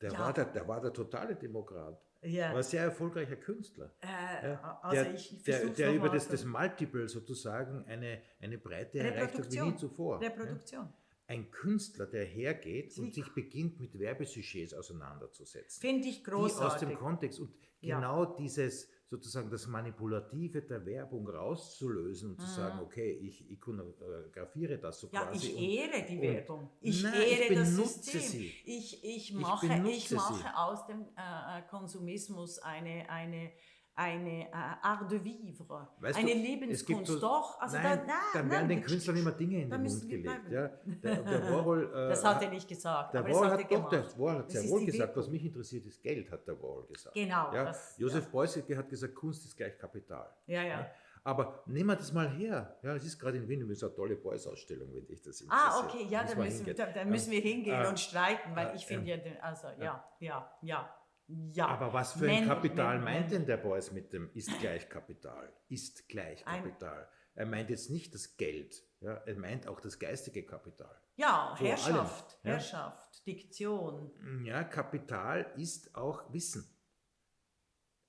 Der, 0.00 0.12
Ja. 0.12 0.18
war 0.20 0.32
der, 0.32 0.46
der 0.46 0.66
war 0.66 0.80
der 0.80 0.92
totale 0.92 1.34
Demokrat. 1.36 2.00
Ja. 2.22 2.50
War 2.50 2.56
ein 2.58 2.62
sehr 2.62 2.82
erfolgreicher 2.84 3.36
Künstler. 3.36 3.94
Äh, 4.00 4.06
Ja, 4.50 4.80
also 4.82 5.04
der, 5.04 5.14
ich 5.14 5.42
der, 5.44 5.54
versuch's 5.58 5.76
der 5.76 5.88
noch 5.88 5.94
über 5.94 6.08
das, 6.08 6.28
das 6.28 6.44
Multiple 6.44 7.08
sozusagen 7.08 7.84
eine, 7.86 8.20
eine 8.40 8.58
Breite 8.58 8.98
erreicht 8.98 9.38
hat 9.38 9.52
wie 9.52 9.60
nie 9.60 9.76
zuvor. 9.76 10.20
Ja? 10.22 10.28
Reproduktion. 10.28 10.92
Ein 11.28 11.50
Künstler, 11.50 12.06
der 12.06 12.24
hergeht 12.24 12.92
Sie- 12.92 13.02
und 13.02 13.14
sich 13.14 13.28
beginnt 13.34 13.78
mit 13.80 13.98
Werbesujets 13.98 14.72
auseinanderzusetzen. 14.74 15.80
Finde 15.80 16.08
ich 16.08 16.22
Die 16.22 16.32
aus 16.32 16.52
dem 16.56 16.88
großartig. 16.88 16.98
Kontext 16.98 17.40
und 17.40 17.54
Ja. 17.80 17.96
genau 18.00 18.24
dieses 18.36 18.90
sozusagen 19.10 19.48
das 19.50 19.66
Manipulative 19.66 20.60
der 20.62 20.84
Werbung 20.84 21.26
rauszulösen 21.28 22.30
und 22.32 22.40
zu 22.40 22.46
sagen, 22.46 22.80
okay, 22.80 23.10
ich 23.12 23.50
ikonografiere 23.50 24.78
das 24.78 25.00
so 25.00 25.08
Ja, 25.12 25.22
quasi. 25.24 25.46
ich 25.48 25.54
und- 25.56 25.62
ehre 25.62 26.06
die 26.06 26.20
Werbung. 26.20 26.70
Ich 26.80 27.02
Nein, 27.02 27.14
ehre 27.14 27.42
ich 27.52 27.54
das 27.58 27.68
System. 27.70 28.20
sie. 28.20 28.52
Ich, 28.66 29.02
ich 29.02 29.16
Ich 29.30 29.32
mache, 29.34 29.66
ich 29.66 29.72
benutze 29.72 30.14
mache 30.14 30.34
sie. 30.34 30.56
aus 30.56 30.86
dem 30.86 31.00
äh, 31.16 31.62
Konsumismus 31.70 32.58
eine, 32.58 33.08
eine, 33.08 33.50
eine 33.98 34.46
äh, 34.46 34.52
Art 34.52 35.10
de 35.10 35.18
vivre, 35.24 35.88
Weißt 35.98 36.18
eine 36.20 36.30
du, 36.30 36.36
Lebenskunst. 36.38 37.10
so- 37.10 37.18
Doch, 37.18 37.60
also 37.60 37.76
nein, 37.76 37.84
da, 37.84 37.96
nein, 37.96 38.06
dann 38.32 38.42
nein, 38.42 38.50
werden 38.52 38.68
den 38.68 38.80
das- 38.82 38.90
Künstlern 38.90 39.16
immer 39.16 39.32
Dinge 39.32 39.62
in 39.62 39.70
den 39.70 39.82
Mund 39.82 40.08
gelegt. 40.08 40.50
Ja. 40.50 40.68
Der, 40.84 41.16
der 41.16 41.50
Warhol, 41.50 41.84
äh, 41.94 42.08
Das 42.08 42.24
hat 42.24 42.40
er 42.42 42.48
nicht 42.50 42.68
gesagt. 42.68 43.12
Der 43.12 43.24
Warhol 43.24 43.50
hat 43.50 43.60
er 43.60 43.66
doch, 43.78 43.88
der. 43.88 44.04
Warhol 44.16 44.38
hat 44.38 44.50
sehr 44.52 44.70
wohl 44.70 44.84
gesagt, 44.86 45.16
was 45.16 45.28
mich 45.28 45.44
interessiert, 45.44 45.84
ist 45.86 46.00
Geld, 46.00 46.30
hat 46.30 46.46
der 46.46 46.56
Warhol 46.62 46.86
gesagt. 46.86 47.14
Genau. 47.14 47.52
Ja? 47.52 47.64
das- 47.64 47.98
Josef 47.98 48.24
ja. 48.24 48.30
Beuys 48.30 48.56
hat 48.56 48.88
gesagt, 48.88 49.14
Kunst 49.16 49.44
ist 49.44 49.56
gleich 49.56 49.76
Kapital. 49.76 50.30
Ja, 50.46 50.62
ja. 50.62 50.86
Aber 51.24 51.62
nehmen 51.66 51.88
wir 51.90 51.96
das 51.96 52.12
mal 52.12 52.30
her. 52.30 52.78
Ja, 52.82 52.94
es 52.94 53.04
ist 53.04 53.18
gerade 53.18 53.36
in 53.36 53.48
Wien 53.48 53.60
übrigens 53.60 53.82
eine 53.82 53.92
tolle 53.94 54.14
Beuys-Ausstellung, 54.16 54.88
wenn 54.94 55.04
dich 55.06 55.20
das 55.20 55.40
interessiert. 55.40 55.72
Ah, 55.74 55.84
okay, 55.84 56.06
ja, 56.08 56.22
da 56.24 56.34
müssen, 56.36 56.64
da, 56.74 56.86
da 56.86 57.04
müssen 57.04 57.32
wir 57.32 57.40
hingehen 57.40 57.82
äh, 57.84 57.88
und 57.88 57.98
streiten, 58.00 58.54
weil 58.54 58.68
äh, 58.68 58.76
ich 58.76 58.86
finde 58.86 59.10
ja. 59.10 59.16
ja, 59.16 59.22
den- 59.24 59.40
also 59.42 59.66
ja, 59.66 59.74
ja, 59.82 60.04
ja, 60.20 60.58
ja. 60.62 60.94
Aber 61.58 61.92
was 61.92 62.14
für 62.14 62.28
ein 62.30 62.46
Kapital 62.46 62.96
men- 62.96 63.04
meint 63.04 63.30
denn 63.32 63.44
der 63.46 63.58
Beuys 63.58 63.92
mit 63.92 64.12
dem 64.12 64.30
ist 64.34 64.50
gleich 64.60 64.88
Kapital? 64.88 65.52
Ist 65.68 66.08
gleich 66.08 66.44
Kapital. 66.44 67.08
Er 67.34 67.46
meint 67.46 67.70
jetzt 67.70 67.90
nicht 67.90 68.14
das 68.14 68.36
Geld, 68.36 68.82
ja, 69.00 69.14
er 69.14 69.36
meint 69.36 69.68
auch 69.68 69.80
das 69.80 69.98
geistige 69.98 70.44
Kapital. 70.44 70.94
Ja, 71.16 71.54
Vor 71.56 71.66
Herrschaft, 71.66 72.32
allem, 72.32 72.40
ja. 72.44 72.50
Herrschaft, 72.52 73.26
Diktion. 73.26 74.10
Ja, 74.44 74.64
Kapital 74.64 75.52
ist 75.56 75.94
auch 75.94 76.32
Wissen. 76.32 76.68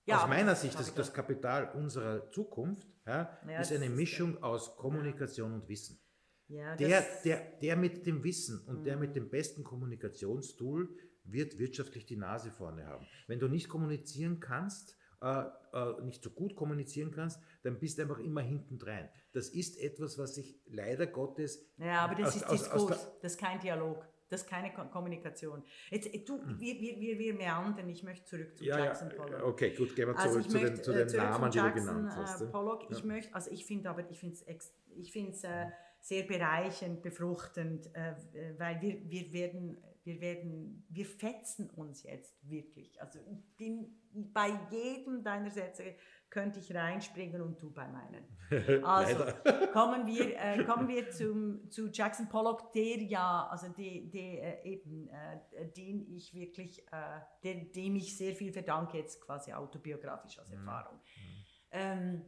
Ja, 0.06 0.24
aus 0.24 0.30
meiner 0.30 0.56
Sicht, 0.56 0.74
das, 0.80 0.88
Kapital- 0.88 1.06
das 1.06 1.14
Kapital 1.14 1.72
unserer 1.76 2.32
Zukunft 2.32 2.88
ja, 3.06 3.38
Ja, 3.48 3.60
ist 3.60 3.72
eine 3.72 3.90
Mischung 3.90 4.42
aus 4.42 4.76
Kommunikation 4.78 5.54
und 5.54 5.68
Wissen. 5.68 6.00
Ja, 6.48 6.76
Der, 6.78 7.04
der, 7.24 7.52
der 7.60 7.76
mit 7.76 8.08
dem 8.08 8.24
Wissen 8.24 8.66
und 8.66 8.84
der 8.86 8.96
Mhm. 8.96 9.02
mit 9.02 9.16
dem 9.16 9.30
besten 9.30 9.64
Kommunikationstool 9.64 10.90
wird 11.32 11.58
wirtschaftlich 11.60 12.06
die 12.06 12.18
Nase 12.18 12.52
vorne 12.52 12.86
haben. 12.86 13.06
Wenn 13.28 13.40
du 13.40 13.48
nicht 13.48 13.70
kommunizieren 13.70 14.40
kannst, 14.40 14.96
äh, 15.22 15.44
äh, 15.74 16.02
nicht 16.04 16.24
so 16.24 16.30
gut 16.30 16.56
kommunizieren 16.56 17.12
kannst, 17.12 17.40
dann 17.64 17.78
bist 17.80 17.98
du 17.98 18.04
einfach 18.04 18.20
immer 18.20 18.42
hinten 18.42 18.78
dran. 18.80 19.10
Das 19.34 19.50
ist 19.50 19.78
etwas, 19.80 20.18
was 20.18 20.36
sich 20.36 20.60
leider 20.68 21.08
Gottes. 21.08 21.66
Ja, 21.78 22.02
aber 22.06 22.16
das 22.16 22.30
aus- 22.30 22.36
ist 22.38 22.44
aus- 22.46 22.52
aus 22.52 22.62
Diskurs, 22.88 23.02
der- 23.04 23.20
das 23.22 23.32
ist 23.34 23.38
kein 23.38 23.60
Dialog, 23.60 24.08
das 24.30 24.42
ist 24.44 24.50
keine 24.50 24.72
Ko 24.74 24.86
Kommunikation. 24.86 25.62
Jetzt, 25.90 26.14
äh, 26.14 26.24
du, 26.24 26.42
Hm. 26.42 26.58
wir, 26.60 26.80
wir, 26.80 27.00
wir, 27.02 27.20
wir 27.20 27.34
meandern, 27.34 27.90
ich 27.90 28.02
möchte 28.04 28.26
zurück 28.26 28.58
zu 28.58 28.64
Ja, 28.64 28.80
Jackson 28.80 29.10
ja, 29.10 29.16
Pollock. 29.18 29.44
okay, 29.44 29.76
gut, 29.76 29.94
gehen 29.96 30.08
wir 30.08 30.18
Also 30.18 30.30
zurück 30.40 30.46
ich 30.46 30.52
zu 30.52 30.58
möchte 30.58 30.72
den, 30.76 30.84
zu 30.84 30.92
äh, 30.94 30.98
den 31.00 31.10
zurück 31.10 31.24
Namen, 31.24 31.52
zu 31.52 31.58
die 31.58 31.58
du 31.60 31.66
Jackson 31.66 31.86
genannt 31.96 32.16
hast. 32.16 32.42
äh, 32.42 32.46
ja. 32.46 32.52
Pollock. 32.52 32.88
Ich 32.92 33.04
möchte, 33.04 33.36
also 33.36 33.52
ich 33.52 33.66
finde 33.66 33.90
aber, 33.90 34.10
ich 34.10 34.20
finde 34.20 34.36
es 34.36 34.74
ich 34.96 35.12
find's, 35.12 35.44
äh, 35.44 35.66
sehr 36.02 36.24
bereichernd, 36.24 37.02
befruchtend, 37.02 37.94
äh, 37.94 38.12
äh, 38.34 38.58
weil 38.58 38.82
wir, 38.82 39.02
wir 39.10 39.34
werden, 39.34 39.78
wir 40.10 40.22
werden, 40.22 40.84
wir 40.90 41.06
fetzen 41.06 41.70
uns 41.70 42.02
jetzt 42.02 42.36
wirklich. 42.50 43.00
Also 43.00 43.20
ich 43.20 43.56
bin 43.58 43.96
bei 44.12 44.50
jedem 44.72 45.24
deiner 45.24 45.52
Sätze 45.52 45.96
könnte 46.32 46.60
ich 46.60 46.74
reinspringen 46.74 47.42
und 47.42 47.62
du 47.62 47.72
bei 47.72 47.88
meinen. 47.88 48.26
Also 48.84 49.26
kommen 49.72 50.08
wir, 50.08 50.36
äh, 50.36 50.64
kommen 50.64 50.88
wir 50.88 51.12
zum, 51.12 51.70
zu 51.70 51.90
Jackson 51.90 52.28
Pollock, 52.28 52.72
der 52.74 52.98
ja, 53.04 53.48
also 53.48 53.68
die, 53.70 54.10
die, 54.10 54.40
äh, 54.40 54.64
eben, 54.64 55.08
äh, 55.10 55.68
den 55.78 56.12
ich 56.12 56.34
wirklich, 56.34 56.84
äh, 56.92 57.20
dem, 57.44 57.72
dem 57.72 57.96
ich 57.96 58.18
sehr 58.18 58.34
viel 58.34 58.52
verdanke, 58.52 58.98
jetzt 58.98 59.22
quasi 59.22 59.54
autobiografisch 59.54 60.40
als 60.40 60.50
Erfahrung. 60.50 61.00
Ähm, 61.72 62.26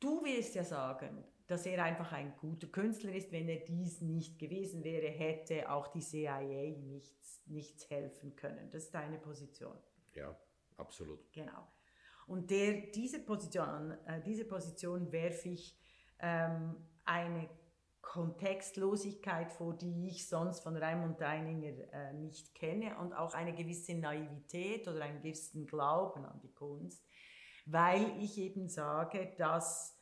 du 0.00 0.24
wirst 0.24 0.56
ja 0.56 0.64
sagen, 0.64 1.24
dass 1.46 1.66
er 1.66 1.84
einfach 1.84 2.12
ein 2.12 2.34
guter 2.40 2.68
Künstler 2.68 3.12
ist. 3.12 3.32
Wenn 3.32 3.48
er 3.48 3.60
dies 3.60 4.00
nicht 4.00 4.38
gewesen 4.38 4.82
wäre, 4.84 5.08
hätte 5.08 5.70
auch 5.70 5.88
die 5.88 6.00
CIA 6.00 6.40
nichts, 6.78 7.42
nichts 7.46 7.88
helfen 7.90 8.34
können. 8.36 8.70
Das 8.70 8.84
ist 8.84 8.94
deine 8.94 9.18
Position. 9.18 9.76
ja, 10.14 10.36
absolut. 10.76 11.32
Genau. 11.32 11.68
Und 12.26 12.50
der, 12.50 12.90
diese 12.94 13.20
Position, 13.20 13.92
äh, 14.06 14.22
diese 14.22 14.46
Position 14.46 15.12
werfe 15.12 15.50
ich 15.50 15.78
ähm, 16.20 16.74
eine 17.04 17.48
Kontextlosigkeit 18.00 19.50
vor, 19.52 19.74
die 19.76 20.08
ich 20.08 20.28
sonst 20.28 20.60
von 20.60 20.76
Raimund 20.76 21.20
Deininger 21.20 21.92
äh, 21.92 22.12
nicht 22.12 22.54
kenne 22.54 22.96
und 22.98 23.12
auch 23.12 23.34
eine 23.34 23.54
gewisse 23.54 23.94
Naivität 23.94 24.86
oder 24.88 25.02
einen 25.02 25.18
gewissen 25.18 25.66
Glauben 25.66 26.24
an 26.24 26.40
die 26.40 26.52
Kunst, 26.52 27.04
weil 27.66 28.06
ich 28.20 28.38
eben 28.38 28.68
sage, 28.68 29.34
dass 29.36 29.93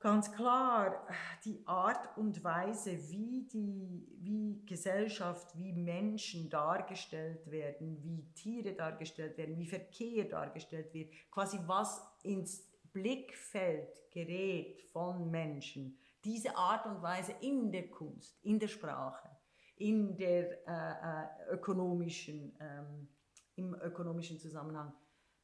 ganz 0.00 0.32
klar 0.32 1.06
die 1.44 1.62
Art 1.66 2.16
und 2.16 2.42
Weise, 2.42 2.92
wie 3.10 3.46
die 3.52 4.08
wie 4.18 4.64
Gesellschaft, 4.66 5.56
wie 5.58 5.72
Menschen 5.72 6.48
dargestellt 6.48 7.50
werden, 7.50 8.02
wie 8.02 8.24
Tiere 8.34 8.72
dargestellt 8.72 9.36
werden, 9.36 9.58
wie 9.58 9.66
Verkehr 9.66 10.24
dargestellt 10.24 10.92
wird, 10.94 11.12
quasi 11.30 11.58
was 11.66 12.02
ins 12.22 12.66
Blickfeld 12.92 14.10
gerät 14.10 14.80
von 14.92 15.30
Menschen, 15.30 15.96
diese 16.24 16.56
Art 16.56 16.86
und 16.86 17.02
Weise 17.02 17.34
in 17.40 17.70
der 17.70 17.88
Kunst, 17.88 18.38
in 18.42 18.58
der 18.58 18.68
Sprache, 18.68 19.30
in 19.76 20.16
der 20.16 20.66
äh, 20.66 21.50
äh, 21.50 21.54
ökonomischen, 21.54 22.56
ähm, 22.60 23.08
im 23.54 23.74
ökonomischen 23.74 24.38
Zusammenhang, 24.38 24.92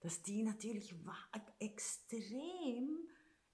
dass 0.00 0.22
die 0.22 0.42
natürlich 0.42 0.94
extrem 1.58 3.06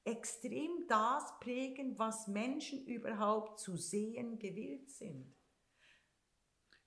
extrem 0.04 0.86
das 0.88 1.38
prägen, 1.40 1.98
was 1.98 2.26
Menschen 2.28 2.84
überhaupt 2.86 3.60
zu 3.60 3.76
sehen 3.76 4.38
gewillt 4.38 4.90
sind. 4.90 5.34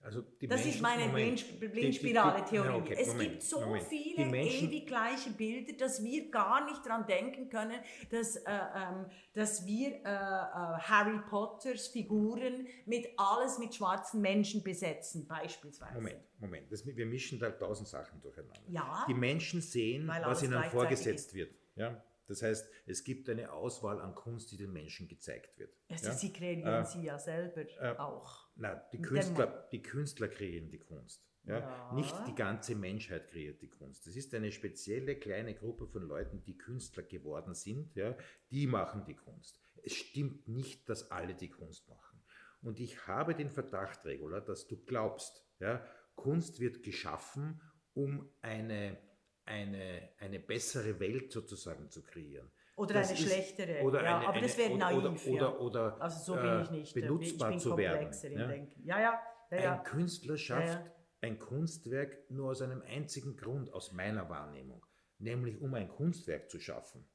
Also 0.02 0.22
die 0.22 0.46
Das 0.48 0.60
ist 0.60 0.82
Menschen- 0.82 0.82
meine 0.84 1.36
Die- 1.36 1.60
die- 1.60 1.68
Blindspirale-Theorie. 1.68 2.68
Ja, 2.68 2.76
okay, 2.76 2.96
es 3.00 3.08
Moment, 3.08 3.30
gibt 3.32 3.42
so 3.44 3.60
Moment. 3.62 3.84
viele 3.88 4.26
Menschen, 4.28 4.68
ewig 4.70 4.86
gleiche 4.86 5.32
Bilder, 5.32 5.74
dass 5.74 6.04
wir 6.04 6.30
gar 6.30 6.64
nicht 6.66 6.86
daran 6.86 7.08
denken 7.08 7.50
können, 7.50 7.80
dass, 8.12 8.36
äh, 8.36 8.44
ähm, 8.76 9.08
dass 9.34 9.66
wir 9.66 9.88
äh, 9.96 10.00
äh, 10.04 10.04
Harry 10.06 11.20
Potters 11.28 11.88
Figuren 11.88 12.68
mit 12.86 13.08
alles 13.18 13.58
mit 13.58 13.74
schwarzen 13.74 14.22
Menschen 14.22 14.62
besetzen, 14.62 15.26
beispielsweise. 15.26 15.96
Moment, 15.96 16.22
Moment. 16.40 16.72
Das, 16.72 16.86
wir 16.86 17.06
mischen 17.08 17.40
da 17.40 17.50
tausend 17.50 17.88
Sachen 17.88 18.22
durcheinander. 18.22 18.62
Ja. 18.68 19.06
Die 19.10 19.16
Menschen 19.16 19.60
sehen, 19.62 20.08
was 20.08 20.44
ihnen 20.44 20.64
vorgesetzt 20.66 21.30
ist. 21.30 21.34
wird. 21.34 21.56
Ja? 21.78 22.04
Das 22.28 22.42
heißt, 22.42 22.70
es 22.86 23.04
gibt 23.04 23.30
eine 23.30 23.52
Auswahl 23.52 24.00
an 24.02 24.16
Kunst, 24.16 24.52
die 24.52 24.58
den 24.58 24.74
Menschen 24.74 25.08
gezeigt 25.08 25.58
wird. 25.60 25.76
Also 25.90 26.08
ja? 26.08 26.14
Sie 26.14 26.34
kreieren 26.34 26.64
Äh, 26.66 26.86
sie 26.86 27.04
ja 27.04 27.20
selber 27.20 27.62
äh, 27.80 27.96
auch. 27.98 28.48
Na, 28.56 28.76
die 28.92 29.02
Künstler, 29.02 29.68
die 29.72 29.82
Künstler 29.82 30.28
kreieren 30.28 30.70
die 30.70 30.80
Kunst. 30.80 31.26
Ja? 31.44 31.60
Ja. 31.60 31.94
Nicht 31.94 32.16
die 32.28 32.36
ganze 32.36 32.76
Menschheit 32.76 33.28
kreiert 33.28 33.62
die 33.62 33.70
Kunst. 33.70 34.08
Es 34.08 34.16
ist 34.16 34.34
eine 34.34 34.52
spezielle 34.52 35.16
kleine 35.16 35.54
Gruppe 35.54 35.88
von 35.88 36.04
Leuten, 36.04 36.44
die 36.44 36.58
Künstler 36.58 37.04
geworden 37.04 37.54
sind. 37.54 37.96
Ja? 37.96 38.18
Die 38.50 38.68
machen 38.68 39.06
die 39.06 39.16
Kunst. 39.16 39.62
Es 39.84 39.94
stimmt 39.94 40.48
nicht, 40.48 40.90
dass 40.90 41.12
alle 41.12 41.36
die 41.36 41.50
Kunst 41.50 41.88
machen. 41.88 42.24
Und 42.62 42.80
ich 42.80 43.06
habe 43.06 43.36
den 43.36 43.52
Verdacht, 43.52 44.04
Regula, 44.06 44.40
dass 44.40 44.66
du 44.66 44.78
glaubst, 44.78 45.46
ja? 45.60 45.86
Kunst 46.16 46.60
wird 46.60 46.82
geschaffen, 46.82 47.62
um 47.94 48.28
eine, 48.42 48.98
eine, 49.46 50.10
eine 50.20 50.40
bessere 50.40 51.00
Welt 51.00 51.32
sozusagen 51.32 51.90
zu 51.90 52.04
kreieren. 52.04 52.52
Oder 52.78 52.96
Das 52.96 53.10
eine 53.10 53.20
ist- 53.20 53.26
schlechtere. 53.26 53.82
Oder 53.84 54.04
ja, 54.04 54.18
eine, 54.20 54.28
aber 54.28 54.42
das 54.42 54.56
eine- 54.56 54.64
wäre 54.64 54.74
oder, 54.74 55.12
naiv. 55.12 55.28
Oder, 55.28 55.62
oder, 55.62 55.62
oder 55.96 56.02
also 56.02 56.34
so 56.36 56.42
bin 56.42 56.46
äh, 56.52 56.62
ich 56.64 56.72
nicht. 56.72 56.94
benutzbar 56.94 57.50
ich 57.50 57.56
bin 57.56 57.60
zu 57.60 57.78
werden. 57.78 58.12
ja? 58.32 58.48
Denken. 58.48 58.84
Ja, 58.86 59.00
ja. 59.00 59.22
ja, 59.52 59.58
ja. 59.62 59.78
Ein 59.78 59.84
Künstler 59.84 60.38
schafft 60.38 60.68
Ja, 60.74 60.80
ja. 60.86 60.92
ein 61.22 61.40
Kunstwerk 61.40 62.30
nur 62.30 62.50
aus 62.50 62.62
einem 62.62 62.82
einzigen 62.82 63.38
Grund, 63.38 63.72
aus 63.74 63.92
meiner 63.94 64.30
Wahrnehmung, 64.30 64.86
nämlich 65.20 65.62
um 65.62 65.74
ein 65.74 65.88
Kunstwerk 65.88 66.50
zu 66.50 66.60
schaffen. 66.60 67.08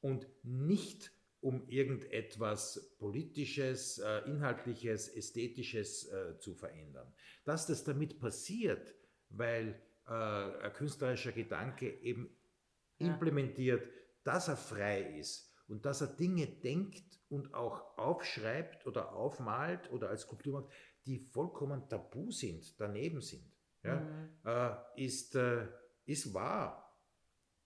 Und 0.00 0.26
nicht 0.42 1.12
um 1.40 1.68
irgendetwas 1.68 2.94
Politisches, 2.98 3.98
äh, 3.98 4.18
Inhaltliches, 4.30 5.08
Ästhetisches 5.08 6.08
äh, 6.10 6.38
zu 6.38 6.54
verändern. 6.54 7.12
Dass 7.44 7.66
das 7.66 7.82
damit 7.84 8.20
passiert, 8.20 8.94
weil 9.28 9.80
äh, 10.08 10.12
ein 10.12 10.72
künstlerischer 10.72 11.32
Gedanke 11.32 11.88
eben 12.02 12.28
Ja. 12.98 13.08
implementiert, 13.08 13.82
dass 14.24 14.48
er 14.48 14.56
frei 14.56 15.02
ist 15.18 15.52
und 15.68 15.84
dass 15.84 16.00
er 16.02 16.08
Dinge 16.08 16.46
denkt 16.46 17.20
und 17.28 17.52
auch 17.54 17.96
aufschreibt 17.98 18.86
oder 18.86 19.12
aufmalt 19.12 19.90
oder 19.90 20.10
als 20.10 20.22
Skulptur 20.22 20.60
macht, 20.60 20.72
die 21.06 21.18
vollkommen 21.18 21.88
tabu 21.88 22.30
sind, 22.30 22.78
daneben 22.80 23.20
sind, 23.20 23.50
ja, 23.82 23.96
Mhm. 24.00 24.28
äh, 24.44 25.04
ist, 25.04 25.34
äh, 25.34 25.66
ist 26.04 26.32
wahr. 26.32 26.78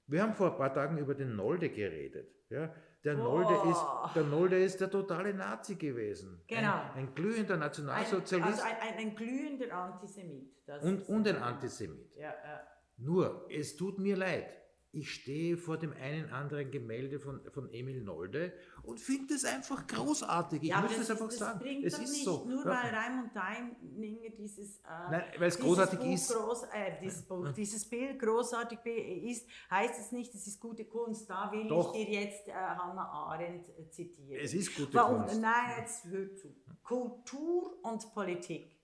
Wir 0.06 0.22
haben 0.22 0.34
vor 0.34 0.52
ein 0.52 0.56
paar 0.56 0.72
Tagen 0.72 0.98
über 0.98 1.14
den 1.14 1.34
Nolde 1.36 1.68
geredet. 1.68 2.32
Ja? 2.48 2.72
Der, 3.06 3.14
Nolde 3.14 3.54
Boah. 3.54 3.70
ist, 4.06 4.16
der 4.16 4.24
Nolde 4.24 4.58
ist 4.64 4.80
der 4.80 4.90
totale 4.90 5.32
Nazi 5.32 5.76
gewesen. 5.76 6.42
Genau. 6.48 6.74
Ein, 6.92 7.06
ein 7.06 7.14
glühender 7.14 7.54
Ein, 7.54 7.60
Nationalsozialist 7.60 8.60
also 8.60 8.62
ein, 8.64 8.76
ein, 8.80 8.98
ein 8.98 9.14
glühender 9.14 9.72
Antisemit. 9.72 10.50
Und, 10.82 11.08
und 11.08 11.28
ein 11.28 11.36
Antisemit. 11.36 12.16
Ja, 12.16 12.30
ja. 12.30 12.66
Nur, 12.96 13.46
es 13.48 13.76
tut 13.76 14.00
mir 14.00 14.16
leid. 14.16 14.48
Ich 14.96 15.12
stehe 15.12 15.58
vor 15.58 15.76
dem 15.76 15.92
einen 15.92 16.30
anderen 16.30 16.70
Gemälde 16.70 17.20
von, 17.20 17.40
von 17.50 17.70
Emil 17.70 18.00
Nolde 18.02 18.54
und 18.82 18.98
finde 18.98 19.34
es 19.34 19.44
einfach 19.44 19.86
großartig. 19.86 20.62
Ich 20.62 20.70
ja, 20.70 20.80
muss 20.80 20.96
das, 20.96 21.00
das 21.00 21.10
einfach 21.10 21.26
das 21.26 21.38
sagen. 21.38 21.58
Bringt 21.58 21.84
es 21.84 21.92
doch 21.94 22.02
ist 22.02 22.12
nicht, 22.12 22.24
so. 22.24 22.44
Nur 22.46 22.64
Ja. 22.64 22.70
weil 22.70 22.94
Raimund 22.94 23.36
Deininger 23.36 24.30
dieses, 24.30 24.78
äh, 24.78 25.10
Nein, 25.10 25.24
weil 25.38 25.48
es 25.48 25.58
großartig 25.58 25.98
Buch 25.98 26.14
ist. 26.14 26.32
Groß, 26.32 26.62
äh, 26.72 27.00
dieses, 27.02 27.22
Buch, 27.22 27.52
dieses 27.52 27.84
Bild 27.88 28.18
großartig 28.18 28.78
ist, 28.86 29.46
heißt 29.70 30.00
es 30.00 30.12
nicht, 30.12 30.34
es 30.34 30.46
ist 30.46 30.58
gute 30.58 30.86
Kunst. 30.86 31.28
Da 31.28 31.52
will 31.52 31.68
Doch. 31.68 31.94
ich 31.94 32.06
dir 32.06 32.22
jetzt 32.22 32.48
äh, 32.48 32.52
Hannah 32.52 33.06
Arendt 33.06 33.68
äh, 33.78 33.90
zitieren. 33.90 34.40
Es 34.40 34.54
ist 34.54 34.74
gute 34.74 34.94
Warum? 34.94 35.26
Kunst. 35.26 35.40
Nein, 35.42 35.74
jetzt 35.78 36.06
hör 36.06 36.34
zu. 36.36 36.56
Kultur 36.82 37.84
und 37.84 38.14
Politik 38.14 38.80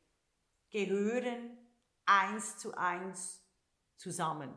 gehören 0.71 1.57
eins 2.05 2.59
zu 2.59 2.77
eins 2.77 3.43
zusammen. 3.97 4.51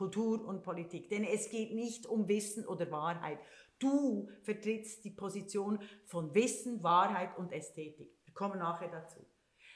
Kultur 0.00 0.46
und 0.46 0.62
Politik. 0.62 1.10
Denn 1.10 1.24
es 1.24 1.50
geht 1.50 1.74
nicht 1.74 2.06
um 2.06 2.26
Wissen 2.26 2.66
oder 2.66 2.90
Wahrheit. 2.90 3.38
Du 3.78 4.30
vertrittst 4.40 5.04
die 5.04 5.10
Position 5.10 5.78
von 6.06 6.34
Wissen, 6.34 6.82
Wahrheit 6.82 7.36
und 7.36 7.52
Ästhetik. 7.52 8.08
Wir 8.24 8.32
kommen 8.32 8.60
nachher 8.60 8.88
dazu. 8.88 9.20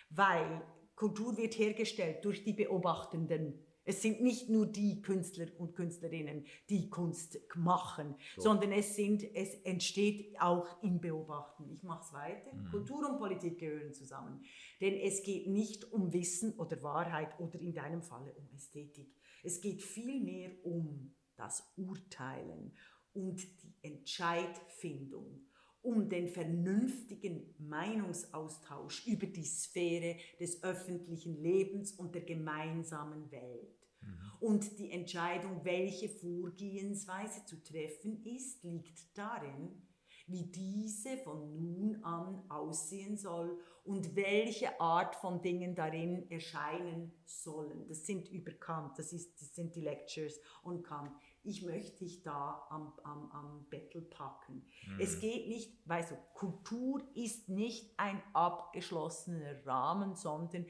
Weil 0.09 0.63
Kultur 0.97 1.37
wird 1.37 1.59
hergestellt 1.59 2.25
durch 2.25 2.43
die 2.43 2.55
Beobachtenden. 2.55 3.63
Es 3.85 4.01
sind 4.01 4.23
nicht 4.23 4.49
nur 4.49 4.65
die 4.65 5.03
Künstler 5.03 5.49
und 5.59 5.75
Künstlerinnen, 5.75 6.47
die 6.71 6.89
Kunst 6.89 7.39
machen, 7.55 8.15
sondern 8.39 8.73
es, 8.73 8.97
sind, 8.97 9.23
es 9.35 9.53
entsteht 9.57 10.41
auch 10.41 10.83
im 10.83 11.03
Beobachten. 11.03 11.69
Ich 11.71 11.83
mache 11.83 12.03
es 12.03 12.15
weiter. 12.15 12.51
Kultur 12.71 13.11
und 13.11 13.19
Politik 13.19 13.59
gehören 13.59 13.93
zusammen. 13.93 14.43
Denn 14.81 14.95
es 14.95 15.23
geht 15.23 15.49
nicht 15.49 15.93
um 15.93 16.15
Wissen 16.15 16.55
oder 16.59 16.83
Wahrheit 16.83 17.39
oder 17.39 17.61
in 17.61 17.75
deinem 17.75 18.03
Falle 18.03 18.33
um 18.33 18.49
Ästhetik. 18.55 19.15
Es 19.45 19.61
geht 19.61 19.83
vielmehr 19.83 20.51
um 20.65 21.15
das 21.37 21.63
Urteilen 21.77 22.73
und 23.13 23.43
die 23.63 23.75
Entscheidfindung, 23.83 25.47
um 25.83 26.09
den 26.09 26.29
vernünftigen 26.29 27.55
Meinungsaustausch 27.59 29.07
über 29.07 29.27
die 29.27 29.45
Sphäre 29.45 30.17
des 30.41 30.63
öffentlichen 30.63 31.37
Lebens 31.43 31.93
und 31.93 32.15
der 32.15 32.23
gemeinsamen 32.23 33.31
Welt. 33.31 33.77
Und 34.41 34.79
die 34.79 34.91
Entscheidung, 34.91 35.63
welche 35.65 36.09
Vorgehensweise 36.09 37.45
zu 37.45 37.63
treffen 37.63 38.25
ist, 38.25 38.65
liegt 38.65 39.17
darin, 39.17 39.84
wie 40.27 40.45
diese 40.45 41.19
von 41.19 41.55
nun 41.55 42.03
an 42.03 42.43
aussehen 42.49 43.17
soll 43.17 43.59
und 43.85 44.17
welche 44.17 44.81
Art 44.81 45.17
von 45.17 45.43
Dingen 45.43 45.75
darin 45.75 46.31
erscheinen 46.31 47.13
sollen. 47.27 47.87
Das 47.89 48.07
sind 48.07 48.31
über 48.31 48.53
Kant, 48.53 48.99
das, 48.99 49.13
ist, 49.13 49.41
das 49.41 49.55
sind 49.55 49.75
die 49.77 49.83
Lectures 49.83 50.41
on 50.63 50.83
Kant. 50.83 51.13
Ich 51.43 51.63
möchte 51.63 52.05
dich 52.05 52.23
da 52.23 52.67
am, 52.71 52.95
am, 53.03 53.31
am 53.33 53.67
Bettel 53.69 54.01
packen. 54.01 54.65
Es 54.99 55.21
geht 55.21 55.47
nicht, 55.49 55.77
weißt 55.87 56.13
du, 56.13 56.17
Kultur 56.33 57.03
ist 57.15 57.51
nicht 57.51 57.93
ein 57.99 58.23
abgeschlossener 58.33 59.67
Rahmen, 59.67 60.15
sondern 60.15 60.67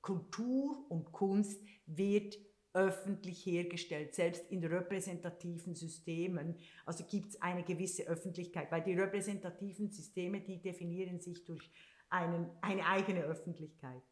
Kultur 0.00 0.86
und 0.88 1.12
Kunst 1.12 1.62
wird 1.86 2.38
öffentlich 2.74 3.46
hergestellt, 3.46 4.14
selbst 4.14 4.50
in 4.50 4.64
repräsentativen 4.64 5.74
Systemen. 5.74 6.56
Also 6.84 7.04
gibt 7.04 7.30
es 7.30 7.40
eine 7.40 7.62
gewisse 7.62 8.04
Öffentlichkeit, 8.04 8.70
weil 8.70 8.82
die 8.82 8.94
repräsentativen 8.94 9.90
Systeme, 9.90 10.40
die 10.40 10.60
definieren 10.60 11.20
sich 11.20 11.44
durch 11.44 11.70
einen, 12.10 12.50
eine 12.60 12.86
eigene 12.86 13.22
Öffentlichkeit. 13.22 14.02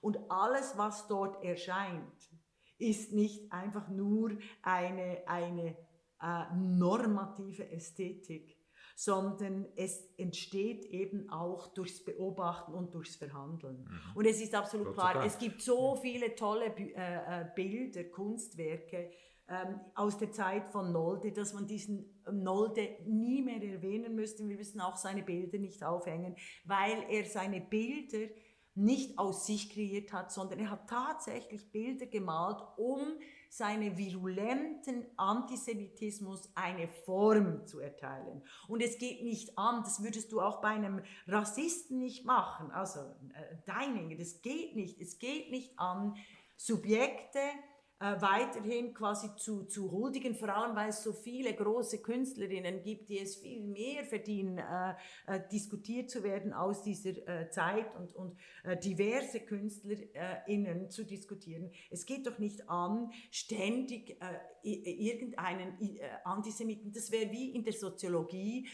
Und 0.00 0.18
alles, 0.28 0.76
was 0.76 1.06
dort 1.06 1.42
erscheint, 1.44 2.30
ist 2.78 3.12
nicht 3.12 3.52
einfach 3.52 3.88
nur 3.88 4.38
eine, 4.62 5.22
eine 5.26 5.76
äh, 6.20 6.44
normative 6.56 7.70
Ästhetik, 7.70 8.59
sondern 9.00 9.66
es 9.76 10.12
entsteht 10.18 10.84
eben 10.84 11.30
auch 11.30 11.68
durchs 11.68 12.04
Beobachten 12.04 12.74
und 12.74 12.94
durchs 12.94 13.16
Verhandeln. 13.16 13.88
Und 14.14 14.26
es 14.26 14.42
ist 14.42 14.54
absolut 14.54 14.88
Gott 14.88 14.94
klar, 14.96 15.24
es 15.24 15.38
gibt 15.38 15.62
so 15.62 15.96
viele 15.96 16.34
tolle 16.34 16.66
äh, 16.66 16.92
äh, 16.96 17.46
Bilder, 17.54 18.04
Kunstwerke 18.04 19.10
ähm, 19.48 19.80
aus 19.94 20.18
der 20.18 20.32
Zeit 20.32 20.68
von 20.68 20.92
Nolde, 20.92 21.32
dass 21.32 21.54
man 21.54 21.66
diesen 21.66 22.20
Nolde 22.30 22.98
nie 23.06 23.40
mehr 23.40 23.62
erwähnen 23.62 24.14
müsste. 24.14 24.46
Wir 24.46 24.56
müssen 24.56 24.82
auch 24.82 24.96
seine 24.96 25.22
Bilder 25.22 25.56
nicht 25.56 25.82
aufhängen, 25.82 26.36
weil 26.66 27.02
er 27.08 27.24
seine 27.24 27.62
Bilder 27.62 28.30
nicht 28.74 29.18
aus 29.18 29.46
sich 29.46 29.70
kreiert 29.70 30.12
hat, 30.12 30.32
sondern 30.32 30.60
er 30.60 30.70
hat 30.70 30.88
tatsächlich 30.88 31.70
Bilder 31.70 32.06
gemalt, 32.06 32.62
um 32.76 33.00
seine 33.48 33.98
virulenten 33.98 35.06
Antisemitismus 35.16 36.50
eine 36.54 36.86
Form 36.86 37.66
zu 37.66 37.80
erteilen. 37.80 38.42
Und 38.68 38.80
es 38.80 38.98
geht 38.98 39.24
nicht 39.24 39.58
an, 39.58 39.82
das 39.82 40.02
würdest 40.02 40.30
du 40.30 40.40
auch 40.40 40.60
bei 40.60 40.68
einem 40.68 41.02
Rassisten 41.26 41.98
nicht 41.98 42.24
machen, 42.24 42.70
also 42.70 43.00
äh, 43.00 43.56
Deininger, 43.66 44.16
das 44.16 44.40
geht 44.40 44.76
nicht. 44.76 45.00
Es 45.00 45.18
geht 45.18 45.50
nicht 45.50 45.78
an, 45.78 46.14
Subjekte 46.56 47.40
äh, 48.02 48.18
weiterhin 48.22 48.94
quasi 48.94 49.36
zu, 49.36 49.64
zu 49.64 49.90
huldigen, 49.90 50.34
vor 50.34 50.48
allem 50.48 50.74
weil 50.74 50.88
es 50.88 51.02
so 51.02 51.12
viele 51.12 51.52
große 51.52 52.00
Künstlerinnen 52.00 52.82
gibt, 52.82 53.10
die 53.10 53.18
es 53.18 53.36
viel 53.36 53.62
mehr 53.62 54.04
verdienen, 54.04 54.56
äh, 54.56 54.94
äh, 55.26 55.40
diskutiert 55.52 56.08
zu 56.08 56.22
werden 56.22 56.54
aus 56.54 56.82
dieser 56.82 57.10
äh, 57.28 57.50
Zeit 57.50 57.94
und, 57.96 58.14
und 58.14 58.38
äh, 58.64 58.78
diverse 58.78 59.40
KünstlerInnen 59.40 60.88
zu 60.88 61.04
diskutieren. 61.04 61.70
Es 61.90 62.06
geht 62.06 62.26
doch 62.26 62.38
nicht 62.38 62.70
an, 62.70 63.10
ständig 63.30 64.16
äh, 64.22 64.38
irgendeinen 64.62 65.76
Antisemiten, 66.24 66.92
das 66.92 67.10
wäre 67.10 67.30
wie 67.30 67.50
in 67.54 67.64
der 67.64 67.72
Soziologie, 67.72 68.68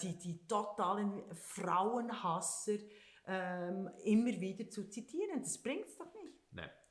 die, 0.00 0.18
die 0.18 0.46
totalen 0.46 1.24
Frauenhasser 1.34 2.78
ähm, 3.26 3.90
immer 4.04 4.40
wieder 4.40 4.68
zu 4.70 4.88
zitieren. 4.88 5.42
Das 5.42 5.58
bringt 5.58 5.86
es 5.86 5.96
doch 5.96 6.12
nicht. 6.14 6.21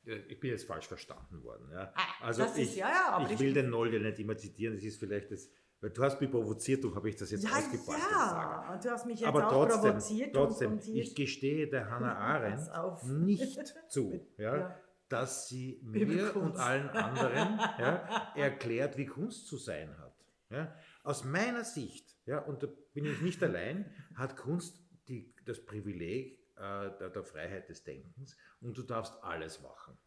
Ich 0.03 0.39
bin 0.39 0.49
jetzt 0.49 0.65
falsch 0.65 0.87
verstanden 0.87 1.43
worden. 1.43 1.69
Ja. 1.71 1.93
Ah, 1.95 2.25
Also 2.25 2.43
ich, 2.55 2.57
ist- 2.69 2.75
ja, 2.75 2.89
ja, 2.89 3.25
ich 3.25 3.33
ich- 3.33 3.39
will 3.39 3.53
den 3.53 3.69
Nolde 3.69 3.99
nicht 3.99 4.17
immer 4.19 4.35
zitieren, 4.35 4.73
das 4.75 4.83
ist 4.83 4.99
vielleicht 4.99 5.31
das, 5.31 5.49
weil 5.79 5.91
du 5.91 6.03
hast 6.03 6.19
mich 6.19 6.31
provoziert, 6.31 6.83
darum 6.83 6.95
habe 6.95 7.09
ich 7.09 7.15
das 7.15 7.29
jetzt 7.31 7.43
Ja, 7.43 7.51
ausgepasst. 7.51 7.99
ja, 8.11 8.73
und 8.73 8.83
du 8.83 8.89
hast 8.89 9.05
mich 9.05 9.19
jetzt 9.19 9.27
Aber 9.27 9.47
auch 9.47 9.51
trotzdem, 9.67 9.81
provoziert 9.91 10.33
trotzdem 10.35 10.71
und, 10.73 10.87
und 10.87 10.95
ich 10.95 11.13
gestehe 11.15 11.67
der 11.67 11.89
Hannah 11.91 12.15
Arendt 12.17 13.03
nicht 13.19 13.75
zu, 13.89 14.27
ja, 14.37 14.75
dass 15.07 15.47
sie 15.49 15.79
mir 15.83 16.35
und 16.35 16.57
allen 16.57 16.89
anderen 16.89 17.59
erklärt, 18.35 18.97
wie 18.97 19.05
Kunst 19.05 19.47
zu 19.47 19.57
sein 19.57 19.95
hat. 19.99 20.15
Ja. 20.49 20.73
Aus 21.03 21.23
meiner 21.23 21.63
Sicht, 21.63 22.15
ja, 22.25 22.39
und 22.39 22.63
da 22.63 22.67
bin 22.93 23.05
ich 23.05 23.21
nicht 23.21 23.41
allein, 23.43 23.85
hat 24.15 24.35
Kunst 24.35 24.79
die, 25.07 25.33
das 25.45 25.63
Privileg 25.65 26.39
äh, 26.61 26.97
der, 26.99 27.09
der 27.09 27.23
Freiheit 27.23 27.67
des 27.69 27.83
Denkens 27.83 28.37
und 28.61 28.77
du 28.77 28.83
darfst 28.83 29.13
alles 29.23 29.61
machen. 29.61 29.97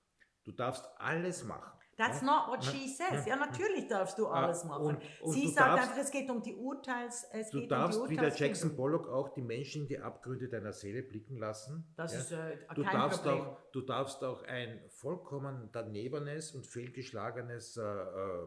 Du 0.44 0.52
darfst 0.52 0.86
alles 0.98 1.42
machen. 1.44 1.72
That's 1.96 2.20
ja. 2.22 2.26
not 2.26 2.48
what 2.48 2.64
she 2.64 2.88
says. 2.88 3.24
Ja, 3.24 3.36
natürlich 3.36 3.86
darfst 3.86 4.18
du 4.18 4.26
alles 4.26 4.64
machen. 4.64 4.84
und- 4.84 4.98
und 5.22 5.32
Sie 5.32 5.46
sagt 5.48 5.68
darfst- 5.68 5.88
einfach, 5.90 6.02
es 6.02 6.10
geht 6.10 6.28
um 6.28 6.42
die 6.42 6.54
Urteils... 6.56 7.24
Es 7.32 7.50
Du 7.50 7.60
geht 7.60 7.70
darfst 7.70 8.00
um 8.00 8.08
die 8.08 8.16
wie 8.16 8.20
der. 8.20 8.34
Jackson 8.34 8.74
Pollock 8.74 9.06
auch 9.08 9.32
die 9.32 9.42
Menschen 9.42 9.82
in 9.82 9.88
die 9.88 9.98
Abgründe 10.00 10.48
deiner 10.48 10.72
Seele 10.72 11.04
blicken 11.04 11.38
lassen. 11.38 11.86
Das 11.96 12.12
ja. 12.12 12.18
ist 12.18 12.32
äh, 12.32 12.58
Du 12.74 12.82
kein 12.82 12.92
darfst, 12.96 13.22
Problem. 13.22 13.42
auch, 13.44 13.70
du 13.70 13.80
darfst 13.82 14.24
auch 14.24 14.42
ein 14.42 14.80
vollkommen 14.90 15.70
danebenes 15.70 16.50
und 16.52 16.66
fehlgeschlagenes 16.66 17.76
äh, 17.76 17.82
äh, 17.82 18.46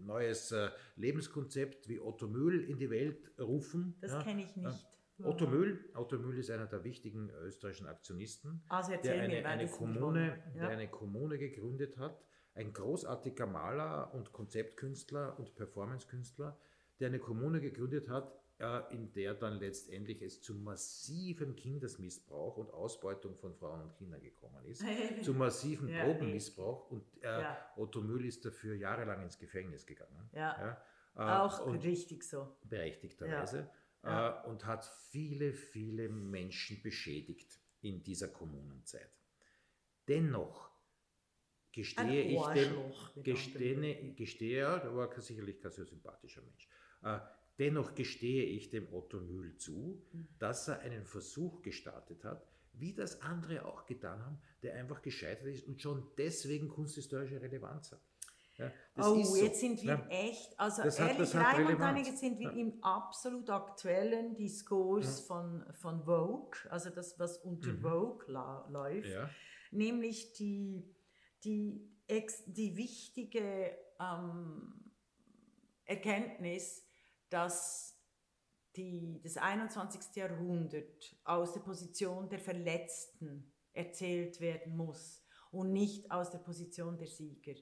neues 0.00 0.52
äh, 0.52 0.70
Lebenskonzept 0.96 1.88
wie 1.88 2.00
Otto 2.00 2.26
Mühl 2.28 2.64
in 2.68 2.78
die 2.78 2.88
Welt 2.90 3.30
rufen. 3.38 3.96
Das 4.00 4.12
ja. 4.12 4.22
kenne 4.22 4.42
ich 4.42 4.56
nicht. 4.56 4.86
Otto 5.22 5.46
Mühl, 5.46 5.84
Otto 5.94 6.18
Mühl 6.18 6.38
ist 6.38 6.50
einer 6.50 6.66
der 6.66 6.84
wichtigen 6.84 7.30
österreichischen 7.30 7.86
Aktionisten, 7.86 8.62
Also 8.68 8.92
der 8.96 9.14
eine, 9.22 9.28
mir, 9.28 9.46
eine, 9.48 9.66
Kommune, 9.68 10.40
von- 10.42 10.52
der 10.54 10.62
ja. 10.62 10.68
eine 10.68 10.88
Kommune 10.88 11.38
gegründet 11.38 11.96
hat, 11.96 12.22
ein 12.54 12.72
großartiger 12.72 13.46
Maler 13.46 14.12
und 14.14 14.32
Konzeptkünstler 14.32 15.38
und 15.38 15.54
Performancekünstler, 15.54 16.58
der 17.00 17.08
eine 17.08 17.18
Kommune 17.18 17.60
gegründet 17.60 18.08
hat, 18.08 18.32
äh, 18.58 18.94
in 18.94 19.12
der 19.12 19.34
dann 19.34 19.58
letztendlich 19.58 20.22
es 20.22 20.40
zu 20.42 20.54
massivem 20.54 21.56
Kindesmissbrauch 21.56 22.56
und 22.56 22.70
Ausbeutung 22.72 23.36
von 23.36 23.54
Frauen 23.54 23.82
und 23.82 23.94
Kindern 23.94 24.20
gekommen 24.22 24.64
ist, 24.64 24.82
zu 25.22 25.34
massiven 25.34 25.88
Ja, 25.88 26.04
Drogenmissbrauch 26.04 26.90
und 26.90 27.04
äh, 27.22 27.40
Ja. 27.42 27.58
Otto 27.76 28.00
Mühl 28.00 28.24
ist 28.26 28.44
dafür 28.44 28.74
jahrelang 28.74 29.22
ins 29.22 29.38
Gefängnis 29.38 29.84
gegangen. 29.86 30.28
Ja. 30.32 30.76
Ja, 31.16 31.36
äh, 31.36 31.38
Auch 31.40 31.66
richtig 31.82 32.22
so. 32.22 32.48
berechtigterweise 32.64 33.68
Ja. 34.06 34.44
Äh, 34.44 34.48
und 34.48 34.64
hat 34.66 34.84
viele, 35.10 35.52
viele 35.52 36.08
Menschen 36.08 36.82
beschädigt 36.82 37.60
in 37.80 38.02
dieser 38.02 38.28
Kommunenzeit. 38.28 39.10
Dennoch 40.08 40.70
gestehe 41.72 42.22
ich 42.22 42.46
dem, 42.54 43.22
gestehe, 43.22 44.14
gestehe, 44.14 44.58
ja, 44.60 44.78
der 44.78 44.94
war 44.96 45.20
sicherlich 45.20 45.60
kein 45.60 45.72
so 45.72 45.84
sympathischer 45.84 46.42
Mensch. 46.42 46.68
Äh, 47.02 47.18
dennoch 47.58 47.94
gestehe 47.94 48.44
ich 48.44 48.70
dem 48.70 48.92
Otto 48.92 49.20
Mühl 49.20 49.56
zu, 49.56 50.02
Mhm. 50.12 50.28
dass 50.38 50.68
er 50.68 50.80
einen 50.80 51.04
Versuch 51.04 51.62
gestartet 51.62 52.24
hat, 52.24 52.46
wie 52.72 52.94
das 52.94 53.20
andere 53.22 53.64
auch 53.64 53.86
getan 53.86 54.24
haben, 54.24 54.38
der 54.62 54.74
einfach 54.74 55.02
gescheitert 55.02 55.46
ist 55.48 55.66
und 55.66 55.80
schon 55.80 56.10
deswegen 56.18 56.68
kunsthistorische 56.68 57.40
Relevanz 57.40 57.92
hat. 57.92 58.00
Ja, 58.58 58.72
oh, 58.96 59.22
so. 59.22 59.36
jetzt 59.36 59.60
sind 59.60 59.82
wir 59.82 59.90
ja. 59.90 60.06
echt, 60.08 60.58
also 60.58 60.82
das 60.82 60.98
ehrlich, 60.98 61.34
rein 61.34 61.66
und 61.66 62.16
sind 62.16 62.38
wir 62.38 62.50
ja. 62.50 62.56
im 62.56 62.82
absolut 62.82 63.50
aktuellen 63.50 64.34
Diskurs 64.34 65.20
von, 65.20 65.62
von 65.74 66.02
Vogue, 66.04 66.58
also 66.70 66.88
das, 66.88 67.18
was 67.18 67.36
unter 67.38 67.72
mhm. 67.72 67.80
Vogue 67.82 68.32
läuft, 68.68 69.10
nämlich 69.70 70.32
die, 70.32 70.90
die, 71.44 71.86
ex, 72.06 72.44
die 72.46 72.76
wichtige 72.78 73.76
ähm, 74.00 74.92
Erkenntnis, 75.84 76.86
dass 77.28 78.00
die, 78.76 79.20
das 79.22 79.36
21. 79.36 80.16
Jahrhundert 80.16 81.16
aus 81.24 81.52
der 81.52 81.60
Position 81.60 82.28
der 82.30 82.38
Verletzten 82.38 83.52
erzählt 83.72 84.40
werden 84.40 84.76
muss 84.76 85.22
und 85.50 85.72
nicht 85.72 86.10
aus 86.10 86.30
der 86.30 86.38
Position 86.38 86.96
der 86.96 87.08
Sieger. 87.08 87.54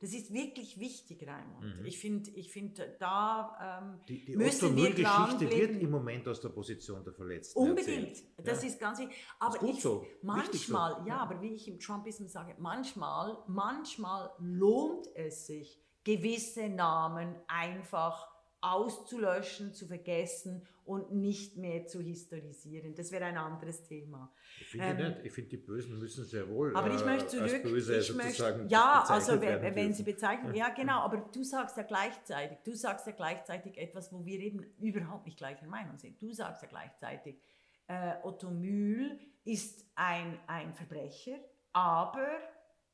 Das 0.00 0.14
ist 0.14 0.32
wirklich 0.32 0.80
wichtig, 0.80 1.26
Raimund. 1.26 1.80
Mhm. 1.80 1.84
Ich 1.84 1.98
finde, 1.98 2.30
ich 2.30 2.50
find, 2.50 2.82
da 2.98 3.82
ähm, 3.82 4.00
die, 4.08 4.24
die 4.24 4.34
müssen 4.36 4.74
wir 4.74 4.90
Geschichte 4.94 5.50
wird 5.50 5.82
im 5.82 5.90
Moment 5.90 6.26
aus 6.26 6.40
der 6.40 6.48
Position 6.48 7.04
der 7.04 7.12
Verletzten 7.12 7.58
Unbedingt, 7.58 8.08
erzählt. 8.08 8.24
das 8.38 8.62
ja. 8.62 8.68
ist 8.68 8.80
ganz 8.80 8.98
wichtig. 8.98 9.16
Aber 9.38 9.62
ich, 9.62 9.82
so. 9.82 10.06
manchmal, 10.22 11.02
so. 11.02 11.06
ja, 11.06 11.18
aber 11.18 11.42
wie 11.42 11.54
ich 11.54 11.68
im 11.68 11.78
Trumpismus 11.78 12.32
sage, 12.32 12.54
manchmal, 12.58 13.36
manchmal 13.46 14.30
lohnt 14.38 15.06
es 15.14 15.46
sich, 15.46 15.78
gewisse 16.02 16.70
Namen 16.70 17.36
einfach 17.46 18.29
auszulöschen, 18.60 19.72
zu 19.72 19.86
vergessen 19.86 20.66
und 20.84 21.12
nicht 21.12 21.56
mehr 21.56 21.86
zu 21.86 22.00
historisieren. 22.00 22.94
Das 22.94 23.12
wäre 23.12 23.24
ein 23.24 23.38
anderes 23.38 23.84
Thema. 23.84 24.32
Ich 24.60 24.66
finde 24.66 24.86
ähm, 24.86 24.96
nicht. 24.96 25.24
Ich 25.24 25.32
finde, 25.32 25.50
die 25.50 25.56
Bösen 25.56 25.98
müssen 25.98 26.24
sehr 26.24 26.48
wohl 26.48 26.76
aber 26.76 26.94
ich 26.94 27.04
möchte 27.04 27.28
zurück, 27.28 27.52
als 27.52 27.62
Böse 27.62 27.98
ich 27.98 28.06
sozusagen 28.06 28.58
möchte, 28.58 28.72
Ja, 28.72 29.04
also 29.06 29.40
wenn, 29.40 29.74
wenn 29.74 29.94
sie 29.94 30.02
bezeichnen, 30.02 30.54
ja 30.54 30.68
genau, 30.70 31.00
aber 31.04 31.18
du 31.32 31.42
sagst 31.44 31.76
ja 31.76 31.84
gleichzeitig, 31.84 32.58
du 32.64 32.74
sagst 32.74 33.06
ja 33.06 33.12
gleichzeitig 33.12 33.78
etwas, 33.78 34.12
wo 34.12 34.24
wir 34.24 34.40
eben 34.40 34.64
überhaupt 34.78 35.26
nicht 35.26 35.38
gleicher 35.38 35.66
Meinung 35.66 35.96
sind. 35.98 36.20
Du 36.20 36.32
sagst 36.32 36.62
ja 36.62 36.68
gleichzeitig, 36.68 37.40
äh, 37.86 38.14
Otto 38.22 38.50
Mühl 38.50 39.18
ist 39.44 39.86
ein, 39.94 40.38
ein 40.46 40.74
Verbrecher, 40.74 41.38
aber 41.72 42.28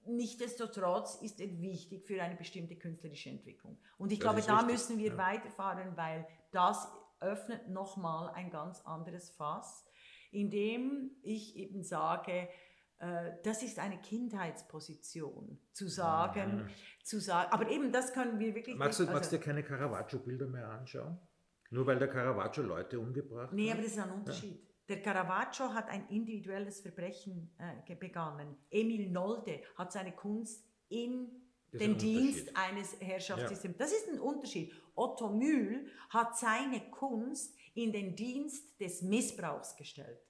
Nichtsdestotrotz 0.09 1.17
ist 1.23 1.41
er 1.41 1.49
wichtig 1.61 2.05
für 2.07 2.23
eine 2.23 2.37
bestimmte 2.37 2.77
künstlerische 2.77 3.31
Entwicklung. 3.31 3.79
Und 3.99 4.13
ich 4.13 4.19
das 4.19 4.25
glaube, 4.25 4.43
da 4.47 4.59
richtig. 4.59 4.73
müssen 4.73 4.99
wir 4.99 5.13
ja. 5.13 5.19
weiterfahren, 5.19 5.97
weil 5.97 6.27
das 6.53 6.89
öffnet 7.21 7.69
nochmal 7.69 8.31
ein 8.35 8.51
ganz 8.51 8.81
anderes 8.83 9.31
Fass, 9.31 9.85
indem 10.31 11.11
ich 11.23 11.57
eben 11.57 11.83
sage, 11.83 12.49
äh, 12.99 13.33
das 13.45 13.63
ist 13.63 13.79
eine 13.79 13.99
Kindheitsposition, 14.01 15.59
zu 15.73 15.89
sagen, 15.89 16.59
ja. 16.61 16.75
zu 17.05 17.21
sagen, 17.21 17.53
aber 17.53 17.69
eben 17.69 17.93
das 17.93 18.13
können 18.13 18.39
wir 18.39 18.55
wirklich 18.55 18.77
magst 18.77 19.01
nicht. 19.01 19.11
Du, 19.11 19.15
magst 19.15 19.33
du 19.33 19.37
dir 19.39 19.43
keine 19.45 19.63
Caravaggio-Bilder 19.63 20.47
mehr 20.47 20.69
anschauen? 20.69 21.19
Nur 21.71 21.87
weil 21.87 21.99
der 21.99 22.09
Caravaggio 22.09 22.63
Leute 22.63 22.99
umgebracht 22.99 23.49
hat? 23.49 23.53
Nee, 23.53 23.73
aber 23.73 23.83
das 23.83 23.93
ist 23.93 23.99
ein 23.99 24.11
Unterschied. 24.11 24.63
Ja. 24.63 24.76
Der 24.89 25.03
Caravaggio 25.03 25.75
hat 25.75 25.89
ein 25.89 26.09
individuelles 26.09 26.81
Verbrechen 26.81 27.51
äh, 27.59 27.95
begangen. 27.97 28.57
Emil 28.71 29.11
Nolde 29.11 29.61
hat 29.77 29.93
seine 29.93 30.13
Kunst 30.13 30.65
in 30.89 31.29
den 31.73 31.99
Dienst 31.99 32.57
eines 32.57 32.99
Herrschaftssystems. 33.01 33.75
Ja. 33.75 33.85
Das 33.85 33.93
ist 33.93 34.09
ein 34.09 34.21
Unterschied. 34.21 34.73
Otto 34.95 35.29
Mühl 35.31 35.87
hat 36.11 36.39
seine 36.39 36.81
Kunst 36.91 37.55
in 37.75 37.93
den 37.93 38.15
Dienst 38.15 38.81
des 38.81 39.03
Missbrauchs 39.03 39.77
gestellt. 39.77 40.21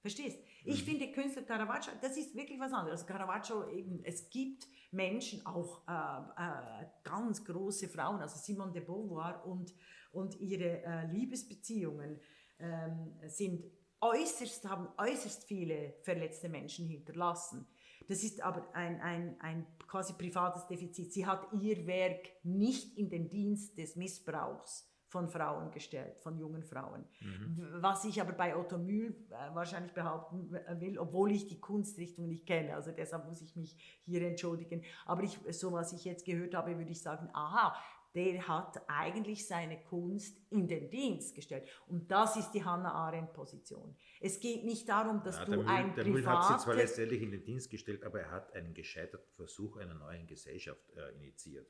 Verstehst? 0.00 0.38
Ich 0.64 0.82
mhm. 0.82 0.90
finde 0.90 1.12
Künstler 1.12 1.42
Caravaggio, 1.42 1.92
das 2.00 2.16
ist 2.16 2.34
wirklich 2.34 2.58
was 2.58 2.72
anderes. 2.72 3.02
Also 3.02 3.12
Caravaggio 3.12 3.68
eben, 3.68 4.02
es 4.04 4.30
gibt 4.30 4.66
Menschen, 4.92 5.44
auch 5.44 5.82
äh, 5.86 6.82
äh, 6.82 6.86
ganz 7.02 7.44
große 7.44 7.88
Frauen, 7.88 8.20
also 8.20 8.38
Simone 8.38 8.72
de 8.72 8.82
Beauvoir 8.82 9.44
und, 9.46 9.74
und 10.12 10.40
ihre 10.40 10.82
äh, 10.82 11.06
Liebesbeziehungen 11.12 12.18
ähm, 12.58 13.14
sind 13.26 13.64
äußerst, 14.00 14.68
haben 14.68 14.88
äußerst 14.98 15.44
viele 15.44 15.94
verletzte 16.02 16.48
Menschen 16.48 16.86
hinterlassen. 16.86 17.66
Das 18.08 18.24
ist 18.24 18.42
aber 18.42 18.74
ein, 18.74 19.00
ein, 19.00 19.40
ein 19.40 19.66
quasi 19.86 20.14
privates 20.14 20.66
Defizit. 20.66 21.12
Sie 21.12 21.26
hat 21.26 21.46
ihr 21.60 21.86
Werk 21.86 22.28
nicht 22.42 22.96
in 22.96 23.08
den 23.08 23.28
Dienst 23.28 23.78
des 23.78 23.96
Missbrauchs 23.96 24.90
von 25.10 25.28
Frauen 25.28 25.72
gestellt, 25.72 26.20
von 26.20 26.38
jungen 26.38 26.62
Frauen. 26.62 27.04
Mhm. 27.20 27.68
Was 27.80 28.04
ich 28.04 28.20
aber 28.20 28.32
bei 28.32 28.56
Otto 28.56 28.78
Mühl 28.78 29.26
äh, 29.30 29.54
wahrscheinlich 29.54 29.92
behaupten 29.92 30.52
will, 30.80 30.98
obwohl 30.98 31.32
ich 31.32 31.48
die 31.48 31.60
Kunstrichtung 31.60 32.28
nicht 32.28 32.46
kenne, 32.46 32.74
also 32.76 32.92
deshalb 32.92 33.26
muss 33.26 33.42
ich 33.42 33.56
mich 33.56 33.76
hier 34.04 34.22
entschuldigen. 34.22 34.84
Aber 35.06 35.24
ich, 35.24 35.38
so 35.50 35.72
was 35.72 35.92
ich 35.92 36.04
jetzt 36.04 36.24
gehört 36.24 36.54
habe, 36.54 36.78
würde 36.78 36.92
ich 36.92 37.02
sagen, 37.02 37.28
aha, 37.32 37.76
der 38.14 38.48
hat 38.48 38.82
eigentlich 38.88 39.46
seine 39.46 39.80
Kunst 39.82 40.36
in 40.50 40.66
den 40.66 40.90
Dienst 40.90 41.34
gestellt. 41.34 41.68
Und 41.86 42.10
das 42.10 42.36
ist 42.36 42.50
die 42.50 42.64
Hannah 42.64 42.92
Arendt-Position. 42.92 43.96
Es 44.20 44.40
geht 44.40 44.64
nicht 44.64 44.88
darum, 44.88 45.22
dass 45.22 45.36
ja, 45.36 45.44
du 45.44 45.52
Mühl, 45.52 45.68
ein 45.68 45.94
Der 45.94 46.06
Müll 46.06 46.26
hat 46.26 46.48
sie 46.48 46.64
zwar 46.64 46.74
letztendlich 46.74 47.22
in 47.22 47.30
den 47.30 47.44
Dienst 47.44 47.70
gestellt, 47.70 48.02
aber 48.04 48.20
er 48.20 48.30
hat 48.30 48.52
einen 48.54 48.74
gescheiterten 48.74 49.32
Versuch 49.34 49.76
einer 49.76 49.94
neuen 49.94 50.26
Gesellschaft 50.26 50.90
äh, 50.96 51.14
initiiert. 51.16 51.68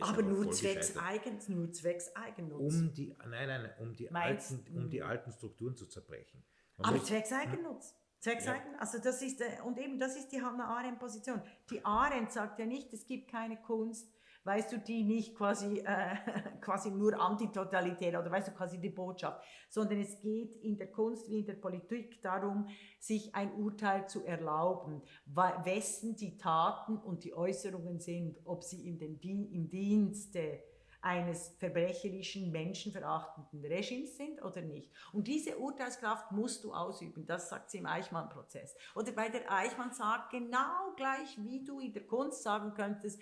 aber 0.00 0.22
nur 0.22 0.50
zwecks, 0.50 0.96
Eigen, 0.96 1.38
nur 1.48 1.72
zwecks 1.72 2.14
Eigennutz. 2.14 2.74
Um 2.74 2.92
die, 2.92 3.16
nein, 3.26 3.48
nein, 3.48 3.70
um 3.78 3.94
die, 3.94 4.10
alten, 4.10 4.66
um 4.74 4.90
die 4.90 5.02
alten 5.02 5.32
Strukturen 5.32 5.74
zu 5.74 5.86
zerbrechen. 5.86 6.44
Man 6.76 6.94
aber 6.94 7.02
zwecks 7.02 7.32
Eigennutz. 7.32 7.94
Zwecks 8.20 8.46
ja. 8.46 8.54
Eigen, 8.54 8.74
also 8.78 8.98
das 8.98 9.22
ist, 9.22 9.40
äh, 9.40 9.62
und 9.64 9.78
eben 9.78 9.98
das 9.98 10.16
ist 10.16 10.28
die 10.28 10.42
Hannah 10.42 10.66
Arendt-Position. 10.76 11.40
Die 11.70 11.84
Arendt 11.84 12.32
sagt 12.32 12.58
ja 12.58 12.66
nicht, 12.66 12.92
es 12.92 13.06
gibt 13.06 13.30
keine 13.30 13.56
Kunst, 13.62 14.12
weißt 14.44 14.72
du, 14.72 14.78
die 14.78 15.04
nicht 15.04 15.34
quasi, 15.34 15.78
äh, 15.80 16.16
quasi 16.60 16.90
nur 16.90 17.20
antitotalitär 17.20 18.20
oder 18.20 18.30
weißt 18.30 18.48
du, 18.48 18.52
quasi 18.52 18.78
die 18.78 18.90
Botschaft, 18.90 19.42
sondern 19.68 20.00
es 20.00 20.20
geht 20.20 20.56
in 20.56 20.76
der 20.76 20.90
Kunst 20.90 21.28
wie 21.30 21.40
in 21.40 21.46
der 21.46 21.54
Politik 21.54 22.22
darum, 22.22 22.68
sich 22.98 23.34
ein 23.34 23.52
Urteil 23.54 24.08
zu 24.08 24.24
erlauben, 24.24 25.02
wessen 25.26 26.16
die 26.16 26.36
Taten 26.36 26.96
und 26.98 27.24
die 27.24 27.34
Äußerungen 27.34 28.00
sind, 28.00 28.38
ob 28.44 28.64
sie 28.64 28.88
in 28.88 28.98
den, 28.98 29.20
im 29.20 29.68
Dienste 29.68 30.62
eines 31.00 31.54
verbrecherischen, 31.58 32.50
menschenverachtenden 32.50 33.64
Regimes 33.64 34.16
sind 34.16 34.42
oder 34.42 34.62
nicht. 34.62 34.90
Und 35.12 35.26
diese 35.28 35.58
Urteilskraft 35.58 36.32
musst 36.32 36.64
du 36.64 36.72
ausüben, 36.72 37.24
das 37.26 37.48
sagt 37.48 37.70
sie 37.70 37.78
im 37.78 37.86
Eichmann-Prozess. 37.86 38.76
Oder 38.94 39.12
bei 39.12 39.28
der 39.28 39.50
Eichmann 39.50 39.92
sagt 39.92 40.30
genau 40.30 40.94
gleich, 40.96 41.38
wie 41.38 41.64
du 41.64 41.80
in 41.80 41.92
der 41.92 42.06
Kunst 42.06 42.42
sagen 42.42 42.74
könntest, 42.74 43.20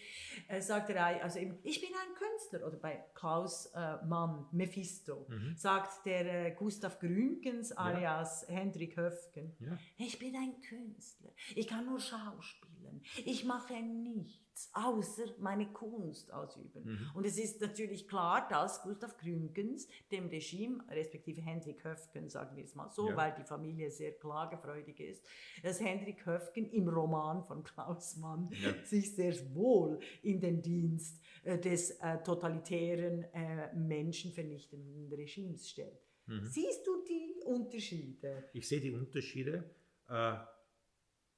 äh, 0.49 0.61
sagt 0.61 0.89
der 0.89 1.05
Eichmann, 1.05 1.25
also 1.25 1.39
eben, 1.39 1.59
ich 1.63 1.81
bin 1.81 1.91
ein 1.91 2.15
Künstler. 2.15 2.67
Oder 2.67 2.79
bei 2.79 3.05
Klaus 3.15 3.67
äh, 3.75 4.05
Mann, 4.05 4.47
Mephisto, 4.53 5.27
mhm. 5.29 5.55
sagt 5.57 6.07
der 6.07 6.47
äh, 6.47 6.51
Gustav 6.53 6.99
Grünkens 6.99 7.73
alias 7.73 8.47
ja. 8.49 8.55
Hendrik 8.55 8.97
Höfgen, 8.97 9.57
ja. 9.61 9.79
ich 9.97 10.19
bin 10.19 10.35
ein 10.37 10.61
Künstler, 10.61 11.31
ich 11.55 11.69
kann 11.69 11.87
nur 11.87 12.01
schauspielen, 12.01 13.03
ich 13.25 13.45
mache 13.45 13.75
nichts 13.83 14.46
nichts 14.57 14.71
außer 14.73 15.35
meine 15.39 15.71
Kunst 15.73 16.33
ausüben. 16.33 16.85
Mhm. 16.85 17.11
Und 17.15 17.27
es 17.27 17.39
ist 17.39 17.61
natürlich 17.61 18.09
klar, 18.09 18.49
dass 18.49 18.83
Gustav 18.83 19.17
Gründgens 19.19 19.87
dem 20.11 20.29
Regime, 20.29 20.83
respektive 20.91 21.43
Hendrik 21.43 21.85
Höfgen, 21.85 22.31
sagen 22.31 22.57
wir 22.57 22.65
es 22.65 22.75
mal 22.75 22.89
so, 22.89 23.11
ja. 23.11 23.17
weil 23.17 23.35
die 23.39 23.45
Familie 23.45 23.91
sehr 23.91 24.13
klagefreudig 24.13 24.99
ist, 25.01 25.25
dass 25.63 25.81
Hendrik 25.81 26.25
Höfgen 26.25 26.71
im 26.71 26.89
Roman 26.89 27.45
von 27.45 27.63
Klaus 27.65 28.17
Mann 28.17 28.51
ja. 28.53 28.73
sich 28.85 29.15
sehr 29.15 29.35
wohl 29.55 29.99
in 30.23 30.41
den 30.41 30.63
Dienst 30.63 31.23
äh, 31.45 31.59
des 31.59 31.91
äh, 32.01 32.23
totalitären, 32.23 33.25
äh, 33.35 33.75
menschenvernichtenden 33.75 35.13
Regimes 35.13 35.69
stellt. 35.69 36.01
Mhm. 36.27 36.47
Siehst 36.47 36.87
du 36.87 37.05
die 37.05 37.43
Unterschiede? 37.45 38.49
Ich 38.55 38.67
sehe 38.67 38.81
die 38.81 38.93
Unterschiede. 38.93 39.71
Äh, 40.09 40.37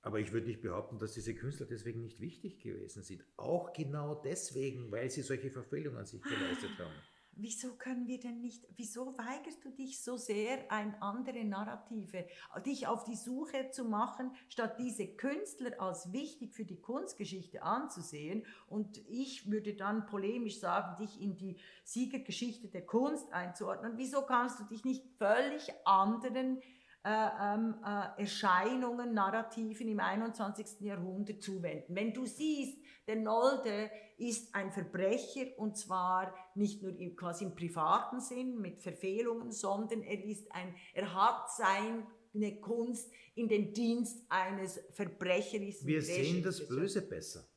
aber 0.08 0.20
ich 0.20 0.32
würde 0.32 0.46
nicht 0.46 0.62
behaupten, 0.62 0.98
dass 0.98 1.12
diese 1.12 1.34
Künstler 1.34 1.66
deswegen 1.66 2.00
nicht 2.00 2.18
wichtig 2.18 2.60
gewesen 2.60 3.02
sind. 3.02 3.22
Auch 3.36 3.74
genau 3.74 4.14
deswegen, 4.14 4.90
weil 4.90 5.10
sie 5.10 5.20
solche 5.20 5.50
Verfehlungen 5.50 5.98
an 5.98 6.06
sich 6.06 6.22
geleistet 6.22 6.70
haben. 6.78 6.94
Wieso 7.32 7.74
können 7.74 8.06
wir 8.06 8.18
denn 8.18 8.40
nicht, 8.40 8.66
wieso 8.74 9.18
weigerst 9.18 9.62
du 9.62 9.70
dich 9.70 10.02
so 10.02 10.16
sehr, 10.16 10.72
ein 10.72 10.94
andere 11.02 11.44
Narrative, 11.44 12.26
dich 12.64 12.86
auf 12.86 13.04
die 13.04 13.16
Suche 13.16 13.68
zu 13.70 13.84
machen, 13.84 14.32
statt 14.48 14.78
diese 14.78 15.06
Künstler 15.06 15.78
als 15.78 16.10
wichtig 16.10 16.54
für 16.54 16.64
die 16.64 16.80
Kunstgeschichte 16.80 17.62
anzusehen? 17.62 18.46
Und 18.66 18.96
ich 19.10 19.50
würde 19.50 19.74
dann 19.74 20.06
polemisch 20.06 20.58
sagen, 20.58 20.96
dich 21.04 21.20
in 21.20 21.36
die 21.36 21.58
Siegergeschichte 21.84 22.68
der 22.68 22.86
Kunst 22.86 23.30
einzuordnen. 23.30 23.92
Wieso 23.98 24.22
kannst 24.22 24.58
du 24.58 24.64
dich 24.64 24.86
nicht 24.86 25.04
völlig 25.18 25.70
anderen 25.84 26.62
äh, 27.08 27.54
ähm, 27.54 27.74
äh, 27.84 28.20
Erscheinungen, 28.20 29.14
Narrativen 29.14 29.88
im 29.88 29.98
21. 30.00 30.80
Jahrhundert 30.80 31.42
zuwenden. 31.42 31.94
Wenn 31.94 32.12
du 32.12 32.26
siehst, 32.26 32.76
der 33.06 33.16
Nolde 33.16 33.90
ist 34.18 34.54
ein 34.54 34.70
Verbrecher 34.72 35.46
und 35.56 35.78
zwar 35.78 36.34
nicht 36.54 36.82
nur 36.82 36.92
im, 36.98 37.16
quasi 37.16 37.44
im 37.44 37.54
privaten 37.54 38.20
Sinn 38.20 38.58
mit 38.60 38.82
Verfehlungen, 38.82 39.50
sondern 39.52 40.02
er 40.02 40.22
ist 40.22 40.52
ein, 40.52 40.74
er 40.92 41.14
hat 41.14 41.48
seine 41.56 42.60
Kunst 42.60 43.10
in 43.34 43.48
den 43.48 43.72
Dienst 43.72 44.26
eines 44.28 44.78
verbrecherischen 44.92 45.86
Wir 45.86 46.02
sehen 46.02 46.42
das 46.42 46.68
Böse 46.68 47.00
besser. 47.00 47.48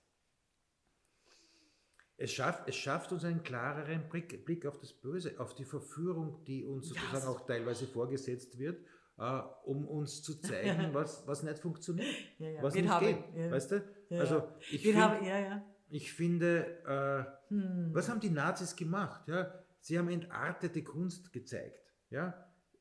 es 2.15 2.31
schafft, 2.31 2.69
es 2.69 2.75
schafft 2.75 3.11
uns 3.11 3.25
einen 3.25 3.43
klareren 3.43 4.07
Blick, 4.07 4.45
Blick 4.45 4.65
auf 4.65 4.79
das 4.79 4.93
Böse, 4.93 5.37
auf 5.39 5.55
die 5.55 5.65
Verführung, 5.65 6.45
die 6.45 6.63
uns 6.63 6.87
sozusagen 6.89 7.13
Ja, 7.15 7.19
so- 7.21 7.29
auch 7.31 7.45
teilweise 7.45 7.87
vorgesetzt 7.87 8.57
wird, 8.59 8.85
äh, 9.21 9.41
um 9.65 9.87
uns 9.87 10.23
zu 10.23 10.39
zeigen, 10.41 10.89
was, 10.93 11.25
was 11.27 11.43
nicht 11.43 11.59
funktioniert, 11.59 12.07
Ja, 12.39 12.49
ja. 12.49 12.63
was 12.63 12.73
Wir 12.73 12.81
nicht 12.81 12.91
haben- 12.91 13.05
geht. 13.05 13.23
ja. 13.35 13.51
Weißt 13.51 13.71
du? 13.71 13.83
Also 14.11 14.47
ich 14.71 14.81
find- 14.81 14.97
haben, 14.97 15.61
ich 15.89 16.13
finde, 16.13 17.27
äh, 17.49 17.49
Hm. 17.53 17.89
was 17.93 18.09
haben 18.09 18.19
die 18.19 18.29
Nazis 18.29 18.75
gemacht? 18.75 19.27
Ja? 19.27 19.53
Sie 19.79 19.97
haben 19.97 20.09
entartete 20.09 20.83
Kunst 20.83 21.31
gezeigt. 21.33 21.79
Ja? 22.09 22.33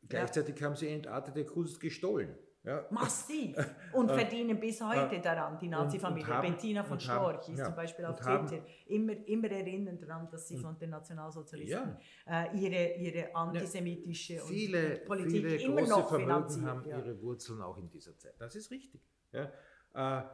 Gleichzeitig 0.08 0.60
haben 0.62 0.76
sie 0.76 0.88
entartete 0.88 1.44
Kunst 1.44 1.80
gestohlen. 1.80 2.34
Ja? 2.62 2.86
Massiv. 2.90 3.56
Und 3.92 4.10
verdienen 4.10 4.60
bis 4.60 4.80
heute 4.82 5.18
daran, 5.20 5.58
die 5.58 5.68
Nazi-Familie. 5.68 6.40
Bettina 6.42 6.82
von 6.84 6.98
haben- 6.98 7.00
Storch 7.00 7.48
ist 7.48 7.58
ja, 7.58 7.64
zum 7.64 7.74
Beispiel 7.74 8.04
auf 8.04 8.20
Twitter 8.20 8.62
immer, 8.86 9.14
immer 9.26 9.50
erinnern 9.50 9.98
daran, 9.98 10.28
dass 10.30 10.46
sie 10.46 10.58
von 10.58 10.78
den 10.78 10.90
Nationalsozialisten 10.90 11.96
Ja. 12.26 12.44
äh, 12.44 12.56
ihre, 12.56 12.94
ihre 12.96 13.34
antisemitische 13.34 14.40
viele, 14.40 14.98
und 14.98 15.04
Politik 15.06 15.32
viele 15.32 15.56
immer 15.56 15.76
große 15.76 15.90
noch 15.90 16.08
Vermögen 16.08 16.30
finanziert. 16.30 16.66
haben 16.66 16.88
ja. 16.88 16.98
ihre 16.98 17.22
Wurzeln 17.22 17.62
auch 17.62 17.78
in 17.78 17.88
dieser 17.88 18.16
Zeit. 18.18 18.34
Das 18.38 18.54
ist 18.54 18.70
richtig. 18.70 19.00
Ja. 19.32 19.50
Äh, 19.94 20.24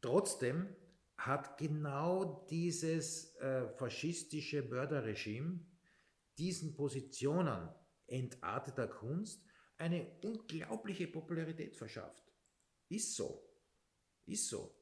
trotzdem 0.00 0.68
hat 1.18 1.58
genau 1.58 2.46
dieses 2.50 3.36
äh, 3.36 3.68
faschistische 3.68 4.62
Mörderregime 4.62 5.60
diesen 6.38 6.74
Positionen 6.74 7.68
entarteter 8.06 8.88
Kunst 8.88 9.44
eine 9.78 10.06
unglaubliche 10.22 11.06
Popularität 11.08 11.76
verschafft. 11.76 12.24
Ist 12.88 13.14
so. 13.16 13.42
Ist 14.26 14.48
so. 14.48 14.74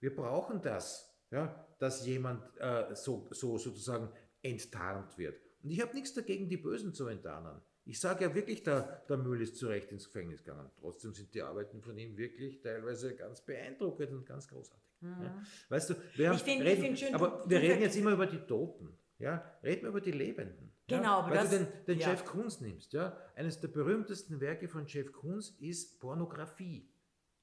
Wir 0.00 0.14
brauchen 0.14 0.60
das, 0.62 1.12
ja, 1.30 1.66
dass 1.78 2.06
jemand 2.06 2.42
äh, 2.58 2.94
so, 2.94 3.28
so 3.30 3.58
sozusagen 3.58 4.08
enttarnt 4.42 5.18
wird. 5.18 5.40
Und 5.62 5.70
ich 5.70 5.80
habe 5.80 5.94
nichts 5.94 6.14
dagegen, 6.14 6.48
die 6.48 6.56
Bösen 6.56 6.94
zu 6.94 7.06
enttarnen. 7.08 7.60
Ich 7.84 8.00
sage 8.00 8.24
ja 8.24 8.34
wirklich, 8.34 8.62
der, 8.62 9.04
der 9.08 9.16
Müll 9.16 9.40
ist 9.40 9.56
zu 9.56 9.66
Recht 9.66 9.90
ins 9.92 10.06
Gefängnis 10.06 10.44
gegangen. 10.44 10.70
Trotzdem 10.78 11.14
sind 11.14 11.32
die 11.34 11.42
Arbeiten 11.42 11.80
von 11.80 11.96
ihm 11.96 12.16
wirklich 12.16 12.60
teilweise 12.60 13.16
ganz 13.16 13.40
beeindruckend 13.40 14.12
und 14.12 14.26
ganz 14.26 14.46
großartig. 14.46 14.84
Ja. 15.00 15.42
Weißt 15.68 15.90
du, 15.90 15.94
wir 16.16 16.28
haben, 16.28 16.36
Ich 16.36 16.42
find- 16.42 16.62
reden, 16.62 16.96
schön, 16.96 17.14
aber 17.14 17.48
wir 17.48 17.60
reden 17.60 17.80
jetzt 17.82 17.96
immer 17.96 18.12
über 18.12 18.26
die 18.26 18.38
Toten. 18.40 18.96
Ja? 19.18 19.58
Reden 19.62 19.82
wir 19.82 19.88
über 19.88 20.00
die 20.00 20.12
Lebenden. 20.12 20.67
Genau, 20.88 21.02
ja? 21.02 21.16
aber 21.18 21.30
Weil 21.30 21.36
das- 21.38 21.50
du 21.50 21.58
den, 21.58 21.84
den 21.86 21.98
ja. 22.00 22.10
Jeff 22.10 22.24
Koons 22.24 22.60
nimmst. 22.60 22.92
Ja? 22.92 23.16
Eines 23.36 23.60
der 23.60 23.68
berühmtesten 23.68 24.40
Werke 24.40 24.68
von 24.68 24.86
Jeff 24.86 25.12
Koons 25.12 25.50
ist 25.60 26.00
Pornografie. 26.00 26.90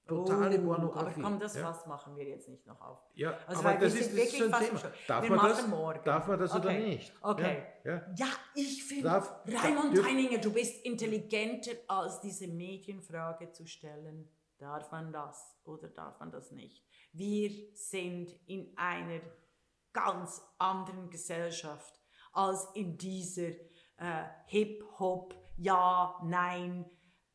Totale 0.07 0.59
Oh, 0.61 0.65
Pornografie. 0.65 1.19
Aber 1.21 1.29
komm, 1.31 1.39
das 1.39 1.55
ja? 1.55 1.63
Fass 1.63 1.87
machen 1.87 2.15
wir 2.15 2.25
jetzt 2.25 2.47
nicht 2.47 2.67
noch 2.67 2.79
auf. 2.79 2.99
Ja, 3.15 3.39
Also, 3.47 3.61
aber 3.61 3.69
weil 3.71 3.79
das 3.79 3.93
wir 3.95 4.01
ist, 4.01 4.11
das 4.11 4.17
ist 4.17 4.33
wirklich 4.33 4.39
so 4.51 4.55
ein 4.55 4.63
Thema. 4.67 4.77
schon- 4.79 4.91
Darf 5.07 5.29
man 5.29 5.39
das, 5.39 5.67
morgen. 5.67 6.01
darf 6.05 6.27
man 6.27 6.39
das 6.39 6.51
oder 6.55 6.65
Okay. 6.69 6.85
nicht? 6.85 7.13
Okay. 7.21 7.63
Ja, 7.83 7.91
ja. 7.93 8.13
Ja, 8.15 8.27
ich 8.53 8.83
finde, 8.83 9.09
Raimund 9.09 10.03
Heininger, 10.05 10.37
du 10.37 10.53
bist 10.53 10.85
intelligenter 10.85 11.71
als 11.87 12.21
diese 12.21 12.47
Medienfrage 12.47 13.51
zu 13.51 13.65
stellen. 13.65 14.29
Darf 14.59 14.91
man 14.91 15.11
das 15.11 15.57
oder 15.63 15.87
darf 15.87 16.19
man 16.19 16.31
das 16.31 16.51
nicht? 16.51 16.85
Wir 17.11 17.49
sind 17.73 18.29
in 18.45 18.77
einer 18.77 19.21
ganz 19.91 20.39
anderen 20.59 21.09
Gesellschaft 21.09 21.99
als 22.35 22.67
in 22.73 22.97
dieser 22.97 23.49
äh, 23.97 24.23
Hip-Hop, 24.47 25.35
Ja, 25.57 26.19
Nein, 26.23 26.85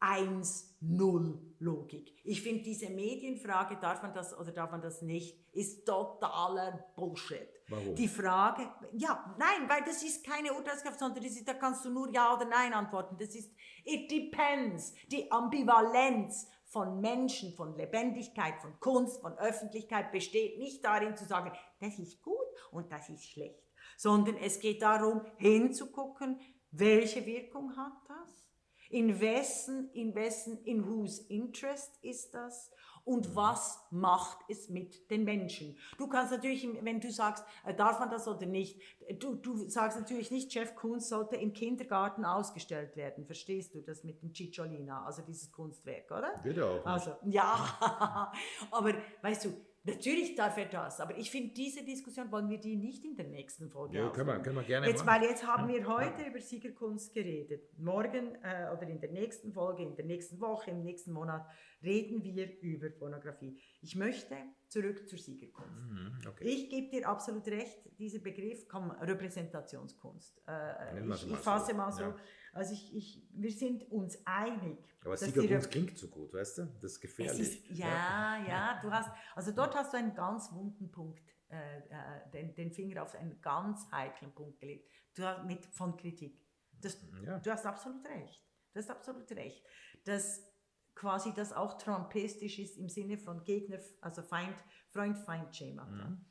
1-0-Logik. 0.00 2.14
Ich 2.24 2.42
finde, 2.42 2.62
diese 2.62 2.88
Medienfrage, 2.88 3.76
darf 3.76 4.02
man 4.02 4.14
das 4.14 4.34
oder 4.38 4.52
darf 4.52 4.70
man 4.70 4.80
das 4.80 5.02
nicht, 5.02 5.36
ist 5.52 5.84
totaler 5.86 6.86
Bullshit. 6.96 7.48
Warum? 7.68 7.94
Die 7.94 8.08
Frage, 8.08 8.66
ja, 8.92 9.36
nein, 9.38 9.68
weil 9.68 9.82
das 9.84 10.02
ist 10.02 10.24
keine 10.24 10.54
Urteilskraft, 10.54 10.98
sondern 10.98 11.22
das 11.22 11.32
ist, 11.32 11.46
da 11.46 11.52
kannst 11.54 11.84
du 11.84 11.90
nur 11.90 12.10
Ja 12.12 12.34
oder 12.34 12.46
Nein 12.46 12.72
antworten. 12.72 13.16
Das 13.18 13.34
ist, 13.34 13.52
it 13.84 14.10
depends, 14.10 14.94
die 15.08 15.30
Ambivalenz 15.30 16.48
von 16.64 16.98
Menschen, 17.00 17.52
von 17.54 17.76
Lebendigkeit, 17.76 18.58
von 18.60 18.80
Kunst, 18.80 19.20
von 19.20 19.36
Öffentlichkeit 19.38 20.10
besteht 20.12 20.58
nicht 20.58 20.82
darin 20.84 21.16
zu 21.16 21.26
sagen, 21.26 21.52
das 21.80 21.98
ist 21.98 22.22
gut 22.22 22.36
und 22.70 22.90
das 22.92 23.08
ist 23.08 23.28
schlecht, 23.28 23.60
sondern 24.00 24.38
es 24.38 24.60
geht 24.60 24.80
darum, 24.80 25.20
hinzugucken, 25.36 26.40
welche 26.70 27.26
Wirkung 27.26 27.76
hat 27.76 27.92
das? 28.08 28.46
In 28.88 29.20
wessen, 29.20 29.90
in 29.92 30.14
wessen, 30.14 30.64
in 30.64 30.86
whose 30.86 31.22
interest 31.28 31.98
ist 32.00 32.32
das? 32.32 32.70
Und 33.04 33.36
was 33.36 33.78
macht 33.90 34.38
es 34.48 34.70
mit 34.70 35.10
den 35.10 35.24
Menschen? 35.24 35.76
Du 35.98 36.08
kannst 36.08 36.32
natürlich, 36.32 36.66
wenn 36.80 37.00
du 37.00 37.12
sagst, 37.12 37.44
äh, 37.66 37.74
darf 37.74 38.00
man 38.00 38.08
das 38.08 38.26
oder 38.26 38.46
nicht, 38.46 38.80
du, 39.18 39.34
du 39.34 39.68
sagst 39.68 39.98
natürlich 39.98 40.30
nicht, 40.30 40.52
Jeff 40.54 40.74
Koons 40.74 41.10
sollte 41.10 41.36
im 41.36 41.52
Kindergarten 41.52 42.24
ausgestellt 42.24 42.96
werden. 42.96 43.26
Verstehst 43.26 43.74
du 43.74 43.82
das 43.82 44.02
mit 44.02 44.22
dem 44.22 44.34
Cicciolina, 44.34 45.04
also 45.04 45.20
dieses 45.20 45.52
Kunstwerk, 45.52 46.10
oder? 46.10 46.42
Wird 46.42 46.58
auch. 46.58 46.86
Also, 46.86 47.16
ja, 47.24 48.32
aber 48.70 48.94
weißt 49.20 49.44
du, 49.44 49.50
natürlich 49.84 50.34
darf 50.34 50.56
er 50.56 50.66
das, 50.66 51.00
aber 51.00 51.16
ich 51.16 51.30
finde, 51.30 51.54
diese 51.54 51.84
Diskussion 51.84 52.30
wollen 52.30 52.48
wir 52.48 52.58
die 52.58 52.76
nicht 52.76 53.04
in 53.04 53.16
der 53.16 53.26
nächsten 53.26 53.70
Folge 53.70 53.98
Ja, 53.98 54.10
können 54.10 54.28
wir, 54.28 54.40
können 54.40 54.56
wir 54.56 54.64
gerne 54.64 54.86
Jetzt, 54.86 55.04
machen. 55.04 55.22
weil 55.22 55.28
jetzt 55.30 55.46
haben 55.46 55.68
wir 55.68 55.86
heute 55.86 56.22
über 56.24 56.40
Siegerkunst 56.40 57.14
geredet. 57.14 57.62
Morgen 57.78 58.34
äh, 58.42 58.70
oder 58.72 58.88
in 58.88 59.00
der 59.00 59.10
nächsten 59.10 59.52
Folge, 59.52 59.82
in 59.82 59.96
der 59.96 60.04
nächsten 60.04 60.40
Woche, 60.40 60.70
im 60.70 60.82
nächsten 60.82 61.12
Monat 61.12 61.46
reden 61.82 62.22
wir 62.22 62.60
über 62.60 62.90
Pornografie. 62.90 63.58
Ich 63.82 63.96
möchte 63.96 64.36
zurück 64.68 65.08
zur 65.08 65.18
Siegerkunst. 65.18 65.70
Mhm, 65.70 66.18
okay. 66.28 66.44
Ich 66.44 66.70
gebe 66.70 66.90
dir 66.90 67.08
absolut 67.08 67.46
recht, 67.48 67.78
dieser 67.98 68.18
Begriff 68.18 68.68
kommt 68.68 69.00
Repräsentationskunst. 69.00 70.42
Äh, 70.46 71.08
ich, 71.08 71.30
ich 71.30 71.36
fasse 71.38 71.74
mal 71.74 71.90
so. 71.90 72.02
ja. 72.02 72.16
Also 72.52 72.74
ich, 72.74 72.94
ich, 72.94 73.28
wir 73.32 73.50
sind 73.52 73.90
uns 73.90 74.18
einig. 74.26 74.78
Aber 75.04 75.16
Siegerkunst 75.16 75.70
klingt 75.70 75.98
so 75.98 76.08
gut, 76.08 76.34
weißt 76.34 76.58
du? 76.58 76.66
Das 76.80 76.92
ist 76.92 77.00
gefährlich. 77.00 77.40
ist, 77.40 77.78
ja, 77.78 78.44
ja, 78.46 78.80
du 78.82 78.90
hast, 78.90 79.10
also 79.34 79.52
dort 79.52 79.74
hast 79.74 79.92
du 79.92 79.98
einen 79.98 80.14
ganz 80.14 80.52
wunden 80.52 80.90
Punkt, 80.90 81.22
äh, 81.48 81.78
äh, 81.78 82.30
den, 82.32 82.54
den 82.54 82.70
Finger 82.72 83.02
auf 83.02 83.14
einen 83.14 83.40
ganz 83.40 83.90
heiklen 83.90 84.32
Punkt 84.32 84.60
gelegt, 84.60 84.88
du 85.14 85.24
hast 85.24 85.44
mit, 85.44 85.64
von 85.66 85.96
Kritik. 85.96 86.40
Das, 86.80 86.98
Ja. 87.24 87.38
Du 87.38 87.50
hast 87.50 87.66
absolut 87.66 88.04
recht. 88.06 88.42
Du 88.72 88.78
hast 88.78 88.90
absolut 88.90 89.30
recht. 89.32 89.64
Dass 90.04 90.49
quasi 90.94 91.32
das 91.34 91.52
auch 91.52 91.78
trumpistisch 91.78 92.58
ist 92.58 92.76
im 92.76 92.88
Sinne 92.88 93.18
von 93.18 93.42
Gegner, 93.44 93.78
also 94.00 94.22
Feind, 94.22 94.56
Freund-Feind-Schema. 94.88 95.84
Mhm. 95.84 96.24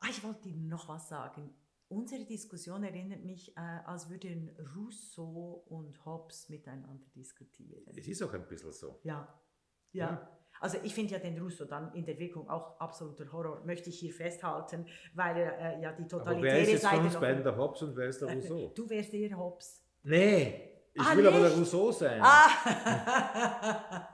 Ah, 0.00 0.06
ich 0.10 0.22
wollte 0.24 0.42
dir 0.42 0.56
noch 0.56 0.88
was 0.88 1.08
sagen. 1.08 1.54
Unsere 1.88 2.24
Diskussion 2.24 2.82
erinnert 2.84 3.22
mich, 3.22 3.56
äh, 3.56 3.60
als 3.60 4.08
würden 4.08 4.50
Rousseau 4.74 5.64
und 5.68 6.04
Hobbes 6.04 6.48
miteinander 6.48 7.06
diskutieren. 7.14 7.84
Es 7.96 8.08
ist 8.08 8.22
auch 8.22 8.32
ein 8.32 8.46
bisschen 8.46 8.72
so. 8.72 9.00
Ja. 9.04 9.28
Ja. 9.92 10.10
Ja. 10.10 10.38
Also 10.60 10.78
ich 10.82 10.94
finde 10.94 11.12
ja 11.12 11.18
den 11.18 11.38
Rousseau 11.38 11.64
dann 11.64 11.92
in 11.94 12.04
der 12.04 12.18
Wirkung 12.18 12.48
auch 12.48 12.78
absoluter 12.78 13.30
Horror, 13.32 13.64
möchte 13.64 13.90
ich 13.90 13.98
hier 13.98 14.12
festhalten, 14.12 14.86
weil 15.12 15.36
er 15.36 15.58
äh, 15.58 15.82
ja 15.82 15.92
die 15.92 16.02
Aber 16.02 16.08
totalitäre 16.08 16.54
wer 16.54 16.62
ist 16.62 16.70
jetzt 16.70 16.82
Seite 16.82 16.96
von 16.96 17.06
uns 17.06 17.20
beiden 17.20 17.42
der 17.42 17.56
Hobbes 17.56 17.82
und 17.82 17.96
wer 17.96 18.08
ist 18.08 18.20
der 18.20 18.28
Rousseau? 18.34 18.72
Du 18.74 18.88
wärst 18.88 19.12
eher 19.12 19.36
Hobbes. 19.36 19.84
Nee, 20.04 20.71
ich 20.94 21.00
Ah, 21.02 21.16
will 21.16 21.26
aber 21.26 21.38
der 21.40 21.48
nicht? 21.48 21.58
Rousseau 21.60 21.90
sein. 21.92 22.20
Ah! 22.22 22.48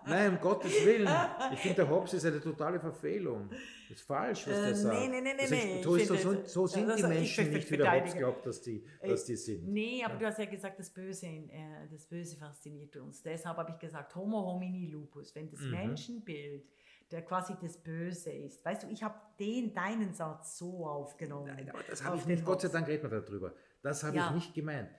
Nein, 0.07 0.31
um 0.35 0.41
Gottes 0.41 0.73
Willen. 0.85 1.09
Ich 1.53 1.61
finde, 1.61 1.77
der 1.77 1.91
Hobbes 1.91 2.15
ist 2.15 2.25
eine 2.25 2.41
totale 2.41 2.79
Verfehlung. 2.81 3.49
Das 3.89 3.99
ist 3.99 4.07
falsch, 4.07 4.47
was 4.47 4.57
Äh, 4.59 4.63
der 4.67 4.75
sagt. 4.75 5.01
nee, 5.01 5.21
nee, 5.21 5.35
Das 5.37 5.51
nee, 5.51 5.57
ist- 5.57 5.65
nee, 5.65 5.83
So, 5.83 5.99
so, 5.99 6.15
so, 6.17 6.37
so 6.45 6.67
sind 6.67 6.89
das- 6.89 6.97
die 6.97 7.03
Menschen 7.07 7.51
nicht, 7.51 7.71
wie 7.71 7.77
der 7.77 7.93
Hobbes 7.93 8.15
glaubt, 8.15 8.47
dass 8.47 8.61
die, 8.63 8.85
dass 9.03 9.25
die 9.25 9.37
sind. 9.37 9.69
Nee, 9.69 10.03
aber 10.05 10.17
du 10.17 10.27
hast 10.27 10.39
ja 10.39 10.45
gesagt, 10.45 10.79
das 10.79 10.91
Böse, 10.91 11.27
äh, 11.27 11.89
das 11.91 12.07
Böse 12.07 12.37
fasziniert 12.37 12.97
uns. 12.97 13.23
Deshalb 13.23 13.57
habe 13.57 13.73
ich 13.73 13.79
gesagt, 13.79 14.15
Homo 14.15 14.41
homini 14.53 14.87
lupus, 14.87 15.35
wenn 15.35 15.51
das 15.51 15.61
Mhm. 15.61 15.71
Menschenbild, 15.71 16.65
der 17.11 17.23
quasi 17.23 17.55
das 17.61 17.79
Böse 17.79 18.31
ist. 18.31 18.63
Weißt 18.65 18.83
du, 18.83 18.89
ich 18.89 19.03
habe 19.03 19.15
den, 19.41 19.73
deinen 19.73 20.13
Satz 20.13 20.59
so 20.59 20.87
aufgenommen. 20.87 21.47
Nein, 21.57 21.71
aber 21.71 21.83
das 21.89 22.05
habe 22.05 22.19
ich 22.19 22.27
nicht, 22.27 22.45
Gott 22.45 22.61
sei. 22.61 22.69
Dank 22.69 22.87
reden 22.87 23.11
wir 23.11 23.21
darüber. 23.21 23.55
Das 23.83 24.05
habe 24.05 24.17
Ja. 24.17 24.29
ich 24.29 24.35
nicht 24.35 24.55
gemeint. 24.55 24.91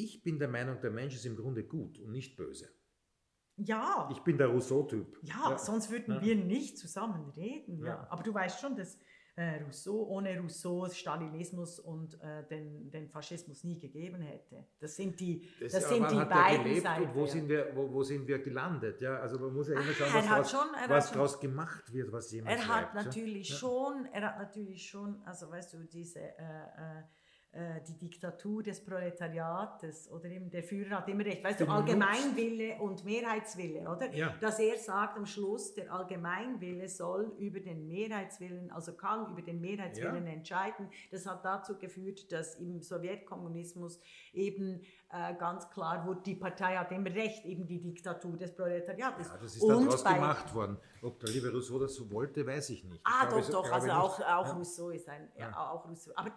Ich 0.00 0.22
bin 0.22 0.38
der 0.38 0.48
Meinung, 0.48 0.80
der 0.80 0.90
Mensch 0.92 1.14
ist 1.16 1.26
im 1.26 1.36
Grunde 1.36 1.64
gut 1.64 1.98
und 1.98 2.12
nicht 2.12 2.36
böse. 2.36 2.68
Ja, 3.56 4.08
Ich 4.12 4.20
bin 4.20 4.38
der 4.38 4.46
Rousseau-Typ. 4.46 5.18
ja, 5.22 5.58
sonst 5.58 5.90
würden 5.90 6.14
Ja. 6.14 6.22
wir 6.22 6.36
nicht 6.36 6.78
zusammen 6.78 7.30
reden. 7.30 7.80
Ja. 7.80 7.86
Ja. 7.86 8.06
Aber 8.08 8.22
du 8.22 8.32
weißt 8.32 8.60
schon, 8.60 8.76
dass 8.76 8.96
äh, 9.34 9.60
Rousseau 9.64 10.04
ohne 10.08 10.38
Rousseau 10.40 10.88
Stalinismus 10.88 11.80
und 11.80 12.20
äh, 12.20 12.44
den, 12.48 12.90
den 12.90 13.08
Faschismus 13.08 13.64
nie 13.64 13.78
gegeben 13.78 14.20
hätte. 14.20 14.64
Das 14.80 14.94
sind 14.96 15.18
die, 15.18 15.48
das, 15.60 15.72
Das, 15.72 15.88
sind 15.88 16.08
die 16.10 16.16
hat 16.16 16.28
beiden 16.30 16.64
gelebt 16.64 16.82
Seiten. 16.82 17.02
und 17.04 17.14
wo 17.16 17.20
ja. 17.24 17.26
sind, 17.28 17.48
wir, 17.48 17.72
wo, 17.74 17.92
wo 17.92 18.02
sind 18.04 18.26
wir 18.28 18.38
gelandet? 18.40 19.00
Ja, 19.00 19.18
also 19.18 19.38
man 19.40 19.52
muss 19.54 19.68
ja 19.68 19.74
immer 19.80 19.92
schauen, 19.92 20.08
Ah, 20.12 20.14
was, 20.16 20.28
hat 20.28 20.48
schon- 20.50 20.76
hat 20.76 20.90
was 20.90 21.08
schon- 21.08 21.18
draus 21.18 21.40
gemacht 21.40 21.92
wird, 21.92 22.12
was 22.12 22.30
jemand 22.32 22.50
Er 22.56 22.58
hat 22.58 22.64
schreibt, 22.66 22.94
ja. 22.94 23.02
natürlich 23.02 23.48
Ja. 23.50 23.56
schon, 23.56 24.06
er 24.12 24.22
hat 24.28 24.38
natürlich 24.38 24.88
schon, 24.88 25.20
also 25.24 25.50
weißt 25.50 25.72
du, 25.74 25.78
diese 25.84 26.20
äh, 26.20 26.32
äh, 26.38 27.02
die 27.88 27.94
Diktatur 27.98 28.62
des 28.62 28.84
Proletariates 28.84 30.10
oder 30.12 30.26
eben 30.26 30.50
der 30.50 30.62
Führer 30.62 30.98
hat 30.98 31.08
immer 31.08 31.24
recht, 31.24 31.42
weißt 31.42 31.60
du, 31.60 31.66
Allgemeinwille 31.66 32.76
und 32.80 33.04
Mehrheitswille, 33.04 33.80
oder? 33.88 34.12
Ja. 34.14 34.34
Dass 34.40 34.58
er 34.58 34.76
sagt 34.76 35.16
am 35.18 35.26
Schluss, 35.26 35.74
der 35.74 35.92
Allgemeinwille 35.92 36.88
soll 36.88 37.32
über 37.38 37.60
den 37.60 37.86
Mehrheitswillen, 37.88 38.70
also 38.70 38.92
kann 38.94 39.32
über 39.32 39.42
den 39.42 39.60
Mehrheitswillen 39.60 40.26
Ja. 40.26 40.32
entscheiden. 40.32 40.88
Das 41.10 41.26
hat 41.26 41.44
dazu 41.44 41.76
geführt, 41.78 42.30
dass 42.32 42.54
im 42.56 42.80
Sowjetkommunismus 42.80 44.00
eben 44.32 44.80
äh, 45.10 45.34
ganz 45.36 45.68
klar 45.70 46.04
wurde, 46.06 46.20
die 46.22 46.34
Partei 46.34 46.76
hat 46.76 46.92
immer 46.92 47.10
recht, 47.14 47.44
eben 47.46 47.66
die 47.66 47.80
Diktatur 47.80 48.36
des 48.36 48.54
Proletariates. 48.54 49.28
Ja, 49.28 49.36
das 49.40 49.56
ist 49.56 49.62
Und 49.62 49.86
draus 49.86 50.04
bei- 50.04 50.14
gemacht 50.14 50.54
worden. 50.54 50.76
Ob 51.02 51.18
der 51.20 51.30
liebe 51.30 51.50
Rousseau 51.50 51.78
das 51.78 51.94
so 51.94 52.10
wollte, 52.10 52.46
weiß 52.46 52.70
ich 52.70 52.84
nicht. 52.84 52.96
Ich 53.00 53.06
Ah, 53.06 53.24
glaube, 53.26 53.42
doch, 53.42 53.62
doch, 53.64 53.72
also 53.72 53.90
auch, 53.90 54.20
auch 54.20 54.46
Ja. 54.46 54.52
Rousseau 54.52 54.90
ist 54.90 55.08
ein, 55.08 55.30
ja, 55.36 55.48
Ja. 55.50 55.70
auch 55.70 55.88
Rousseau. 55.88 56.12
Aber 56.14 56.30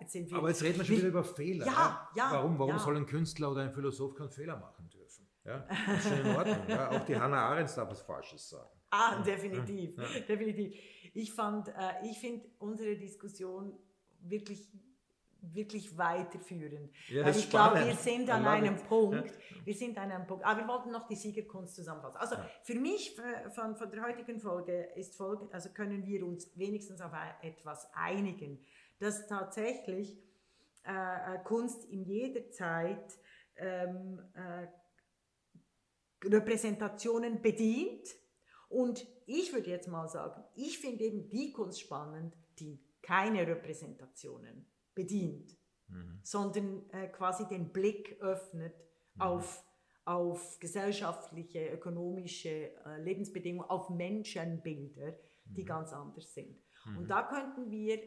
jetzt 0.00 0.12
sind 0.12 0.30
wir. 0.30 0.38
Aber 0.38 0.48
jetzt 0.48 0.62
reden 0.62 0.78
wir 0.78 0.84
schon 0.84 0.96
wieder 0.96 1.08
über 1.08 1.24
Fehler. 1.24 1.66
Ja, 1.66 2.08
ja, 2.14 2.28
Warum, 2.32 2.58
warum 2.58 2.78
soll 2.78 2.96
ein 2.96 3.06
Künstler 3.06 3.50
oder 3.50 3.62
ein 3.62 3.72
Philosoph 3.72 4.14
keinen 4.14 4.30
Fehler 4.30 4.56
machen 4.56 4.88
dürfen? 4.88 5.26
Ja, 5.44 5.58
das 5.86 6.04
ist 6.04 6.08
schon 6.08 6.26
in 6.26 6.36
Ordnung. 6.36 6.56
Ja, 6.68 6.90
auch 6.90 7.04
die 7.04 7.16
Hannah 7.16 7.48
Arendt 7.50 7.76
darf 7.76 7.90
was 7.90 8.02
Falsches 8.02 8.48
sagen. 8.48 8.70
Ah, 8.90 9.22
definitiv, 9.22 9.94
definitiv. 10.26 10.74
Ich 11.12 11.32
fand, 11.32 11.68
äh, 11.68 11.72
ich 12.04 12.18
finde 12.18 12.46
unsere 12.58 12.96
Diskussion 12.96 13.78
wirklich 14.20 14.68
wirklich 15.54 15.96
weiterführend. 15.96 16.90
Ja, 17.08 17.24
Weil 17.24 17.36
ich 17.36 17.48
glaube, 17.50 17.84
wir 17.84 17.94
sind 17.94 18.28
an 18.30 18.46
einem 18.46 18.76
it. 18.76 18.88
Punkt, 18.88 19.32
wir 19.64 19.74
sind 19.74 19.98
an 19.98 20.10
einem 20.10 20.26
Punkt, 20.26 20.44
aber 20.44 20.60
wir 20.60 20.68
wollten 20.68 20.90
noch 20.90 21.06
die 21.06 21.16
Siegerkunst 21.16 21.74
zusammenfassen. 21.74 22.16
Also 22.18 22.36
für 22.62 22.74
mich, 22.74 23.18
äh, 23.18 23.50
von, 23.50 23.76
von 23.76 23.90
der 23.90 24.02
heutigen 24.02 24.40
Folge, 24.40 24.88
ist 24.96 25.14
folgend, 25.16 25.52
also 25.52 25.70
können 25.70 26.06
wir 26.06 26.26
uns 26.26 26.56
wenigstens 26.56 27.00
auf 27.00 27.12
etwas 27.42 27.88
einigen, 27.94 28.64
dass 28.98 29.26
tatsächlich 29.26 30.16
äh, 30.86 31.34
äh, 31.34 31.38
Kunst 31.42 31.84
in 31.86 32.04
jeder 32.04 32.48
Zeit 32.50 33.18
ähm, 33.56 34.22
äh, 34.34 34.68
Repräsentationen 36.24 37.42
bedient. 37.42 38.06
Und 38.68 39.06
ich 39.26 39.52
würde 39.52 39.70
jetzt 39.70 39.88
mal 39.88 40.08
sagen, 40.08 40.44
ich 40.54 40.78
finde 40.78 41.04
eben 41.04 41.28
die 41.28 41.52
Kunst 41.52 41.80
spannend, 41.80 42.36
die 42.58 42.80
keine 43.02 43.46
Repräsentationen 43.46 44.66
bedient, 44.96 45.56
sondern 46.24 46.90
äh, 46.90 47.06
quasi 47.06 47.46
den 47.46 47.72
Blick 47.72 48.20
öffnet 48.20 48.74
auf, 49.18 49.64
auf 50.04 50.58
gesellschaftliche, 50.58 51.68
ökonomische 51.68 52.74
äh, 52.84 53.00
Lebensbedingungen, 53.00 53.70
auf 53.70 53.88
Menschenbilder, 53.90 55.14
die 55.44 55.64
ganz 55.64 55.92
anders 55.92 56.34
sind. 56.34 56.58
Und 56.96 57.08
da 57.08 57.22
könnten 57.22 57.70
wir, 57.70 57.98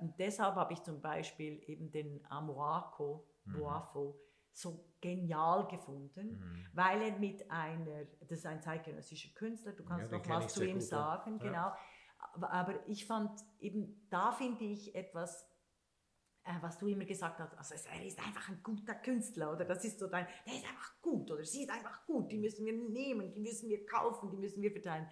und 0.00 0.14
deshalb 0.18 0.54
habe 0.54 0.72
ich 0.72 0.82
zum 0.84 1.00
Beispiel 1.00 1.60
eben 1.66 1.90
den 1.90 2.24
Amoako 2.28 3.26
Boafo 3.44 4.20
so 4.52 4.84
genial 5.00 5.66
gefunden, 5.68 6.40
weil 6.72 7.02
er 7.02 7.18
mit 7.18 7.50
einer, 7.50 8.04
das 8.20 8.38
ist 8.38 8.46
ein 8.46 8.60
zeitgenössischer 8.62 9.32
Künstler, 9.34 9.72
du 9.72 9.84
kannst 9.84 10.12
den 10.12 10.18
noch 10.20 10.28
was 10.28 10.54
zu 10.54 10.64
ihm 10.64 10.74
gut, 10.74 10.82
ja. 10.82 10.88
sagen, 10.88 11.38
Ja. 11.42 11.46
genau. 11.46 11.72
Aber, 12.46 12.86
ich 12.88 13.06
fand 13.06 13.40
eben, 13.60 14.06
da 14.10 14.32
finde 14.32 14.64
ich 14.64 14.94
etwas, 14.94 15.42
äh, 15.42 15.46
was 16.62 16.78
du 16.78 16.86
immer 16.88 17.04
gesagt 17.04 17.38
hast, 17.38 17.54
also 17.56 17.74
er 17.92 18.04
ist 18.06 18.18
einfach 18.18 18.48
ein 18.48 18.60
guter 18.62 18.94
Künstler, 18.94 19.52
oder 19.52 19.64
das 19.64 19.84
ist 19.84 19.98
so 19.98 20.06
dein, 20.06 20.26
der 20.46 20.54
ist 20.54 20.64
einfach 20.68 21.00
gut, 21.02 21.30
oder 21.30 21.44
sie 21.44 21.62
ist 21.62 21.70
einfach 21.70 22.06
gut, 22.06 22.30
die 22.32 22.38
müssen 22.38 22.64
wir 22.64 22.72
nehmen, 22.72 23.32
die 23.32 23.40
müssen 23.40 23.68
wir 23.68 23.84
kaufen, 23.86 24.30
die 24.30 24.36
müssen 24.36 24.62
wir 24.62 24.70
verteilen. 24.72 25.08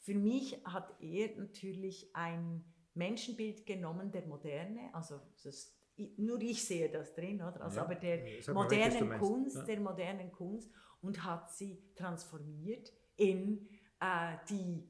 Für 0.00 0.14
mich 0.14 0.62
hat 0.64 0.94
er 1.00 1.36
natürlich 1.36 2.10
ein 2.14 2.64
Menschenbild 2.94 3.64
genommen 3.66 4.10
der 4.10 4.26
Moderne, 4.26 4.90
also 4.94 5.20
das, 5.42 5.74
i- 5.98 6.14
nur 6.18 6.40
ich 6.40 6.64
sehe 6.64 6.88
das 6.90 7.14
drin, 7.14 7.40
oder? 7.42 7.60
Also 7.62 7.76
Ja, 7.78 7.84
aber 7.84 7.94
der 7.94 8.18
du 8.40 8.52
modernen 8.54 9.08
meinst. 9.08 9.24
Kunst, 9.26 9.56
Ja. 9.56 9.62
der 9.64 9.80
modernen 9.80 10.32
Kunst 10.32 10.70
und 11.00 11.22
hat 11.24 11.50
sie 11.52 11.92
transformiert 11.94 12.92
in 13.16 13.68
äh, 14.00 14.36
die 14.48 14.88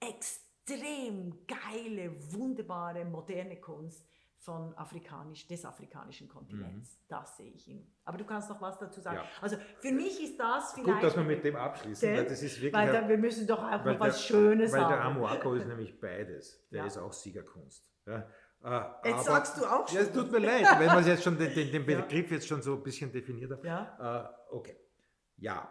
extrem 0.00 1.46
geile, 1.46 2.14
wunderbare, 2.32 3.04
moderne 3.04 3.60
Kunst 3.60 4.04
von 4.46 4.72
afrikanisch, 4.78 5.46
des 5.46 5.64
afrikanischen 5.64 6.28
Kontinents. 6.28 6.98
Das 7.08 7.36
sehe 7.36 7.50
ich 7.50 7.66
ihn. 7.68 7.86
Aber 8.04 8.16
du 8.16 8.24
kannst 8.24 8.48
noch 8.48 8.60
was 8.60 8.78
dazu 8.78 9.00
sagen. 9.00 9.18
Mhm. 9.18 9.22
Ja. 9.24 9.42
Also 9.42 9.56
für 9.80 9.92
mich 9.92 10.22
ist 10.22 10.38
das 10.38 10.72
vielleicht... 10.72 10.94
Gut, 10.94 11.02
dass 11.02 11.16
wir 11.16 11.24
mit 11.24 11.44
dem 11.44 11.56
abschließen, 11.56 12.16
weil 12.16 12.24
das 12.24 12.42
ist 12.42 12.56
wirklich. 12.56 12.72
weil 12.72 12.92
dann, 12.92 13.08
wir 13.08 13.18
müssen 13.18 13.46
doch 13.46 13.58
auch 13.58 13.84
weil 13.84 13.92
noch 13.94 14.00
was 14.00 14.16
der, 14.16 14.22
Schönes 14.22 14.72
Weil 14.72 14.80
haben. 14.84 14.90
der 14.92 15.04
Amoako 15.04 15.54
ist 15.54 15.66
nämlich 15.72 16.00
beides. 16.00 16.66
Der 16.70 16.78
Ja. 16.78 16.86
ist 16.86 16.96
auch 16.96 17.12
Siegerkunst. 17.12 17.86
Ja. 18.06 18.30
Äh, 18.62 19.08
Jetzt 19.10 19.24
sagst 19.24 19.58
du 19.58 19.66
auch 19.66 19.88
Ja, 19.90 20.00
es 20.00 20.12
tut 20.12 20.30
mir 20.30 20.38
leid, 20.38 20.66
wenn 20.78 20.86
man 20.86 21.06
jetzt 21.06 21.22
schon 21.24 21.36
den, 21.36 21.52
den, 21.52 21.70
den. 21.72 21.84
Begriff 22.08 22.30
jetzt 22.30 22.46
schon 22.46 22.62
so 22.62 22.74
ein 22.74 22.82
bisschen 22.82 23.12
definiert 23.12 23.50
hat. 23.50 23.64
Ja. 23.64 24.30
Äh, 24.50 24.54
okay. 24.54 24.76
Ja. 25.36 25.68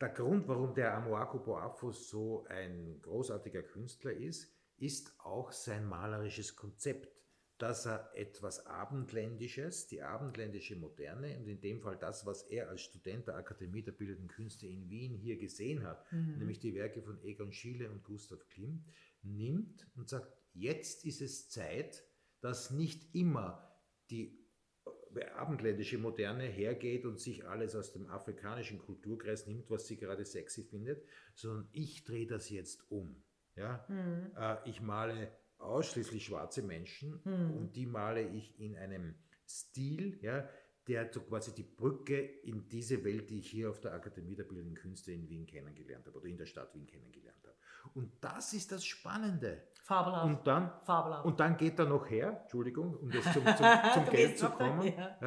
Der 0.00 0.10
Grund, 0.10 0.46
warum 0.48 0.72
der 0.74 0.94
Amoako 0.94 1.38
Boafo 1.40 1.92
so 1.92 2.44
ein 2.48 3.00
großartiger 3.02 3.62
Künstler 3.62 4.12
ist, 4.12 4.54
ist 4.76 5.14
auch 5.18 5.52
sein 5.52 5.84
malerisches 5.86 6.56
Konzept, 6.56 7.19
dass 7.62 7.86
er 7.86 8.10
etwas 8.14 8.66
Abendländisches, 8.66 9.86
die 9.86 10.02
abendländische 10.02 10.76
Moderne 10.76 11.38
und 11.38 11.46
in 11.46 11.60
dem 11.60 11.80
Fall 11.80 11.96
das, 11.98 12.24
was 12.24 12.42
er 12.44 12.68
als 12.70 12.80
Student 12.80 13.26
der 13.28 13.36
Akademie 13.36 13.82
der 13.82 13.92
Bildenden 13.92 14.28
Künste 14.28 14.66
in 14.66 14.88
Wien 14.88 15.14
hier 15.14 15.36
gesehen 15.36 15.82
hat, 15.84 16.10
Mhm. 16.12 16.38
nämlich 16.38 16.58
die 16.58 16.74
Werke 16.74 17.02
von 17.02 17.22
Egon 17.22 17.52
Schiele 17.52 17.90
und 17.90 18.02
Gustav 18.02 18.46
Klimt, 18.48 18.86
nimmt 19.22 19.86
und 19.94 20.08
sagt, 20.08 20.32
jetzt 20.54 21.04
ist 21.04 21.20
es 21.20 21.50
Zeit, 21.50 22.02
dass 22.40 22.70
nicht 22.70 23.14
immer 23.14 23.70
die 24.10 24.38
abendländische 25.34 25.98
Moderne 25.98 26.44
hergeht 26.44 27.04
und 27.04 27.18
sich 27.20 27.46
alles 27.46 27.74
aus 27.74 27.92
dem 27.92 28.06
afrikanischen 28.08 28.78
Kulturkreis 28.78 29.46
nimmt, 29.46 29.68
was 29.68 29.86
sie 29.86 29.96
gerade 29.96 30.24
sexy 30.24 30.62
findet, 30.64 31.04
sondern 31.34 31.68
ich 31.72 32.04
drehe 32.04 32.26
das 32.26 32.48
jetzt 32.48 32.90
um. 32.90 33.22
Ja? 33.56 33.84
Mhm. 33.88 34.30
Äh, 34.36 34.56
ich 34.70 34.80
male 34.80 35.30
ausschließlich 35.60 36.24
schwarze 36.24 36.62
Menschen 36.62 37.20
Mhm. 37.24 37.56
und 37.56 37.76
die 37.76 37.86
male 37.86 38.22
ich 38.22 38.58
in 38.60 38.76
einem 38.76 39.14
Stil, 39.48 40.18
ja, 40.22 40.48
der 40.88 41.12
so 41.12 41.20
quasi 41.20 41.54
die 41.54 41.62
Brücke 41.62 42.18
in 42.20 42.68
diese 42.68 43.04
Welt, 43.04 43.30
die 43.30 43.38
ich 43.40 43.50
hier 43.50 43.70
auf 43.70 43.80
der 43.80 43.92
Akademie 43.92 44.34
der 44.34 44.44
Bildenden 44.44 44.74
Künste 44.76 45.12
in 45.12 45.28
Wien 45.28 45.46
kennengelernt 45.46 46.06
habe 46.06 46.16
oder 46.18 46.26
in 46.26 46.36
der 46.38 46.46
Stadt 46.46 46.74
Wien 46.74 46.86
kennengelernt 46.86 47.38
habe. 47.44 47.54
Und 47.94 48.12
das 48.22 48.52
ist 48.52 48.72
das 48.72 48.84
Spannende. 48.84 49.62
Fabelhaft. 49.82 50.24
Und 50.26 50.46
dann 50.46 50.72
Fabelhaft. 50.82 51.24
und 51.26 51.40
dann 51.40 51.56
geht 51.56 51.78
er 51.78 51.86
noch 51.86 52.08
her, 52.08 52.40
Entschuldigung, 52.42 52.96
um 52.96 53.10
jetzt 53.10 53.32
zum, 53.32 53.44
zum, 53.44 53.66
zum 53.94 54.04
Geld 54.10 54.38
zu 54.38 54.48
kommen, 54.50 54.82
her. 54.82 55.18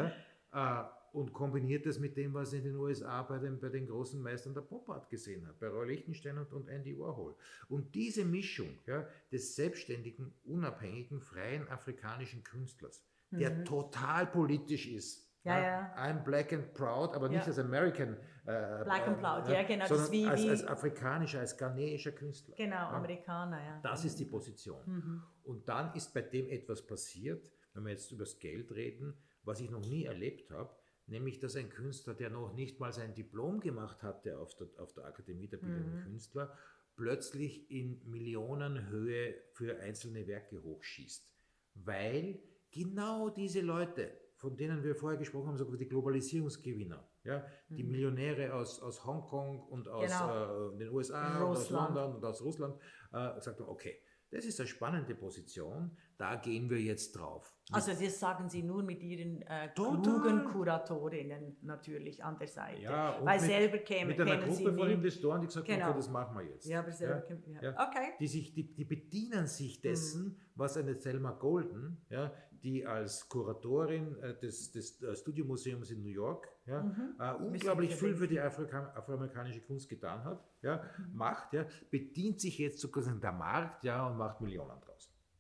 ja, 0.54 0.82
äh, 0.82 0.90
und 1.14 1.32
kombiniert 1.32 1.86
das 1.86 2.00
mit 2.00 2.18
dem, 2.18 2.34
was 2.34 2.54
er 2.54 2.60
in 2.60 2.66
den 2.66 2.76
USA 2.76 3.22
bei 3.22 3.38
den, 3.38 3.60
bei 3.60 3.70
den 3.70 3.88
großen 3.88 4.20
Meistern 4.22 4.54
der 4.56 4.62
Pop 4.62 4.90
Art 4.90 5.10
gesehen 5.10 5.48
hat, 5.48 5.60
bei 5.60 5.68
Roy 5.68 5.88
Lichtenstein 5.88 6.38
und, 6.40 6.52
und 6.52 6.68
Andy 6.68 6.98
Warhol. 7.00 7.36
Und 7.70 7.94
diese 7.96 8.26
Mischung 8.26 8.80
ja, 8.88 9.08
des 9.32 9.56
selbstständigen, 9.56 10.34
unabhängigen, 10.44 11.22
freien 11.22 11.68
afrikanischen 11.70 12.44
Künstlers, 12.44 13.06
der 13.32 13.64
total 13.64 14.26
politisch 14.28 14.88
ist. 14.88 15.30
Mhm. 15.44 15.50
Ja, 15.50 15.60
ja. 15.62 15.96
I'm 15.98 16.24
black 16.24 16.52
and 16.54 16.74
proud, 16.74 17.14
aber 17.16 17.28
nicht 17.30 17.42
Ja. 17.42 17.48
als 17.48 17.60
American. 17.60 18.14
Äh, 18.46 18.84
Black 18.84 19.08
and 19.08 19.20
proud, 19.20 19.48
äh, 19.50 19.54
ja, 19.54 19.64
genau, 19.64 19.86
Sondern 19.88 20.12
wie- 20.12 20.26
als, 20.26 20.48
als 20.48 20.66
afrikanischer, 20.66 21.40
als 21.42 21.58
ghaneischer 21.58 22.12
Künstler. 22.14 22.56
genau, 22.56 22.76
Ja. 22.76 22.90
Amerikaner, 22.92 23.62
ja. 23.64 23.80
Das 23.84 24.04
ist 24.06 24.18
die 24.20 24.26
Position. 24.26 24.82
Mhm. 24.86 25.24
Und 25.44 25.68
dann 25.70 25.94
ist 25.96 26.14
bei 26.14 26.22
dem 26.22 26.50
etwas 26.50 26.86
passiert, 26.88 27.52
wenn 27.74 27.84
wir 27.84 27.92
jetzt 27.92 28.12
über 28.12 28.24
das 28.24 28.40
Geld 28.40 28.72
reden, 28.72 29.14
was 29.44 29.60
ich 29.60 29.70
noch 29.70 29.82
nie 29.86 30.06
erlebt 30.06 30.50
habe, 30.50 30.74
nämlich 31.08 31.40
dass 31.40 31.56
ein 31.56 31.70
Künstler, 31.70 32.14
der 32.14 32.30
noch 32.30 32.54
nicht 32.54 32.80
mal 32.80 32.94
sein 32.94 33.14
Diplom 33.14 33.60
gemacht 33.60 34.04
hatte 34.04 34.40
auf 34.40 34.56
der, 34.56 34.68
auf 34.78 34.94
der 34.94 35.06
Akademie 35.06 35.48
der 35.48 35.58
Bildenden 35.58 36.00
Mhm. 36.00 36.04
Künstler, 36.04 36.58
plötzlich 36.96 37.70
in 37.72 38.02
Millionenhöhe 38.10 39.36
für 39.54 39.80
einzelne 39.80 40.28
Werke 40.28 40.62
hochschießt. 40.64 41.28
Weil 41.76 42.40
genau 42.72 43.30
diese 43.30 43.62
Leute, 43.62 44.12
von 44.38 44.56
denen 44.58 44.84
wir 44.84 44.96
vorher 44.96 45.18
gesprochen 45.18 45.48
haben, 45.50 45.58
sogar 45.58 45.78
die 45.78 45.88
Globalisierungsgewinner, 45.88 47.08
ja, 47.24 47.46
die 47.70 47.84
Millionäre 47.84 48.54
aus, 48.54 48.80
aus 48.82 49.06
Hongkong 49.06 49.62
und 49.70 49.88
aus 49.88 50.04
Mhm. 50.04 50.08
Genau. 50.08 50.74
äh, 50.74 50.78
den 50.78 50.90
USA 50.90 51.44
und 51.44 51.58
aus. 51.58 51.70
London 51.70 52.16
und 52.16 52.26
aus 52.26 52.42
Russland, 52.42 52.76
äh, 53.12 53.34
gesagt 53.36 53.60
haben, 53.60 53.70
okay, 53.70 54.02
das 54.30 54.46
ist 54.46 54.60
eine 54.60 54.68
spannende 54.68 55.16
Position, 55.16 55.98
da 56.24 56.36
gehen 56.38 56.70
wir 56.70 56.80
jetzt 56.80 57.12
drauf. 57.18 57.54
Also 57.72 57.92
das 57.92 58.20
sagen 58.20 58.48
Sie 58.50 58.62
nur 58.64 58.82
mit 58.84 59.02
Ihren 59.04 59.42
äh, 59.42 59.70
klugen 59.76 60.46
Kuratorinnen 60.46 61.58
natürlich 61.62 62.24
an 62.24 62.38
der 62.38 62.48
Seite. 62.48 62.82
Ja, 62.82 63.18
Weil 63.24 63.40
mit- 63.42 63.50
selber 63.50 63.78
kämen, 63.80 64.08
mit 64.10 64.22
einer 64.22 64.38
kennen 64.38 64.54
Sie 64.54 64.64
Gruppe 64.64 64.78
von 64.78 64.88
nie. 64.88 64.94
Investoren, 64.94 65.42
die 65.42 65.48
gesagt 65.48 65.68
haben, 65.68 65.76
Genau. 65.76 65.90
okay, 65.90 65.98
das 65.98 66.10
machen 66.10 66.38
wir 66.38 66.46
jetzt. 66.46 66.66
Ja, 66.66 66.80
aber 66.80 66.92
selber 66.92 67.16
Ja, 67.16 67.22
kämen, 67.22 67.44
ja. 67.56 67.62
ja. 67.62 67.88
Okay. 67.88 68.08
Die, 68.20 68.28
sich, 68.28 68.54
die, 68.54 68.74
die 68.74 68.86
bedienen 68.86 69.48
sich 69.48 69.78
Mhm. 69.80 69.82
dessen, 69.82 70.38
was 70.56 70.78
eine 70.78 70.98
Thelma 70.98 71.32
Golden, 71.32 71.98
ja, 72.10 72.32
die 72.64 72.86
als 72.86 73.28
Kuratorin 73.28 74.16
äh, 74.22 74.38
des, 74.40 74.72
des 74.72 75.02
äh, 75.02 75.16
Studiomuseums 75.16 75.92
in 75.92 76.02
New 76.04 76.10
York 76.24 76.48
ja, 76.66 76.82
Mhm. 76.82 77.16
äh, 77.20 77.34
unglaublich 77.34 77.94
viel 77.96 78.16
für 78.16 78.28
die 78.28 78.40
Afrika 78.40 78.94
afroamerikanische 78.96 79.60
Kunst 79.62 79.90
getan 79.90 80.24
hat, 80.24 80.42
ja, 80.62 80.82
Mhm. 80.98 81.16
macht, 81.18 81.52
ja, 81.54 81.66
bedient 81.92 82.40
sich 82.40 82.58
jetzt 82.60 82.80
sozusagen 82.80 83.20
der 83.20 83.34
Markt 83.34 83.84
ja, 83.84 84.08
und 84.08 84.18
macht 84.18 84.40
Millionen 84.40 84.80
draus. 84.80 84.93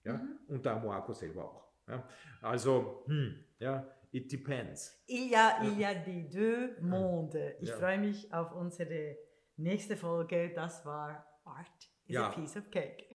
Ja, 0.03 0.13
Mhm. 0.13 0.39
Und 0.47 0.65
der 0.65 0.73
Amoako 0.73 1.13
selber 1.13 1.45
auch. 1.45 1.71
Ja? 1.87 2.03
Also, 2.41 3.03
hm, 3.07 3.35
ja, 3.59 3.85
it 4.11 4.31
depends. 4.31 5.01
Il 5.07 5.29
y 5.31 5.35
a, 5.35 5.63
il 5.63 5.79
y 5.79 5.85
a 5.85 5.93
die 5.93 6.27
deux 6.29 6.79
mondes. 6.81 7.55
Ich 7.61 7.69
Ja. 7.69 7.77
freue 7.77 7.97
mich 7.99 8.33
auf 8.33 8.51
unsere 8.53 9.17
nächste 9.57 9.95
Folge. 9.97 10.51
Das 10.53 10.85
war 10.85 11.25
Art 11.45 11.67
is 12.05 12.15
Ja. 12.15 12.27
a 12.27 12.31
Piece 12.31 12.57
of 12.57 12.69
Cake. 12.71 13.15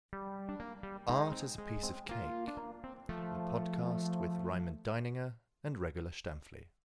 Art 1.05 1.41
is 1.43 1.57
a 1.57 1.61
Piece 1.63 1.89
of 1.91 2.03
Cake, 2.05 2.51
a 3.09 3.49
podcast 3.51 4.15
with 4.21 4.31
Raymond 4.43 4.85
Deininger 4.85 5.37
and 5.63 5.77
Regula 5.79 6.11
Stempfli. 6.11 6.67